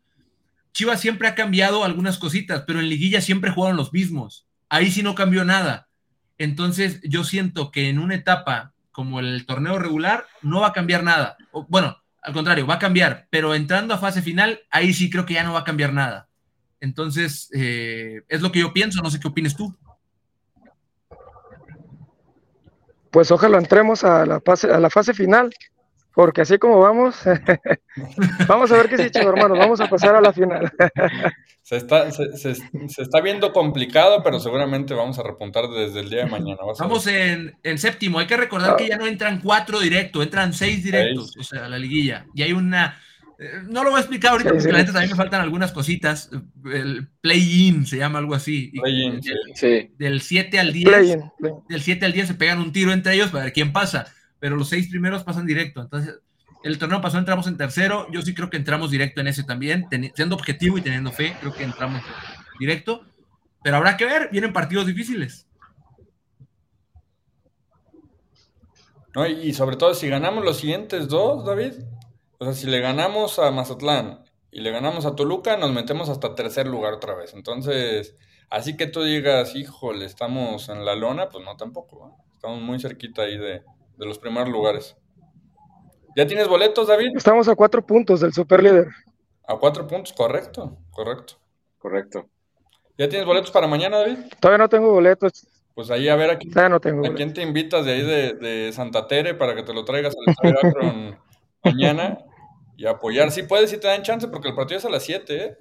Chivas 0.74 1.02
siempre 1.02 1.28
ha 1.28 1.36
cambiado 1.36 1.84
algunas 1.84 2.18
cositas, 2.18 2.64
pero 2.66 2.80
en 2.80 2.90
liguilla 2.90 3.22
siempre 3.22 3.52
jugaron 3.52 3.78
los 3.78 3.92
mismos. 3.92 4.48
Ahí 4.70 4.90
sí 4.90 5.04
no 5.04 5.16
cambió 5.16 5.44
nada. 5.44 5.90
Entonces 6.38 7.02
yo 7.04 7.24
siento 7.24 7.72
que 7.72 7.90
en 7.90 8.00
una 8.00 8.16
etapa 8.16 8.74
como 8.92 9.20
el 9.20 9.46
torneo 9.46 9.80
regular, 9.80 10.26
no 10.42 10.62
va 10.62 10.68
a 10.68 10.74
cambiar 10.74 11.04
nada. 11.04 11.38
bueno, 11.70 11.98
al 12.22 12.34
contrario, 12.34 12.68
va 12.68 12.76
a 12.76 12.80
cambiar, 12.80 13.28
pero 13.32 13.56
entrando 13.56 13.94
a 13.94 13.98
fase 13.98 14.22
final, 14.22 14.60
ahí 14.70 14.94
sí 14.94 15.10
creo 15.10 15.26
que 15.26 15.34
ya 15.34 15.44
no 15.44 15.54
va 15.54 15.62
a 15.62 15.64
cambiar 15.64 15.94
nada. 15.94 16.30
Entonces, 16.80 17.50
eh, 17.54 18.22
es 18.28 18.42
lo 18.42 18.52
que 18.52 18.60
yo 18.60 18.74
pienso, 18.74 19.02
no 19.02 19.10
sé 19.10 19.20
qué 19.20 19.28
opines 19.28 19.56
tú. 19.56 19.76
Pues 23.12 23.30
ojalá 23.32 23.58
entremos 23.58 24.04
a 24.04 24.26
la 24.26 24.40
fase, 24.40 24.72
a 24.72 24.80
la 24.80 24.90
fase 24.90 25.14
final, 25.14 25.54
porque 26.14 26.42
así 26.42 26.58
como 26.58 26.80
vamos, 26.80 27.16
vamos 28.48 28.72
a 28.72 28.78
ver 28.78 28.90
qué 28.90 28.98
se 28.98 29.06
hecho, 29.08 29.20
hermanos, 29.20 29.58
vamos 29.58 29.80
a 29.82 29.90
pasar 29.90 30.16
a 30.16 30.22
la 30.22 30.34
final. 30.34 30.72
se, 31.62 31.78
está, 31.78 32.12
se, 32.12 32.38
se, 32.38 32.56
se, 32.56 33.02
está 33.02 33.22
viendo 33.22 33.54
complicado, 33.54 34.24
pero 34.24 34.40
seguramente 34.40 34.94
vamos 34.94 35.20
a 35.20 35.24
repuntar 35.24 35.68
desde 35.70 36.00
el 36.00 36.10
día 36.10 36.26
de 36.26 36.32
mañana. 36.32 36.62
Vamos 36.80 37.08
en, 37.08 37.56
en, 37.64 37.78
séptimo, 37.78 38.20
hay 38.20 38.28
que 38.28 38.38
recordar 38.38 38.72
ah. 38.72 38.76
que 38.78 38.88
ya 38.88 38.98
no 38.98 39.08
entran 39.08 39.42
cuatro 39.42 39.80
directos, 39.80 40.24
entran 40.24 40.54
seis 40.54 40.84
directos, 40.84 41.32
seis. 41.34 41.48
o 41.48 41.56
sea, 41.56 41.70
la 41.70 41.78
liguilla, 41.78 42.26
y 42.34 42.44
hay 42.44 42.54
una 42.54 43.00
no 43.70 43.84
lo 43.84 43.90
voy 43.90 43.98
a 43.98 44.02
explicar 44.02 44.32
ahorita 44.32 44.52
porque 44.52 44.64
sí, 44.64 44.72
la 44.72 44.78
gente 44.78 44.92
también 44.92 45.12
me 45.12 45.18
faltan 45.18 45.42
algunas 45.42 45.72
cositas. 45.72 46.30
El 46.66 47.08
play-in 47.22 47.88
se 47.88 47.98
llama 47.98 48.20
algo 48.20 48.36
así. 48.36 48.72
Play 48.80 49.20
sí. 49.56 49.92
Del 49.98 50.22
7 50.22 50.60
al 50.60 50.72
10. 50.72 50.86
Play 50.86 51.18
play 51.40 51.54
del 51.68 51.82
7 51.82 52.06
al 52.06 52.14
10 52.14 52.28
se 52.28 52.34
pegan 52.36 52.60
un 52.60 52.72
tiro 52.72 52.92
entre 52.92 53.16
ellos 53.16 53.32
para 53.32 53.46
ver 53.46 53.54
quién 53.54 53.74
pasa. 53.74 54.06
Pero 54.40 54.56
los 54.56 54.70
seis 54.70 54.90
primeros 54.90 55.24
pasan 55.24 55.48
directo. 55.48 55.82
Entonces, 55.82 56.20
el 56.64 56.78
torneo 56.78 57.02
pasó, 57.02 57.18
entramos 57.18 57.48
en 57.48 57.58
tercero. 57.58 58.08
Yo 58.12 58.22
sí 58.22 58.36
creo 58.36 58.50
que 58.50 58.58
entramos 58.58 58.92
directo 58.92 59.22
en 59.22 59.28
ese 59.28 59.44
también. 59.44 59.88
Siendo 60.16 60.36
objetivo 60.36 60.78
y 60.78 60.82
teniendo 60.82 61.12
fe, 61.12 61.36
creo 61.40 61.54
que 61.54 61.64
entramos 61.64 62.04
directo. 62.60 63.06
Pero 63.64 63.78
habrá 63.78 63.98
que 63.98 64.06
ver, 64.06 64.30
vienen 64.32 64.54
partidos 64.54 64.86
difíciles. 64.86 65.48
No, 69.16 69.28
y 69.28 69.52
sobre 69.54 69.76
todo, 69.76 69.94
si 69.94 70.08
ganamos 70.08 70.46
los 70.46 70.58
siguientes 70.60 71.08
dos, 71.08 71.46
David, 71.46 71.74
o 72.42 72.44
sea, 72.44 72.54
si 72.54 72.66
le 72.66 72.80
ganamos 72.80 73.38
a 73.38 73.52
Mazatlán 73.52 74.24
y 74.50 74.62
le 74.62 74.72
ganamos 74.72 75.06
a 75.06 75.16
Toluca, 75.16 75.58
nos 75.58 75.72
metemos 75.72 76.10
hasta 76.10 76.34
tercer 76.34 76.66
lugar 76.66 76.94
otra 76.94 77.14
vez. 77.14 77.36
Entonces, 77.36 78.16
así 78.50 78.76
que 78.76 78.88
tú 78.88 79.04
digas, 79.04 79.54
híjole, 79.54 80.06
estamos 80.06 80.68
en 80.70 80.84
la 80.84 80.96
lona, 80.96 81.30
pues 81.30 81.46
no 81.46 81.56
tampoco. 81.56 82.08
¿eh? 82.08 82.24
Estamos 82.34 82.60
muy 82.60 82.80
cerquita 82.80 83.22
ahí 83.22 83.38
de, 83.38 83.62
de, 83.96 84.06
los 84.08 84.18
primeros 84.18 84.50
lugares. 84.50 84.98
¿Ya 86.18 86.26
tienes 86.26 86.48
boletos, 86.48 86.88
David? 86.88 87.12
Estamos 87.16 87.48
a 87.48 87.54
cuatro 87.54 87.86
puntos 87.86 88.22
del 88.22 88.34
superlíder. 88.34 88.88
A 89.46 89.58
cuatro 89.58 89.86
puntos, 89.86 90.12
correcto, 90.12 90.80
correcto. 90.90 91.36
Correcto. 91.78 92.28
¿Ya 92.98 93.08
tienes 93.08 93.28
boletos 93.28 93.52
para 93.52 93.68
mañana, 93.68 94.00
David? 94.00 94.18
Todavía 94.40 94.64
no 94.64 94.70
tengo 94.70 94.92
boletos. 94.92 95.46
Pues 95.76 95.92
ahí 95.92 96.10
a 96.10 96.16
ver 96.16 96.32
aquí. 96.32 96.50
Todavía 96.50 96.70
no 96.70 96.80
tengo. 96.80 97.06
¿A 97.06 97.14
quién 97.14 97.36
te 97.36 97.44
invitas 97.44 97.86
de 97.86 97.92
ahí 97.92 98.02
de, 98.02 98.34
de 98.34 98.74
Santa 98.74 99.06
Tere 99.06 99.36
para 99.36 99.54
que 99.54 99.62
te 99.62 99.76
lo 99.76 99.86
traigas 99.86 100.16
al 100.18 101.20
mañana? 101.64 102.18
Y 102.82 102.88
apoyar. 102.88 103.30
Si 103.30 103.42
sí 103.42 103.48
puedes, 103.48 103.70
si 103.70 103.78
te 103.78 103.88
dan 103.88 104.02
chance, 104.02 104.28
porque 104.28 104.50
el 104.50 104.56
partido 104.56 104.80
es 104.80 104.86
a 104.86 104.90
las 104.90 105.04
7, 105.04 105.36
¿eh? 105.36 105.58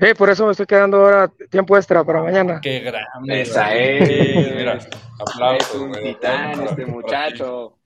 Eh, 0.00 0.14
por 0.14 0.30
eso 0.30 0.44
me 0.44 0.52
estoy 0.52 0.66
quedando 0.66 0.98
ahora 0.98 1.28
tiempo 1.50 1.76
extra 1.76 2.04
para 2.04 2.22
mañana. 2.22 2.60
Qué 2.60 2.78
grande. 2.80 3.40
Esa 3.40 3.74
es. 3.74 4.08
Sí, 4.08 4.54
mira, 4.56 4.78
aplausos. 5.18 5.74
Es 5.74 5.80
un 5.80 5.92
titán 5.92 6.62
este 6.62 6.86
muchacho. 6.86 7.78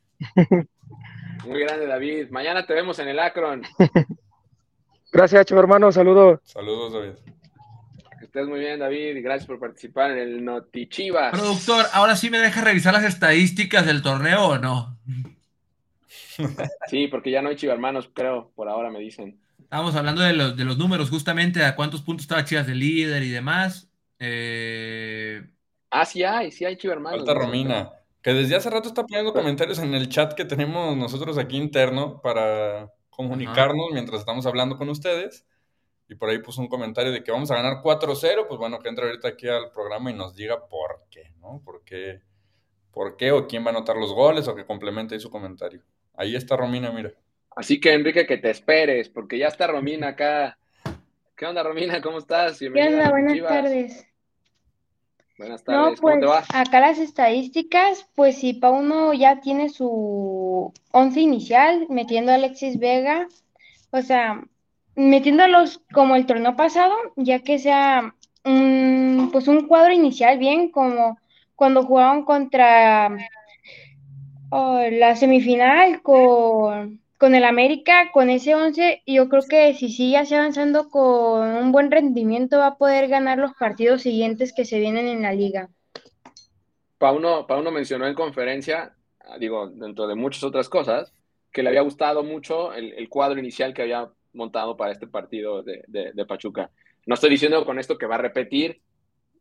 Muy 1.46 1.60
grande, 1.60 1.86
David. 1.86 2.28
Mañana 2.30 2.66
te 2.66 2.74
vemos 2.74 2.98
en 2.98 3.08
el 3.08 3.18
Akron. 3.18 3.62
Gracias, 5.12 5.46
Chacho, 5.46 5.58
hermano. 5.58 5.90
Saludos. 5.90 6.40
Saludos, 6.44 6.92
David. 6.92 7.12
Que 8.18 8.24
estés 8.26 8.46
muy 8.46 8.60
bien, 8.60 8.78
David, 8.80 9.16
y 9.16 9.22
gracias 9.22 9.46
por 9.46 9.58
participar 9.58 10.10
en 10.10 10.18
el 10.18 10.44
Notichivas. 10.44 11.30
Productor, 11.30 11.86
ahora 11.92 12.14
sí 12.14 12.28
me 12.28 12.38
deja 12.38 12.60
revisar 12.62 12.92
las 12.92 13.04
estadísticas 13.04 13.86
del 13.86 14.02
torneo 14.02 14.48
o 14.48 14.58
no. 14.58 14.98
Sí, 16.88 17.08
porque 17.08 17.30
ya 17.30 17.42
no 17.42 17.48
hay 17.48 17.56
chivermanos, 17.56 18.10
creo, 18.12 18.52
por 18.54 18.68
ahora 18.68 18.90
me 18.90 19.00
dicen. 19.00 19.40
Estábamos 19.58 19.94
hablando 19.96 20.22
de 20.22 20.32
los, 20.32 20.56
de 20.56 20.64
los 20.64 20.78
números, 20.78 21.10
justamente, 21.10 21.64
a 21.64 21.76
cuántos 21.76 22.02
puntos 22.02 22.24
estaba 22.24 22.44
Chivas 22.44 22.66
de 22.66 22.74
líder 22.74 23.22
y 23.22 23.30
demás. 23.30 23.90
Eh... 24.18 25.42
Ah, 25.90 26.04
sí 26.04 26.22
hay, 26.22 26.50
sí 26.50 26.64
hay 26.64 26.76
chivermanos. 26.76 27.20
Falta 27.20 27.34
Romina, 27.34 27.90
que 28.22 28.32
desde 28.32 28.56
hace 28.56 28.70
rato 28.70 28.88
está 28.88 29.04
poniendo 29.04 29.32
comentarios 29.32 29.78
en 29.78 29.94
el 29.94 30.08
chat 30.08 30.34
que 30.34 30.44
tenemos 30.44 30.96
nosotros 30.96 31.38
aquí 31.38 31.56
interno 31.56 32.20
para 32.20 32.92
comunicarnos 33.10 33.86
Ajá. 33.86 33.94
mientras 33.94 34.20
estamos 34.20 34.46
hablando 34.46 34.76
con 34.76 34.88
ustedes. 34.88 35.46
Y 36.08 36.14
por 36.14 36.30
ahí 36.30 36.38
puso 36.38 36.62
un 36.62 36.68
comentario 36.68 37.12
de 37.12 37.22
que 37.22 37.30
vamos 37.30 37.50
a 37.50 37.56
ganar 37.56 37.82
4-0. 37.82 38.46
Pues 38.48 38.58
bueno, 38.58 38.78
que 38.78 38.88
entre 38.88 39.06
ahorita 39.06 39.28
aquí 39.28 39.48
al 39.48 39.70
programa 39.70 40.10
y 40.10 40.14
nos 40.14 40.34
diga 40.34 40.66
por 40.66 41.04
qué, 41.10 41.34
¿no? 41.40 41.60
¿Por 41.62 41.84
qué? 41.84 42.22
¿Por 42.90 43.16
qué? 43.16 43.32
¿O 43.32 43.46
quién 43.46 43.62
va 43.62 43.68
a 43.68 43.70
anotar 43.70 43.96
los 43.96 44.14
goles? 44.14 44.48
O 44.48 44.54
que 44.54 44.64
complemente 44.64 45.14
ahí 45.14 45.20
su 45.20 45.30
comentario. 45.30 45.82
Ahí 46.18 46.34
está 46.34 46.56
Romina, 46.56 46.90
mira. 46.90 47.12
Así 47.54 47.80
que 47.80 47.92
Enrique, 47.94 48.26
que 48.26 48.38
te 48.38 48.50
esperes, 48.50 49.08
porque 49.08 49.38
ya 49.38 49.46
está 49.46 49.68
Romina 49.68 50.08
acá. 50.08 50.58
¿Qué 51.36 51.46
onda, 51.46 51.62
Romina? 51.62 52.02
¿Cómo 52.02 52.18
estás? 52.18 52.58
Bienvenida 52.58 52.88
¿Qué 52.88 52.94
onda? 52.96 53.10
Buenas 53.10 53.32
Chivas. 53.34 53.52
tardes. 53.52 54.06
Buenas 55.38 55.62
tardes. 55.62 55.80
No, 55.80 55.88
pues, 55.90 56.00
¿Cómo 56.00 56.18
te 56.18 56.26
va? 56.26 56.44
Acá 56.52 56.80
las 56.80 56.98
estadísticas, 56.98 58.10
pues 58.16 58.36
si 58.36 58.54
Pauno 58.54 59.14
ya 59.14 59.40
tiene 59.40 59.68
su 59.68 60.72
once 60.90 61.20
inicial, 61.20 61.86
metiendo 61.88 62.32
a 62.32 62.34
Alexis 62.34 62.80
Vega, 62.80 63.28
o 63.92 64.02
sea, 64.02 64.42
metiéndolos 64.96 65.80
como 65.94 66.16
el 66.16 66.26
torneo 66.26 66.56
pasado, 66.56 66.96
ya 67.14 67.38
que 67.44 67.60
sea 67.60 68.12
un, 68.44 69.28
pues 69.30 69.46
un 69.46 69.68
cuadro 69.68 69.92
inicial 69.92 70.36
bien, 70.38 70.72
como 70.72 71.16
cuando 71.54 71.84
jugaban 71.84 72.24
contra 72.24 73.16
oh, 74.50 74.80
la 74.90 75.16
semifinal 75.16 76.02
con, 76.02 77.00
con, 77.18 77.34
el 77.34 77.44
América, 77.44 78.10
con 78.12 78.30
ese 78.30 78.54
11, 78.54 79.02
yo 79.06 79.28
creo 79.28 79.42
que 79.48 79.74
si 79.74 79.88
sigue 79.90 80.16
así 80.16 80.34
avanzando 80.34 80.90
con 80.90 81.48
un 81.48 81.72
buen 81.72 81.90
rendimiento 81.90 82.58
va 82.58 82.68
a 82.68 82.76
poder 82.76 83.08
ganar 83.08 83.38
los 83.38 83.52
partidos 83.54 84.02
siguientes 84.02 84.52
que 84.52 84.64
se 84.64 84.78
vienen 84.78 85.06
en 85.06 85.22
la 85.22 85.32
liga. 85.32 85.68
Pauno, 86.98 87.46
Pauno 87.46 87.70
mencionó 87.70 88.06
en 88.06 88.14
conferencia, 88.14 88.94
digo, 89.38 89.68
dentro 89.68 90.06
de 90.06 90.16
muchas 90.16 90.42
otras 90.42 90.68
cosas, 90.68 91.12
que 91.52 91.62
le 91.62 91.70
había 91.70 91.82
gustado 91.82 92.22
mucho 92.22 92.72
el, 92.72 92.92
el 92.94 93.08
cuadro 93.08 93.38
inicial 93.38 93.72
que 93.72 93.82
había 93.82 94.08
montado 94.32 94.76
para 94.76 94.92
este 94.92 95.06
partido 95.06 95.62
de, 95.62 95.82
de, 95.86 96.12
de, 96.12 96.26
Pachuca. 96.26 96.70
No 97.06 97.14
estoy 97.14 97.30
diciendo 97.30 97.64
con 97.64 97.78
esto 97.78 97.96
que 97.96 98.06
va 98.06 98.16
a 98.16 98.18
repetir 98.18 98.80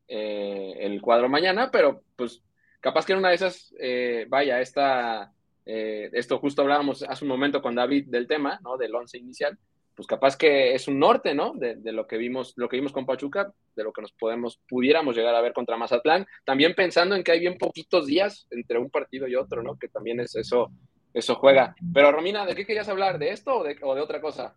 eh, 0.08 0.74
el 0.80 1.02
cuadro 1.02 1.28
mañana, 1.28 1.70
pero 1.72 2.02
pues 2.16 2.42
capaz 2.80 3.06
que 3.06 3.14
en 3.14 3.20
una 3.20 3.30
de 3.30 3.36
esas, 3.36 3.74
eh, 3.80 4.26
vaya, 4.30 4.62
esta, 4.62 5.32
eh, 5.66 6.10
esto 6.14 6.40
justo 6.40 6.62
hablábamos 6.62 7.04
hace 7.04 7.26
un 7.26 7.30
momento 7.30 7.62
con 7.62 7.76
David 7.76 8.06
del 8.08 8.28
tema, 8.28 8.60
¿no? 8.64 8.78
Del 8.78 8.96
once 8.96 9.18
inicial, 9.18 9.58
pues 9.96 10.08
capaz 10.08 10.38
que 10.38 10.76
es 10.76 10.88
un 10.88 11.00
norte, 11.00 11.34
¿no? 11.34 11.54
De, 11.54 11.80
lo 11.92 12.06
que 12.06 12.18
vimos, 12.18 12.54
lo 12.56 12.70
que 12.70 12.78
vimos 12.78 12.94
con 12.94 13.06
Pachuca, 13.06 13.52
de 13.76 13.84
lo 13.84 13.92
que 13.92 14.02
nos 14.02 14.12
podemos, 14.12 14.60
pudiéramos 14.70 15.16
llegar 15.16 15.34
a 15.34 15.42
ver 15.42 15.54
contra 15.54 15.78
Mazatlán, 15.78 16.26
también 16.46 16.76
pensando 16.76 17.16
en 17.16 17.24
que 17.24 17.32
hay 17.32 17.40
bien 17.40 17.58
poquitos 17.58 18.06
días 18.06 18.48
entre 18.52 18.78
un 18.78 18.90
partido 18.90 19.28
y 19.28 19.36
otro, 19.36 19.64
¿no? 19.64 19.78
Que 19.78 19.88
también 19.88 20.20
es 20.20 20.36
eso, 20.36 20.72
eso 21.14 21.36
juega. 21.36 21.76
Pero 21.94 22.12
Romina, 22.12 22.46
¿de 22.46 22.56
qué 22.56 22.66
querías 22.66 22.90
hablar? 22.90 23.18
¿De 23.18 23.32
esto 23.32 23.64
o 23.82 23.96
de 23.96 24.02
otra 24.02 24.22
cosa? 24.22 24.56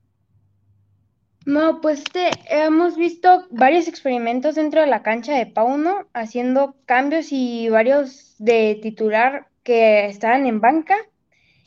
No, 1.50 1.80
pues 1.80 1.98
este, 1.98 2.30
hemos 2.48 2.96
visto 2.96 3.48
varios 3.50 3.88
experimentos 3.88 4.54
dentro 4.54 4.82
de 4.82 4.86
la 4.86 5.02
cancha 5.02 5.34
de 5.34 5.46
Pauno, 5.46 6.06
haciendo 6.14 6.76
cambios 6.86 7.32
y 7.32 7.68
varios 7.68 8.36
de 8.38 8.78
titular 8.80 9.48
que 9.64 10.06
estaban 10.06 10.46
en 10.46 10.60
banca. 10.60 10.94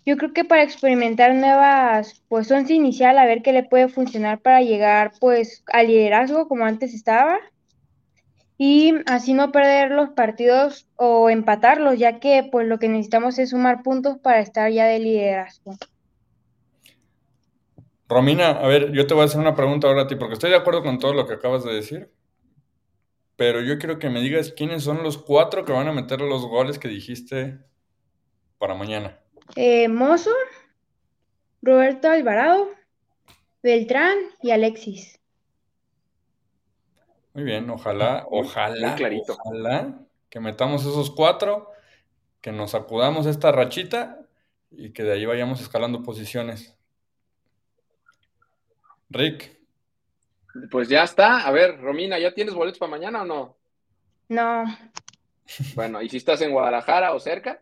Yo 0.06 0.16
creo 0.16 0.32
que 0.32 0.46
para 0.46 0.64
experimentar 0.64 1.36
nuevas, 1.36 2.24
pues 2.30 2.50
once 2.50 2.74
inicial, 2.74 3.18
a 3.18 3.26
ver 3.26 3.42
qué 3.42 3.52
le 3.52 3.64
puede 3.64 3.90
funcionar 3.90 4.40
para 4.40 4.62
llegar 4.62 5.12
pues 5.20 5.66
al 5.74 5.88
liderazgo 5.88 6.48
como 6.48 6.64
antes 6.64 6.94
estaba. 6.94 7.38
Y 8.58 8.94
así 9.08 9.34
no 9.34 9.52
perder 9.52 9.92
los 9.92 10.12
partidos 10.12 10.88
o 10.96 11.30
empatarlos, 11.30 12.00
ya 12.00 12.22
que 12.22 12.48
pues 12.50 12.68
lo 12.68 12.80
que 12.80 12.88
necesitamos 12.88 13.38
es 13.38 13.50
sumar 13.50 13.84
puntos 13.84 14.18
para 14.20 14.40
estar 14.40 14.72
ya 14.72 14.86
de 14.86 15.00
liderazgo. 15.00 15.76
Romina, 18.08 18.50
a 18.52 18.68
ver, 18.68 18.92
yo 18.92 19.08
te 19.08 19.14
voy 19.14 19.24
a 19.24 19.26
hacer 19.26 19.40
una 19.40 19.56
pregunta 19.56 19.88
ahora 19.88 20.04
a 20.04 20.08
ti, 20.08 20.16
porque 20.16 20.34
estoy 20.34 20.50
de 20.50 20.58
acuerdo 20.58 20.84
con 20.84 21.00
todo 21.00 21.14
lo 21.14 21.26
que 21.26 21.34
acabas 21.34 21.64
de 21.64 21.74
decir, 21.74 22.12
pero 23.36 23.62
yo 23.62 23.78
quiero 23.80 24.00
que 24.00 24.10
me 24.10 24.22
digas 24.22 24.52
quiénes 24.52 24.84
son 24.84 25.04
los 25.04 25.18
cuatro 25.18 25.66
que 25.66 25.72
van 25.72 25.88
a 25.88 25.94
meter 25.94 26.22
los 26.22 26.46
goles 26.46 26.80
que 26.80 26.88
dijiste 26.88 27.60
para 28.58 28.76
mañana. 28.76 29.20
Eh, 29.56 29.88
Mozo, 29.88 30.32
Roberto 31.62 32.10
Alvarado, 32.10 32.70
Beltrán 33.62 34.18
y 34.42 34.52
Alexis. 34.52 35.20
Muy 37.34 37.44
bien, 37.44 37.70
ojalá, 37.70 38.28
ojalá, 38.30 38.96
clarito. 38.96 39.34
ojalá 39.34 40.00
que 40.30 40.40
metamos 40.40 40.82
esos 40.82 41.12
cuatro, 41.12 41.70
que 42.42 42.52
nos 42.52 42.72
sacudamos 42.72 43.26
esta 43.26 43.52
rachita 43.52 44.28
y 44.72 44.92
que 44.92 45.04
de 45.04 45.14
ahí 45.14 45.26
vayamos 45.26 45.62
escalando 45.62 46.04
posiciones. 46.04 46.78
Rick. 49.14 49.58
Pues 50.70 50.90
ya 50.90 51.04
está. 51.04 51.48
A 51.48 51.52
ver, 51.52 51.80
Romina, 51.80 52.20
¿ya 52.20 52.34
tienes 52.34 52.54
boletos 52.54 52.80
para 52.80 52.92
mañana 52.92 53.22
o 53.22 53.26
no? 53.26 53.58
No. 54.30 54.66
Bueno, 55.76 56.02
¿y 56.02 56.10
si 56.10 56.18
estás 56.18 56.42
en 56.42 56.52
Guadalajara 56.52 57.14
o 57.14 57.20
cerca? 57.20 57.62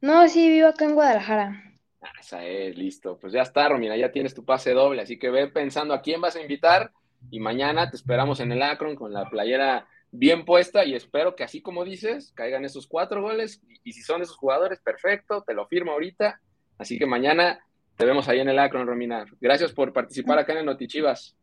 No, 0.00 0.26
sí, 0.26 0.48
vivo 0.48 0.68
acá 0.68 0.86
en 0.86 0.94
Guadalajara. 0.94 1.76
Ah, 2.00 2.12
esa 2.18 2.44
es, 2.44 2.76
listo. 2.76 3.18
Pues 3.20 3.32
ya 3.32 3.42
está, 3.42 3.68
Romina, 3.68 3.96
ya 3.96 4.10
tienes 4.10 4.34
tu 4.34 4.44
pase 4.44 4.72
doble, 4.72 5.02
así 5.02 5.18
que 5.18 5.30
ve 5.30 5.46
pensando 5.48 5.92
a 5.92 6.00
quién 6.00 6.20
vas 6.20 6.34
a 6.34 6.40
invitar 6.40 6.92
y 7.30 7.38
mañana 7.38 7.90
te 7.90 7.96
esperamos 7.96 8.40
en 8.40 8.52
el 8.52 8.62
Akron 8.62 8.96
con 8.96 9.12
la 9.12 9.28
playera 9.28 9.86
bien 10.10 10.44
puesta 10.44 10.84
y 10.84 10.94
espero 10.94 11.36
que 11.36 11.44
así 11.44 11.60
como 11.60 11.84
dices, 11.84 12.32
caigan 12.34 12.64
esos 12.64 12.86
cuatro 12.86 13.22
goles 13.22 13.62
y, 13.84 13.92
si 13.92 14.02
son 14.02 14.22
esos 14.22 14.36
jugadores, 14.36 14.80
perfecto, 14.80 15.42
te 15.46 15.54
lo 15.54 15.66
firmo 15.66 15.92
ahorita. 15.92 16.40
Así 16.78 16.98
que 16.98 17.06
mañana 17.06 17.60
te 18.00 18.06
vemos 18.06 18.26
ahí 18.28 18.40
en 18.40 18.48
el 18.48 18.58
Acron, 18.58 18.86
Romina. 18.86 19.26
Gracias 19.42 19.72
por 19.72 19.92
participar 19.92 20.38
acá 20.38 20.52
en 20.52 20.60
el 20.60 20.64
Notichivas. 20.64 21.36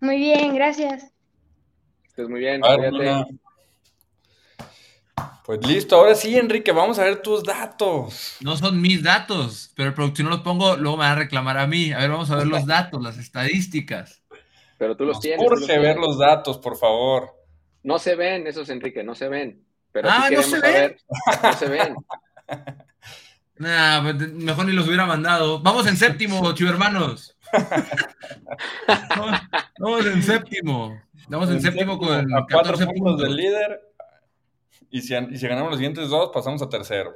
Muy 0.00 0.16
bien, 0.16 0.54
gracias. 0.54 1.12
Estés 2.06 2.28
muy 2.28 2.38
bien. 2.38 2.60
Pues 5.44 5.66
listo, 5.66 5.96
ahora 5.96 6.14
sí, 6.14 6.38
Enrique, 6.38 6.70
vamos 6.70 7.00
a 7.00 7.04
ver 7.04 7.20
tus 7.20 7.42
datos. 7.42 8.36
No 8.40 8.56
son 8.56 8.80
mis 8.80 9.02
datos, 9.02 9.72
pero 9.74 9.92
el 9.92 10.16
si 10.16 10.22
no 10.22 10.30
los 10.30 10.42
pongo, 10.42 10.76
luego 10.76 10.98
me 10.98 11.02
va 11.02 11.10
a 11.10 11.16
reclamar 11.16 11.58
a 11.58 11.66
mí. 11.66 11.90
A 11.90 11.98
ver, 11.98 12.10
vamos 12.10 12.30
a 12.30 12.36
ver 12.36 12.46
los 12.46 12.64
datos, 12.64 13.02
las 13.02 13.18
estadísticas. 13.18 14.22
Pero 14.78 14.96
tú 14.96 15.04
los 15.04 15.18
tienes. 15.18 15.44
Urge 15.44 15.80
ver 15.80 15.96
los 15.96 16.16
datos, 16.16 16.58
por 16.58 16.76
favor. 16.76 17.34
No 17.82 17.98
se 17.98 18.14
ven 18.14 18.46
esos, 18.46 18.70
Enrique, 18.70 19.02
no 19.02 19.16
se 19.16 19.28
ven. 19.28 19.66
Pero 19.90 20.10
ah, 20.12 20.28
no 20.30 20.42
se 20.44 20.60
ven. 20.60 20.96
no 21.42 21.52
se 21.54 21.68
ven. 21.68 21.96
Nah, 23.58 24.02
pues, 24.02 24.32
mejor 24.34 24.66
ni 24.66 24.72
los 24.72 24.86
hubiera 24.86 25.06
mandado. 25.06 25.60
Vamos 25.60 25.86
en 25.86 25.96
séptimo, 25.96 26.52
chivo 26.54 26.70
hermanos. 26.70 27.36
vamos, 29.78 30.06
en 30.06 30.22
séptimo. 30.22 31.00
Vamos 31.28 31.50
en, 31.50 31.60
séptimo, 31.60 31.98
con 31.98 32.26
cuatro 32.50 32.78
puntos 32.78 33.20
del 33.20 33.36
líder 33.36 33.80
y 34.90 35.02
si, 35.02 35.12
ganamos 35.12 35.70
los 35.70 35.76
siguientes 35.76 36.08
dos, 36.08 36.30
pasamos 36.32 36.62
a 36.62 36.68
tercero. 36.68 37.12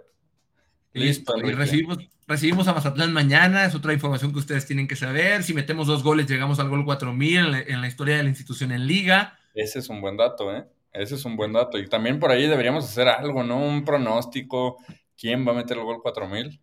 Listo. 0.92 1.34
y 1.38 1.52
recibimos, 1.52 1.98
recibimos 2.26 2.68
a 2.68 2.74
Mazatlán 2.74 3.14
mañana, 3.14 3.64
es 3.64 3.74
otra 3.74 3.94
información 3.94 4.30
que 4.32 4.40
ustedes 4.40 4.66
tienen 4.66 4.86
que 4.86 4.96
saber. 4.96 5.42
Si 5.42 5.54
metemos 5.54 5.86
dos 5.86 6.02
goles, 6.02 6.26
llegamos 6.26 6.58
al 6.58 6.68
gol 6.68 6.84
4000 6.84 7.38
en, 7.38 7.54
en 7.54 7.80
la 7.80 7.88
historia 7.88 8.18
de 8.18 8.24
la 8.24 8.28
institución 8.28 8.72
en 8.72 8.86
liga. 8.86 9.38
Ese 9.54 9.78
es 9.78 9.88
un 9.88 10.02
buen 10.02 10.18
dato, 10.18 10.54
¿eh? 10.54 10.66
Ese 10.92 11.14
es 11.14 11.24
un 11.24 11.36
buen 11.36 11.54
dato. 11.54 11.78
Y 11.78 11.88
también 11.88 12.20
por 12.20 12.30
ahí 12.30 12.46
deberíamos 12.46 12.84
hacer 12.84 13.08
algo, 13.08 13.42
¿no? 13.42 13.58
Un 13.58 13.84
pronóstico. 13.84 14.76
¿Quién 15.22 15.46
va 15.46 15.52
a 15.52 15.54
meter 15.54 15.78
el 15.78 15.84
gol 15.84 16.02
4000? 16.02 16.60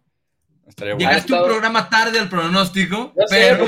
Llegaste 0.97 1.33
un 1.33 1.45
programa 1.45 1.89
tarde 1.89 2.19
al 2.19 2.27
pronóstico, 2.27 3.13
pero... 3.29 3.65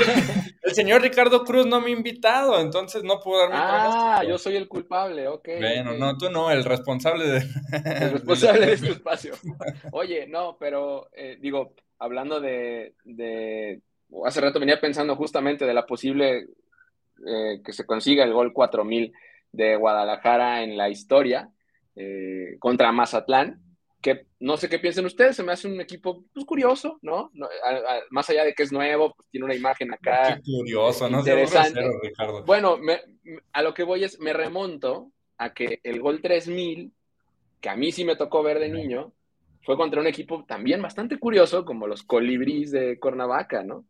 el 0.62 0.74
señor 0.74 1.00
Ricardo 1.00 1.44
Cruz 1.44 1.64
no 1.64 1.80
me 1.80 1.86
ha 1.86 1.92
invitado, 1.94 2.60
entonces 2.60 3.02
no 3.02 3.18
puedo 3.18 3.40
darme 3.40 3.56
Ah, 3.58 4.22
yo 4.28 4.36
soy 4.36 4.56
el 4.56 4.68
culpable, 4.68 5.28
ok. 5.28 5.48
Bueno, 5.58 5.94
no, 5.94 6.18
tú 6.18 6.28
no, 6.30 6.50
el 6.50 6.62
responsable 6.62 7.26
de... 7.26 7.38
El 8.00 8.10
responsable 8.12 8.66
de 8.66 8.72
este 8.74 8.90
espacio. 8.90 9.32
Oye, 9.92 10.26
no, 10.26 10.58
pero 10.60 11.08
eh, 11.14 11.38
digo, 11.40 11.72
hablando 11.98 12.38
de, 12.38 12.94
Hace 14.26 14.40
rato 14.42 14.60
venía 14.60 14.78
pensando 14.78 15.16
justamente 15.16 15.64
de 15.64 15.72
la 15.72 15.86
posible 15.86 16.48
eh, 17.26 17.62
que 17.64 17.72
se 17.72 17.86
consiga 17.86 18.24
el 18.24 18.34
gol 18.34 18.52
4000 18.52 19.10
de 19.52 19.76
Guadalajara 19.76 20.62
en 20.62 20.76
la 20.76 20.90
historia 20.90 21.48
eh, 21.96 22.56
contra 22.58 22.92
Mazatlán 22.92 23.71
que 24.02 24.26
no 24.40 24.56
sé 24.56 24.68
qué 24.68 24.80
piensen 24.80 25.06
ustedes, 25.06 25.36
se 25.36 25.44
me 25.44 25.52
hace 25.52 25.68
un 25.68 25.80
equipo 25.80 26.24
pues, 26.34 26.44
curioso, 26.44 26.98
¿no? 27.02 27.30
más 28.10 28.28
allá 28.28 28.44
de 28.44 28.52
que 28.52 28.64
es 28.64 28.72
nuevo, 28.72 29.14
pues 29.14 29.28
tiene 29.30 29.44
una 29.44 29.54
imagen 29.54 29.94
acá. 29.94 30.34
Qué 30.34 30.42
curioso, 30.42 31.08
¿no? 31.08 31.20
Interesante. 31.20 31.80
Ricardo. 32.02 32.42
Bueno, 32.44 32.78
a 33.52 33.62
lo 33.62 33.72
que 33.72 33.84
voy 33.84 34.04
es, 34.04 34.18
me 34.18 34.32
remonto 34.32 35.12
a 35.38 35.54
que 35.54 35.80
el 35.84 36.00
gol 36.00 36.20
3000, 36.20 36.92
que 37.60 37.68
a 37.70 37.76
mí 37.76 37.92
sí 37.92 38.04
me 38.04 38.16
tocó 38.16 38.42
ver 38.42 38.58
de 38.58 38.68
niño, 38.68 39.12
fue 39.62 39.76
contra 39.76 40.00
un 40.00 40.08
equipo 40.08 40.44
también 40.44 40.82
bastante 40.82 41.18
curioso, 41.18 41.64
como 41.64 41.86
los 41.86 42.02
colibríes 42.02 42.72
de 42.72 42.98
Cuernavaca, 42.98 43.62
¿no? 43.62 43.84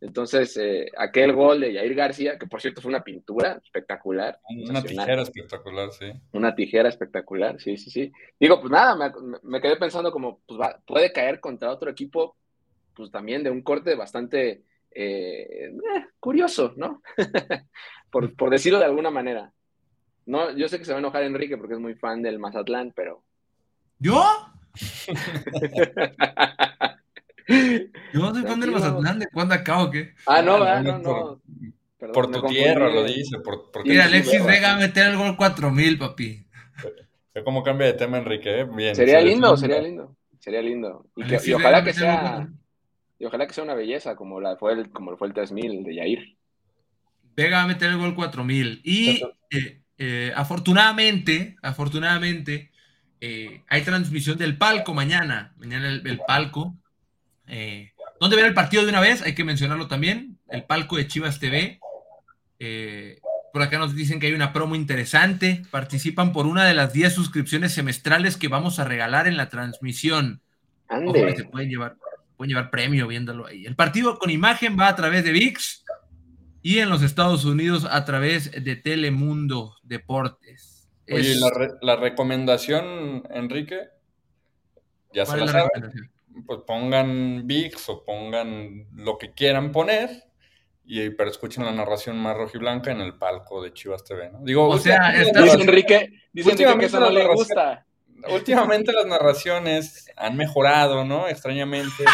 Entonces, 0.00 0.56
eh, 0.56 0.90
aquel 0.96 1.34
gol 1.34 1.60
de 1.60 1.74
Yair 1.74 1.94
García, 1.94 2.38
que 2.38 2.46
por 2.46 2.60
cierto 2.60 2.80
fue 2.80 2.88
una 2.88 3.04
pintura 3.04 3.60
espectacular. 3.62 4.40
Una 4.48 4.82
tijera 4.82 5.22
espectacular, 5.22 5.92
sí. 5.92 6.06
Una 6.32 6.54
tijera 6.54 6.88
espectacular, 6.88 7.60
sí, 7.60 7.76
sí, 7.76 7.90
sí. 7.90 8.12
Digo, 8.38 8.60
pues 8.60 8.70
nada, 8.70 9.12
me, 9.42 9.60
quedé 9.60 9.76
pensando 9.76 10.10
como, 10.10 10.40
pues 10.46 10.58
va, 10.58 10.80
puede 10.86 11.12
caer 11.12 11.38
contra 11.38 11.70
otro 11.70 11.90
equipo, 11.90 12.36
pues 12.94 13.10
también 13.10 13.42
de 13.42 13.50
un 13.50 13.60
corte 13.60 13.94
bastante 13.94 14.62
eh, 14.90 15.66
eh, 15.66 15.70
curioso, 16.18 16.72
¿no? 16.76 17.02
por, 18.10 18.34
por 18.36 18.48
decirlo 18.48 18.78
de 18.78 18.86
alguna 18.86 19.10
manera. 19.10 19.52
No, 20.24 20.56
yo 20.56 20.66
sé 20.68 20.78
que 20.78 20.86
se 20.86 20.92
va 20.92 20.98
a 20.98 21.00
enojar 21.00 21.24
Enrique 21.24 21.58
porque 21.58 21.74
es 21.74 21.80
muy 21.80 21.94
fan 21.94 22.22
del 22.22 22.38
Mazatlán, 22.38 22.92
pero... 22.96 23.22
¿Yo? 23.98 24.24
Yo 28.12 28.20
no 28.20 28.34
soy 28.34 28.42
fan 28.42 28.60
del 28.60 28.70
Mazatlán, 28.70 29.18
¿de 29.18 29.26
cuándo 29.28 29.54
acá 29.54 29.82
o 29.82 29.90
qué? 29.90 30.14
Ah, 30.26 30.42
no, 30.42 30.62
ah, 30.62 30.80
no, 30.80 30.98
no. 30.98 31.40
Por, 32.12 32.30
tu 32.30 32.42
tierra 32.46 32.88
lo 32.88 33.04
dice. 33.04 33.38
Por, 33.40 33.70
Mira, 33.84 34.04
Alexis 34.04 34.44
Vega 34.44 34.72
a 34.72 34.76
meter 34.78 35.10
el 35.10 35.16
gol 35.16 35.36
4000, 35.36 35.98
papi. 35.98 36.46
Ve 37.34 37.44
cómo 37.44 37.62
cambia 37.62 37.88
de 37.88 37.92
tema, 37.92 38.18
Enrique. 38.18 38.60
¿eh? 38.60 38.64
Bien. 38.64 38.94
Sería 38.94 39.20
lindo, 39.20 39.56
sería 39.56 39.80
lindo. 39.80 40.16
Sería 40.38 40.62
lindo. 40.62 41.06
Y, 41.16 41.52
ojalá 41.52 41.84
que 41.84 41.92
sea. 41.92 42.48
Y 43.18 43.26
ojalá 43.26 43.46
que 43.46 43.52
sea 43.52 43.64
una 43.64 43.74
belleza 43.74 44.16
como, 44.16 44.40
la 44.40 44.56
fue 44.56 44.72
el, 44.72 44.90
como 44.90 45.14
fue 45.18 45.28
el 45.28 45.34
3000 45.34 45.84
de 45.84 45.94
Yair. 45.94 46.36
Vega 47.36 47.58
va 47.58 47.62
a 47.64 47.66
meter 47.66 47.90
el 47.90 47.98
gol 47.98 48.14
4000. 48.14 48.80
Y 48.82 49.22
eh, 49.50 49.82
eh, 49.98 50.32
afortunadamente, 50.34 51.56
afortunadamente, 51.60 52.70
hay 53.20 53.82
transmisión 53.82 54.38
del 54.38 54.56
palco 54.56 54.94
mañana. 54.94 55.52
Mañana 55.58 55.88
el 55.88 56.20
palco 56.26 56.80
eh, 57.50 57.92
¿Dónde 58.20 58.36
ver 58.36 58.44
el 58.44 58.54
partido 58.54 58.84
de 58.84 58.90
una 58.90 59.00
vez? 59.00 59.22
Hay 59.22 59.34
que 59.34 59.44
mencionarlo 59.44 59.88
también. 59.88 60.38
El 60.48 60.64
palco 60.64 60.96
de 60.96 61.06
Chivas 61.06 61.40
TV. 61.40 61.80
Eh, 62.58 63.18
por 63.52 63.62
acá 63.62 63.78
nos 63.78 63.94
dicen 63.94 64.20
que 64.20 64.28
hay 64.28 64.34
una 64.34 64.52
promo 64.52 64.76
interesante. 64.76 65.62
Participan 65.70 66.32
por 66.32 66.46
una 66.46 66.64
de 66.66 66.74
las 66.74 66.92
10 66.92 67.12
suscripciones 67.12 67.72
semestrales 67.72 68.36
que 68.36 68.48
vamos 68.48 68.78
a 68.78 68.84
regalar 68.84 69.26
en 69.26 69.36
la 69.36 69.48
transmisión. 69.48 70.42
se 70.88 71.44
pueden 71.44 71.70
llevar, 71.70 71.96
pueden 72.36 72.50
llevar 72.50 72.70
premio 72.70 73.08
viéndolo 73.08 73.46
ahí. 73.46 73.66
El 73.66 73.74
partido 73.74 74.18
con 74.18 74.30
imagen 74.30 74.76
va 74.78 74.88
a 74.88 74.96
través 74.96 75.24
de 75.24 75.32
VIX 75.32 75.84
y 76.62 76.78
en 76.78 76.90
los 76.90 77.02
Estados 77.02 77.44
Unidos 77.44 77.88
a 77.90 78.04
través 78.04 78.52
de 78.52 78.76
Telemundo 78.76 79.76
Deportes. 79.82 80.90
Oye, 81.10 81.34
la, 81.80 81.96
recomendación, 81.96 83.24
Enrique, 83.30 83.80
ya 85.12 85.26
se 85.26 85.38
la, 85.38 85.46
la 85.46 85.68
pues 86.46 86.60
pongan 86.66 87.46
VIX 87.46 87.88
o 87.88 88.04
pongan 88.04 88.86
lo 88.94 89.18
que 89.18 89.32
quieran 89.32 89.72
poner, 89.72 90.24
y, 90.84 91.10
pero 91.10 91.30
escuchen 91.30 91.64
la 91.64 91.72
narración 91.72 92.18
más 92.18 92.36
rojiblanca 92.36 92.90
en 92.90 93.00
el 93.00 93.14
palco 93.14 93.62
de 93.62 93.72
Chivas 93.72 94.04
TV, 94.04 94.30
¿no? 94.30 94.40
Digo, 94.42 94.68
o 94.68 94.78
sea, 94.78 95.12
dice 95.12 95.60
Enrique, 95.60 96.12
dice 96.32 96.50
Enrique 96.50 96.78
que 96.78 96.86
eso 96.86 97.00
no 97.00 97.10
le 97.10 97.26
gusta. 97.28 97.86
Últimamente 98.28 98.92
las 98.92 99.06
narraciones 99.06 100.10
han 100.16 100.36
mejorado, 100.36 101.04
¿no? 101.04 101.28
Extrañamente. 101.28 102.04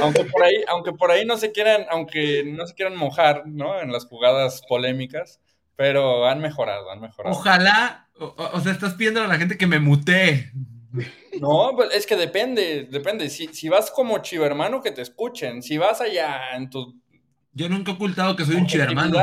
Aunque 0.00 0.24
por 0.24 0.42
ahí, 0.42 0.54
aunque 0.68 0.92
por 0.92 1.10
ahí 1.10 1.24
no 1.24 1.36
se 1.36 1.50
quieran, 1.50 1.86
aunque 1.90 2.44
no 2.44 2.66
se 2.66 2.74
quieran 2.74 2.96
mojar, 2.96 3.44
¿no? 3.46 3.80
En 3.80 3.90
las 3.90 4.06
jugadas 4.06 4.62
polémicas, 4.68 5.40
pero 5.74 6.26
han 6.26 6.40
mejorado, 6.40 6.90
han 6.90 7.00
mejorado. 7.00 7.34
Ojalá, 7.34 8.08
o, 8.18 8.34
o 8.52 8.60
sea, 8.60 8.72
estás 8.72 8.94
pidiendo 8.94 9.22
a 9.22 9.26
la 9.26 9.38
gente 9.38 9.58
que 9.58 9.66
me 9.66 9.80
mutee. 9.80 10.52
No, 11.40 11.72
pues 11.74 11.94
es 11.94 12.06
que 12.06 12.16
depende, 12.16 12.86
depende. 12.90 13.30
Si, 13.30 13.48
si 13.48 13.68
vas 13.68 13.90
como 13.90 14.18
chivo 14.18 14.44
hermano, 14.44 14.82
que 14.82 14.90
te 14.90 15.02
escuchen. 15.02 15.62
Si 15.62 15.78
vas 15.78 16.00
allá 16.00 16.54
en 16.54 16.68
tu. 16.70 17.00
Yo 17.52 17.68
nunca 17.68 17.92
he 17.92 17.94
ocultado 17.94 18.36
que 18.36 18.44
soy 18.44 18.56
un 18.56 18.66
chivo 18.66 18.84
hermano. 18.84 19.18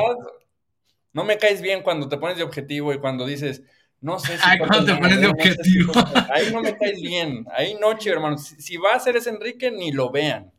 No 1.14 1.24
me 1.24 1.38
caes 1.38 1.62
bien 1.62 1.82
cuando 1.82 2.08
te 2.08 2.18
pones 2.18 2.38
de 2.38 2.44
objetivo 2.44 2.94
y 2.94 3.00
cuando 3.00 3.26
dices, 3.26 3.64
no 4.02 4.20
sé 4.20 4.38
si. 4.38 4.44
Ay, 4.46 4.60
cuando 4.60 4.86
te 4.86 4.96
pones 4.96 5.22
de 5.22 5.28
objetivo. 5.28 5.94
ahí 6.34 6.52
no 6.52 6.62
me 6.62 6.76
caes 6.76 7.02
bien. 7.02 7.46
Ahí 7.56 7.78
no, 7.80 7.98
chivo 7.98 8.16
hermano. 8.16 8.38
Si, 8.38 8.78
va 8.78 8.94
a 8.94 9.00
ser 9.00 9.16
ese 9.16 9.30
Enrique, 9.30 9.72
ni 9.72 9.92
lo 9.92 10.12
vean. 10.12 10.52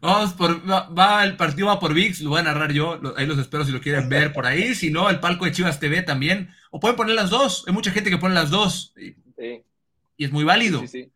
Vamos 0.00 0.32
por, 0.32 0.66
va, 0.66 1.22
el 1.24 1.36
partido 1.36 1.66
va 1.66 1.78
por 1.78 1.92
VIX, 1.92 2.22
lo 2.22 2.30
voy 2.30 2.40
a 2.40 2.44
narrar 2.44 2.72
yo, 2.72 2.98
ahí 3.18 3.26
los 3.26 3.38
espero 3.38 3.66
si 3.66 3.72
lo 3.72 3.82
quieren 3.82 4.08
ver 4.08 4.32
por 4.32 4.46
ahí, 4.46 4.74
si 4.74 4.90
no, 4.90 5.10
el 5.10 5.20
palco 5.20 5.44
de 5.44 5.52
Chivas 5.52 5.78
TV 5.78 6.00
también, 6.02 6.48
o 6.70 6.80
pueden 6.80 6.96
poner 6.96 7.14
las 7.14 7.28
dos, 7.28 7.64
hay 7.66 7.74
mucha 7.74 7.90
gente 7.90 8.08
que 8.08 8.16
pone 8.16 8.34
las 8.34 8.48
dos. 8.48 8.94
Sí 8.96 9.62
y 10.20 10.26
es 10.26 10.32
muy 10.32 10.44
válido. 10.44 10.86
Sí, 10.86 11.10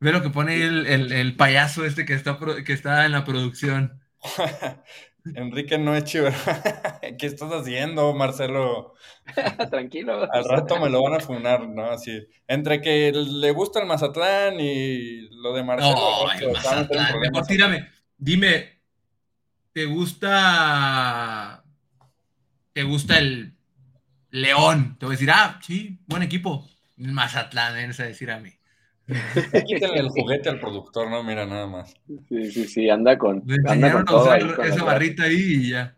Ve 0.00 0.12
lo 0.12 0.22
que 0.22 0.30
pone 0.30 0.56
el, 0.64 1.36
payaso 1.36 1.84
este 1.84 2.06
que 2.06 2.14
está, 2.14 2.38
que 2.64 2.72
está 2.72 3.04
en 3.04 3.12
la 3.12 3.26
producción. 3.26 4.00
Enrique 5.34 5.76
no 5.76 5.94
es 5.94 6.04
chivo. 6.04 6.28
¿Qué 7.18 7.26
estás 7.26 7.52
haciendo, 7.52 8.14
Marcelo? 8.14 8.94
Tranquilo. 9.70 10.26
Al 10.32 10.44
rato 10.46 10.80
me 10.80 10.88
lo 10.88 11.02
van 11.02 11.16
a 11.16 11.20
funar, 11.20 11.68
¿no? 11.68 11.90
Así. 11.90 12.18
Entre 12.48 12.80
que 12.80 13.12
le 13.12 13.50
gusta 13.50 13.80
el 13.80 13.86
Mazatlán 13.86 14.58
y 14.58 15.28
lo 15.42 15.52
de 15.52 15.62
Marcelo. 15.62 15.94
No, 15.94 16.52
Mazatlán. 16.54 17.20
Mejor 17.20 17.46
tírame. 17.46 17.88
Dime, 18.16 18.80
¿te 19.74 19.84
gusta. 19.84 21.62
¿Te 22.72 22.84
gusta 22.84 23.18
el 23.18 23.54
León? 24.30 24.96
Te 24.98 25.04
voy 25.04 25.12
a 25.12 25.18
decir, 25.18 25.30
ah, 25.30 25.60
sí, 25.62 26.00
buen 26.06 26.22
equipo. 26.22 26.66
Mazatlán, 27.00 27.74
vienes 27.74 27.98
a 28.00 28.04
decir 28.04 28.30
a 28.30 28.38
mí. 28.38 28.50
Quítenle 29.66 29.98
el 29.98 30.08
juguete 30.08 30.48
al 30.48 30.60
productor, 30.60 31.10
no, 31.10 31.22
mira, 31.24 31.44
nada 31.46 31.66
más. 31.66 31.94
Sí, 32.28 32.50
sí, 32.52 32.64
sí, 32.66 32.88
anda 32.88 33.18
con. 33.18 33.42
anda 33.66 33.92
con 33.92 34.04
todo 34.04 34.34
esa 34.34 34.84
barrita 34.84 35.24
ahí 35.24 35.34
y 35.34 35.70
ya. 35.70 35.96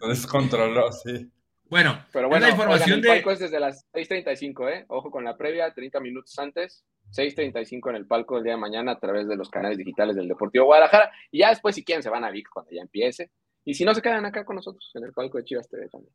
Lo 0.00 0.08
descontroló, 0.08 0.92
sí. 0.92 1.28
Bueno, 1.68 1.98
pero 2.12 2.28
bueno, 2.28 2.44
la 2.44 2.50
información 2.52 3.00
el 3.00 3.06
palco 3.06 3.30
es 3.30 3.38
desde 3.38 3.58
las 3.58 3.90
6.35, 3.92 4.70
¿eh? 4.70 4.84
Ojo 4.88 5.10
con 5.10 5.24
la 5.24 5.38
previa, 5.38 5.72
30 5.72 6.00
minutos 6.00 6.38
antes. 6.38 6.84
6.35 7.12 7.90
en 7.90 7.96
el 7.96 8.06
palco 8.06 8.36
el 8.36 8.44
día 8.44 8.52
de 8.52 8.58
mañana 8.58 8.92
a 8.92 9.00
través 9.00 9.26
de 9.26 9.36
los 9.36 9.48
canales 9.48 9.78
digitales 9.78 10.14
del 10.14 10.28
Deportivo 10.28 10.66
Guadalajara. 10.66 11.10
Y 11.30 11.38
ya 11.38 11.48
después, 11.48 11.74
si 11.74 11.82
quieren, 11.82 12.02
se 12.02 12.10
van 12.10 12.24
a 12.24 12.30
VIX 12.30 12.50
cuando 12.50 12.70
ya 12.72 12.82
empiece. 12.82 13.30
Y 13.64 13.74
si 13.74 13.84
no, 13.84 13.94
se 13.94 14.02
quedan 14.02 14.24
acá 14.26 14.44
con 14.44 14.56
nosotros 14.56 14.90
en 14.94 15.04
el 15.04 15.12
palco 15.12 15.38
de 15.38 15.44
Chivas 15.44 15.68
TV 15.68 15.88
también. 15.88 16.12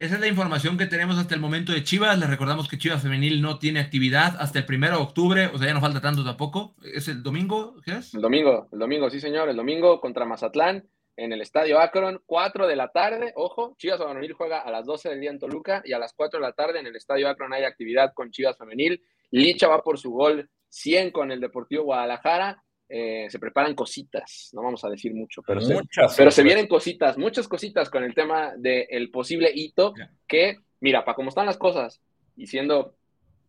Esa 0.00 0.14
es 0.14 0.20
la 0.20 0.28
información 0.28 0.78
que 0.78 0.86
tenemos 0.86 1.18
hasta 1.18 1.34
el 1.34 1.40
momento 1.40 1.72
de 1.72 1.82
Chivas. 1.82 2.18
Les 2.18 2.30
recordamos 2.30 2.68
que 2.68 2.78
Chivas 2.78 3.02
Femenil 3.02 3.42
no 3.42 3.58
tiene 3.58 3.80
actividad 3.80 4.36
hasta 4.38 4.60
el 4.60 4.64
primero 4.64 4.96
de 4.96 5.02
octubre, 5.02 5.46
o 5.46 5.58
sea, 5.58 5.66
ya 5.66 5.74
no 5.74 5.80
falta 5.80 6.00
tanto 6.00 6.24
tampoco. 6.24 6.76
¿Es 6.82 7.08
el 7.08 7.22
domingo? 7.22 7.76
¿Qué 7.84 7.96
es? 7.96 8.14
El 8.14 8.20
domingo, 8.20 8.68
el 8.72 8.78
domingo, 8.78 9.10
sí, 9.10 9.18
señor. 9.18 9.48
El 9.48 9.56
domingo 9.56 10.00
contra 10.00 10.24
Mazatlán 10.24 10.88
en 11.16 11.32
el 11.32 11.40
Estadio 11.40 11.80
Akron, 11.80 12.22
4 12.26 12.68
de 12.68 12.76
la 12.76 12.92
tarde, 12.92 13.32
ojo, 13.34 13.74
Chivas 13.76 13.98
Femenil 13.98 14.34
juega 14.34 14.60
a 14.60 14.70
las 14.70 14.86
12 14.86 15.08
del 15.08 15.20
día 15.20 15.30
en 15.30 15.40
Toluca 15.40 15.82
y 15.84 15.92
a 15.92 15.98
las 15.98 16.12
4 16.12 16.38
de 16.38 16.46
la 16.46 16.52
tarde 16.52 16.78
en 16.78 16.86
el 16.86 16.94
Estadio 16.94 17.28
Akron 17.28 17.52
hay 17.52 17.64
actividad 17.64 18.12
con 18.14 18.30
Chivas 18.30 18.56
Femenil. 18.56 19.02
Licha 19.32 19.66
va 19.66 19.82
por 19.82 19.98
su 19.98 20.12
gol 20.12 20.48
100 20.68 21.10
con 21.10 21.32
el 21.32 21.40
Deportivo 21.40 21.82
Guadalajara. 21.82 22.62
Eh, 22.90 23.26
se 23.28 23.38
preparan 23.38 23.74
cositas, 23.74 24.48
no 24.54 24.62
vamos 24.62 24.82
a 24.82 24.88
decir 24.88 25.14
mucho, 25.14 25.42
pero, 25.42 25.60
se, 25.60 25.76
pero 26.16 26.30
se 26.30 26.42
vienen 26.42 26.66
cositas, 26.66 27.18
muchas 27.18 27.46
cositas 27.46 27.90
con 27.90 28.02
el 28.02 28.14
tema 28.14 28.54
del 28.56 29.10
posible 29.10 29.50
hito 29.54 29.92
que, 30.26 30.56
mira, 30.80 31.04
para 31.04 31.14
cómo 31.14 31.28
están 31.28 31.44
las 31.44 31.58
cosas 31.58 32.00
y 32.34 32.46
siendo 32.46 32.94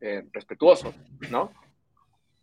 eh, 0.01 0.25
respetuoso, 0.33 0.93
¿no? 1.29 1.53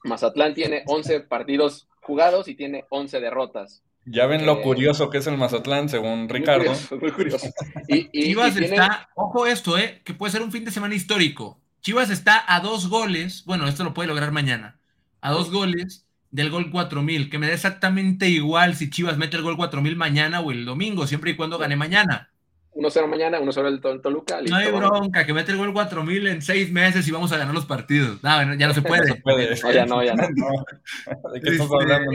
Mazatlán 0.05 0.55
tiene 0.55 0.85
11 0.87 1.21
partidos 1.21 1.87
jugados 2.01 2.49
y 2.49 2.55
tiene 2.55 2.85
11 2.89 3.21
derrotas. 3.21 3.83
Ya 4.07 4.27
ven 4.27 4.47
lo 4.47 4.61
eh, 4.61 4.63
curioso 4.63 5.11
que 5.11 5.19
es 5.19 5.27
el 5.27 5.37
Mazatlán, 5.37 5.89
según 5.89 6.29
Ricardo. 6.29 6.73
Muy 7.01 7.13
curioso. 7.13 7.49
Y, 7.89 8.09
Chivas 8.11 8.57
está, 8.57 9.11
ojo 9.15 9.47
esto, 9.47 9.77
eh, 9.77 10.01
que 10.05 10.15
puede 10.15 10.33
ser 10.33 10.43
un 10.43 10.53
fin 10.53 10.65
de 10.65 10.71
semana 10.71 10.95
histórico. 10.95 11.61
Chivas 11.83 12.11
está 12.11 12.43
a 12.47 12.61
dos 12.61 12.89
goles, 12.89 13.45
bueno, 13.45 13.69
esto 13.69 13.85
lo 13.85 13.93
puede 13.93 14.09
lograr 14.09 14.33
mañana, 14.33 14.79
a 15.21 15.33
dos 15.33 15.51
goles 15.51 16.06
del 16.31 16.51
gol 16.51 16.71
4000, 16.71 17.31
que 17.31 17.39
me 17.39 17.49
da 17.49 17.55
exactamente 17.55 18.29
igual 18.29 18.75
si 18.75 18.91
Chivas 18.91 19.17
mete 19.17 19.37
el 19.37 19.43
gol 19.43 19.57
4000 19.57 19.97
mañana 19.97 20.41
o 20.41 20.51
el 20.51 20.65
domingo, 20.65 21.07
siempre 21.07 21.31
y 21.31 21.37
cuando 21.37 21.59
gane 21.59 21.77
mañana. 21.77 22.31
1-0 22.77 23.09
mañana, 23.09 23.41
1-0 23.41 23.69
el 23.69 24.03
Toluca. 24.03 24.39
no 24.43 24.57
hay 24.57 24.71
bronca, 24.71 25.25
que 25.25 25.33
mete 25.33 25.53
el 25.53 25.59
gol 25.59 25.73
4000 25.73 26.27
en 26.27 26.43
seis 26.43 26.71
meses 26.71 27.09
y 27.09 27.11
vamos 27.11 27.33
a 27.33 27.39
ganar 27.39 27.55
los 27.55 27.65
partidos. 27.65 28.23
No, 28.23 28.55
ya 28.55 28.67
no 28.69 28.75
se 28.75 28.83
puede. 28.83 29.09
no 29.09 29.15
se 29.15 29.21
puede. 29.23 29.57
ya 29.73 29.87
no, 29.87 30.05
ya 30.05 30.15
no. 30.15 31.33
¿De 31.33 31.41
qué 31.41 31.51
estás 31.51 31.69
hablando, 31.71 32.11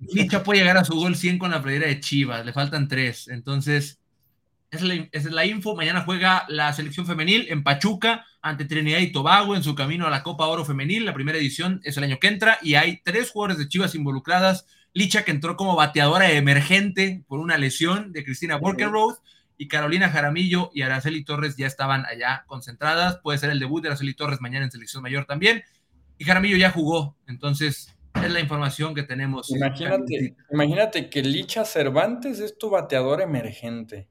Licha 0.00 0.42
puede 0.42 0.60
llegar 0.60 0.78
a 0.78 0.84
su 0.84 0.94
gol 0.94 1.16
100 1.16 1.38
con 1.38 1.50
la 1.50 1.62
playera 1.62 1.86
de 1.86 2.00
Chivas, 2.00 2.46
le 2.46 2.52
faltan 2.52 2.88
tres. 2.88 3.28
Entonces, 3.28 4.00
esa 4.70 4.86
es, 5.12 5.24
la, 5.24 5.46
info. 5.46 5.74
Mañana 5.74 6.02
juega 6.02 6.44
la 6.48 6.72
selección 6.72 7.06
femenil 7.06 7.46
en 7.48 7.62
Pachuca 7.62 8.26
ante 8.42 8.66
Trinidad 8.66 8.98
y 8.98 9.12
Tobago 9.12 9.56
en 9.56 9.62
su 9.62 9.74
camino 9.74 10.06
a 10.06 10.10
la 10.10 10.22
Copa 10.22 10.46
Oro 10.46 10.64
Femenil. 10.64 11.06
La 11.06 11.14
primera 11.14 11.38
edición 11.38 11.80
es 11.84 11.96
el 11.96 12.04
año 12.04 12.18
que 12.18 12.28
entra 12.28 12.58
y 12.60 12.74
hay 12.74 13.00
tres 13.02 13.30
jugadores 13.30 13.58
de 13.58 13.68
Chivas 13.68 13.94
involucradas. 13.94 14.66
Licha 14.92 15.24
que 15.24 15.30
entró 15.30 15.56
como 15.56 15.74
bateadora 15.74 16.30
emergente 16.32 17.24
por 17.28 17.40
una 17.40 17.56
lesión 17.56 18.12
de 18.12 18.24
Cristina 18.24 18.56
Borkenroth 18.56 19.20
y 19.56 19.68
Carolina 19.68 20.10
Jaramillo 20.10 20.70
y 20.74 20.82
Araceli 20.82 21.24
Torres 21.24 21.56
ya 21.56 21.66
estaban 21.66 22.04
allá 22.04 22.44
concentradas. 22.46 23.18
Puede 23.22 23.38
ser 23.38 23.50
el 23.50 23.60
debut 23.60 23.82
de 23.82 23.88
Araceli 23.88 24.14
Torres 24.14 24.40
mañana 24.40 24.66
en 24.66 24.70
selección 24.70 25.02
mayor 25.02 25.24
también. 25.24 25.62
Y 26.18 26.24
Jaramillo 26.24 26.58
ya 26.58 26.70
jugó, 26.70 27.16
entonces 27.26 27.96
es 28.14 28.32
la 28.32 28.40
información 28.40 28.94
que 28.94 29.02
tenemos. 29.02 29.50
Imagínate, 29.50 30.36
imagínate 30.50 31.08
que 31.08 31.22
Licha 31.22 31.64
Cervantes 31.64 32.40
es 32.40 32.58
tu 32.58 32.68
bateador 32.68 33.22
emergente. 33.22 34.08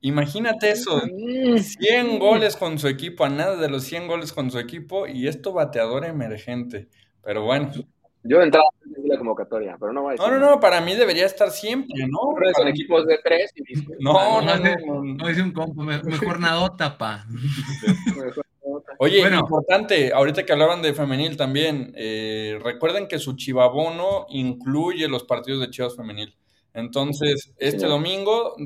Imagínate 0.00 0.70
eso, 0.70 1.00
100 1.00 2.18
goles 2.18 2.56
con 2.56 2.78
su 2.78 2.86
equipo, 2.86 3.24
a 3.24 3.28
nada 3.28 3.56
de 3.56 3.68
los 3.68 3.84
100 3.84 4.06
goles 4.06 4.32
con 4.32 4.50
su 4.50 4.58
equipo 4.58 5.06
y 5.06 5.26
es 5.26 5.42
tu 5.42 5.52
bateador 5.52 6.04
emergente. 6.04 6.88
Pero 7.22 7.44
bueno, 7.44 7.72
yo 8.22 8.38
de 8.38 8.44
entrada 8.44 8.66
en 8.84 9.08
la 9.08 9.16
convocatoria, 9.16 9.76
pero 9.78 9.92
no 9.92 10.04
va 10.04 10.10
a 10.10 10.12
decir. 10.12 10.26
No, 10.26 10.38
no, 10.38 10.50
no, 10.50 10.60
para 10.60 10.80
mí 10.80 10.94
debería 10.94 11.24
estar 11.24 11.50
siempre, 11.50 12.06
¿no? 12.06 12.34
Son 12.54 12.68
equipos 12.68 13.06
de 13.06 13.18
tres. 13.22 13.52
Y... 13.56 13.62
No, 14.00 14.42
no, 14.42 14.56
no, 14.56 15.04
no, 15.04 15.28
es 15.28 15.38
un 15.38 15.52
compo, 15.52 15.82
mejor 15.82 16.40
nadota, 16.40 16.98
pa. 16.98 17.26
Oye, 18.98 19.20
importante, 19.20 20.12
ahorita 20.12 20.44
que 20.44 20.52
hablaban 20.52 20.82
de 20.82 20.92
femenil 20.92 21.36
también, 21.36 21.92
eh, 21.96 22.58
recuerden 22.62 23.06
que 23.06 23.18
su 23.18 23.36
chivabono 23.36 24.26
incluye 24.28 25.08
los 25.08 25.24
partidos 25.24 25.60
de 25.60 25.70
Chivas 25.70 25.96
femenil. 25.96 26.36
Entonces, 26.74 27.54
este 27.58 27.86
domingo, 27.86 28.56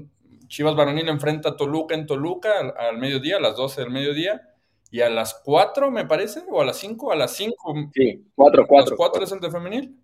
Chivas 0.53 0.76
varonil 0.76 1.09
enfrenta 1.09 1.48
a 1.48 1.57
Toluca 1.57 1.94
en 1.94 2.07
Toluca 2.07 2.61
al, 2.61 2.74
al 2.76 2.98
mediodía, 2.98 3.38
a 3.38 3.40
las 3.40 3.57
12 3.57 3.80
del 3.80 3.90
mediodía 3.90 4.50
y 4.90 5.00
a 5.00 5.09
las 5.09 5.40
4, 5.42 5.90
me 5.90 6.05
parece, 6.05 6.42
o 6.50 6.61
a 6.61 6.66
las 6.66 6.76
5, 6.76 7.11
a 7.11 7.16
las 7.16 7.34
5. 7.36 7.74
Sí, 7.94 8.26
4, 8.34 8.66
4. 8.66 8.86
¿A 8.86 8.90
las 8.90 8.96
4 8.98 9.24
es 9.24 9.32
el 9.32 9.40
de 9.40 9.50
femenil? 9.50 9.96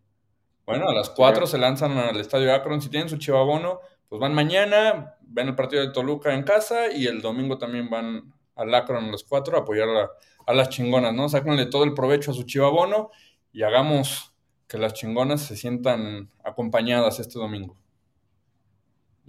Bueno, 0.64 0.88
a 0.88 0.94
las 0.94 1.10
4 1.10 1.46
se 1.46 1.58
lanzan 1.58 1.98
al 1.98 2.18
Estadio 2.18 2.54
Akron. 2.54 2.80
Si 2.80 2.88
tienen 2.88 3.10
su 3.10 3.18
chivabono, 3.18 3.80
pues 4.08 4.18
van 4.22 4.32
mañana, 4.32 5.16
ven 5.20 5.48
el 5.48 5.54
partido 5.54 5.82
de 5.82 5.92
Toluca 5.92 6.32
en 6.32 6.44
casa 6.44 6.90
y 6.90 7.06
el 7.06 7.20
domingo 7.20 7.58
también 7.58 7.90
van 7.90 8.32
al 8.56 8.74
Akron 8.74 9.04
a 9.04 9.10
las 9.10 9.24
4 9.24 9.54
a 9.54 9.60
apoyar 9.60 9.88
a, 10.46 10.54
las 10.54 10.70
chingonas, 10.70 11.12
¿no? 11.12 11.28
Sáquenle 11.28 11.66
todo 11.66 11.84
el 11.84 11.92
provecho 11.92 12.30
a 12.30 12.34
su 12.34 12.44
chivabono 12.44 13.10
y 13.52 13.64
hagamos 13.64 14.34
que 14.66 14.78
las 14.78 14.94
chingonas 14.94 15.42
se 15.42 15.56
sientan 15.56 16.30
acompañadas 16.42 17.20
este 17.20 17.38
domingo. 17.38 17.76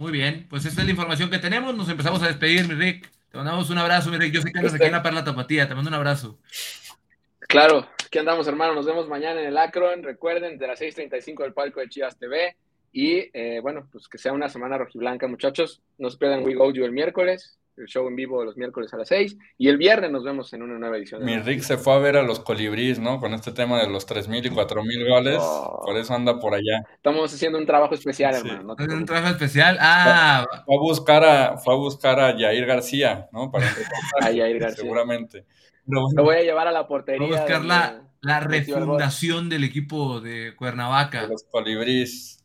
Muy 0.00 0.12
bien, 0.12 0.46
pues 0.48 0.64
esta 0.64 0.80
es 0.80 0.86
la 0.86 0.92
información 0.92 1.28
que 1.28 1.38
tenemos. 1.38 1.76
Nos 1.76 1.90
empezamos 1.90 2.22
a 2.22 2.28
despedir, 2.28 2.66
mi 2.66 2.72
Rick. 2.72 3.10
Te 3.30 3.36
mandamos 3.36 3.68
un 3.68 3.76
abrazo, 3.76 4.10
mire, 4.10 4.30
yo 4.30 4.40
sé 4.40 4.50
que 4.50 4.58
andas 4.58 4.72
aquí 4.72 4.84
en 4.84 4.92
la 4.92 5.02
Perla 5.02 5.22
Tapatía, 5.22 5.68
te 5.68 5.74
mando 5.74 5.90
un 5.90 5.94
abrazo. 5.94 6.38
Claro, 7.40 7.86
aquí 8.06 8.18
andamos, 8.18 8.48
hermano, 8.48 8.74
nos 8.74 8.86
vemos 8.86 9.06
mañana 9.08 9.42
en 9.42 9.48
el 9.48 9.58
Acron, 9.58 10.02
recuerden, 10.02 10.56
de 10.56 10.66
las 10.66 10.80
6.35 10.80 11.42
del 11.42 11.52
palco 11.52 11.80
de 11.80 11.90
Chivas 11.90 12.16
TV, 12.16 12.56
y 12.92 13.28
eh, 13.34 13.60
bueno, 13.60 13.90
pues 13.92 14.08
que 14.08 14.16
sea 14.16 14.32
una 14.32 14.48
semana 14.48 14.78
rojiblanca, 14.78 15.28
muchachos, 15.28 15.82
no 15.98 16.08
se 16.08 16.16
pierdan 16.16 16.44
We 16.44 16.54
Go 16.54 16.72
You 16.72 16.86
el 16.86 16.92
miércoles, 16.92 17.58
el 17.80 17.86
show 17.86 18.06
en 18.06 18.16
vivo 18.16 18.44
los 18.44 18.56
miércoles 18.56 18.92
a 18.94 18.96
las 18.96 19.08
6 19.08 19.36
y 19.58 19.68
el 19.68 19.76
viernes 19.76 20.10
nos 20.10 20.24
vemos 20.24 20.52
en 20.52 20.62
una 20.62 20.78
nueva 20.78 20.96
edición. 20.96 21.24
Mi 21.24 21.38
Rick 21.38 21.62
se 21.62 21.78
fue 21.78 21.94
a 21.94 21.98
ver 21.98 22.16
a 22.16 22.22
los 22.22 22.40
colibríes, 22.40 22.98
¿no? 22.98 23.20
Con 23.20 23.34
este 23.34 23.52
tema 23.52 23.80
de 23.80 23.88
los 23.88 24.06
3.000 24.06 24.46
y 24.46 24.50
4.000 24.50 25.08
goles, 25.08 25.38
oh. 25.40 25.82
por 25.84 25.96
eso 25.96 26.14
anda 26.14 26.38
por 26.38 26.54
allá. 26.54 26.84
Estamos 26.94 27.32
haciendo 27.32 27.58
un 27.58 27.66
trabajo 27.66 27.94
especial, 27.94 28.34
hermano. 28.34 28.76
un 28.78 29.04
trabajo 29.04 29.32
especial, 29.32 29.78
ah. 29.80 30.46
Fue 30.66 30.76
a 30.76 30.78
buscar 30.78 31.24
a, 31.24 31.56
fue 31.58 31.74
a, 31.74 31.76
buscar 31.76 32.20
a 32.20 32.38
Jair 32.38 32.66
García, 32.66 33.28
¿no? 33.32 33.50
Para 33.50 33.66
a 34.20 34.26
Jair 34.26 34.58
García. 34.58 34.82
Seguramente. 34.82 35.44
Lo 35.86 36.22
voy 36.22 36.36
a 36.36 36.42
llevar 36.42 36.68
a 36.68 36.72
la 36.72 36.86
portería. 36.86 37.26
Voy 37.26 37.36
a 37.36 37.40
buscar 37.40 37.64
la, 37.64 38.02
la 38.20 38.40
refundación 38.40 39.48
del 39.48 39.64
equipo 39.64 40.20
de 40.20 40.54
Cuernavaca. 40.56 41.22
De 41.22 41.28
los 41.28 41.44
colibríes. 41.44 42.39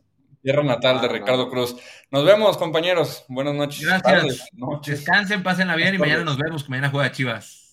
Tierra 0.46 0.62
natal 0.62 1.02
de 1.02 1.08
Ricardo 1.08 1.50
Cruz. 1.50 1.76
Nos 2.12 2.24
vemos, 2.24 2.56
compañeros. 2.58 3.26
Buenas 3.28 3.56
noches. 3.56 3.84
Gracias. 3.84 4.48
Descansen, 4.86 5.42
pásenla 5.42 5.76
bien 5.76 5.96
y 5.96 5.98
mañana 5.98 6.24
nos 6.24 6.38
vemos, 6.38 6.64
que 6.64 6.70
mañana 6.70 6.92
juega 6.92 7.12
Chivas. 7.12 7.65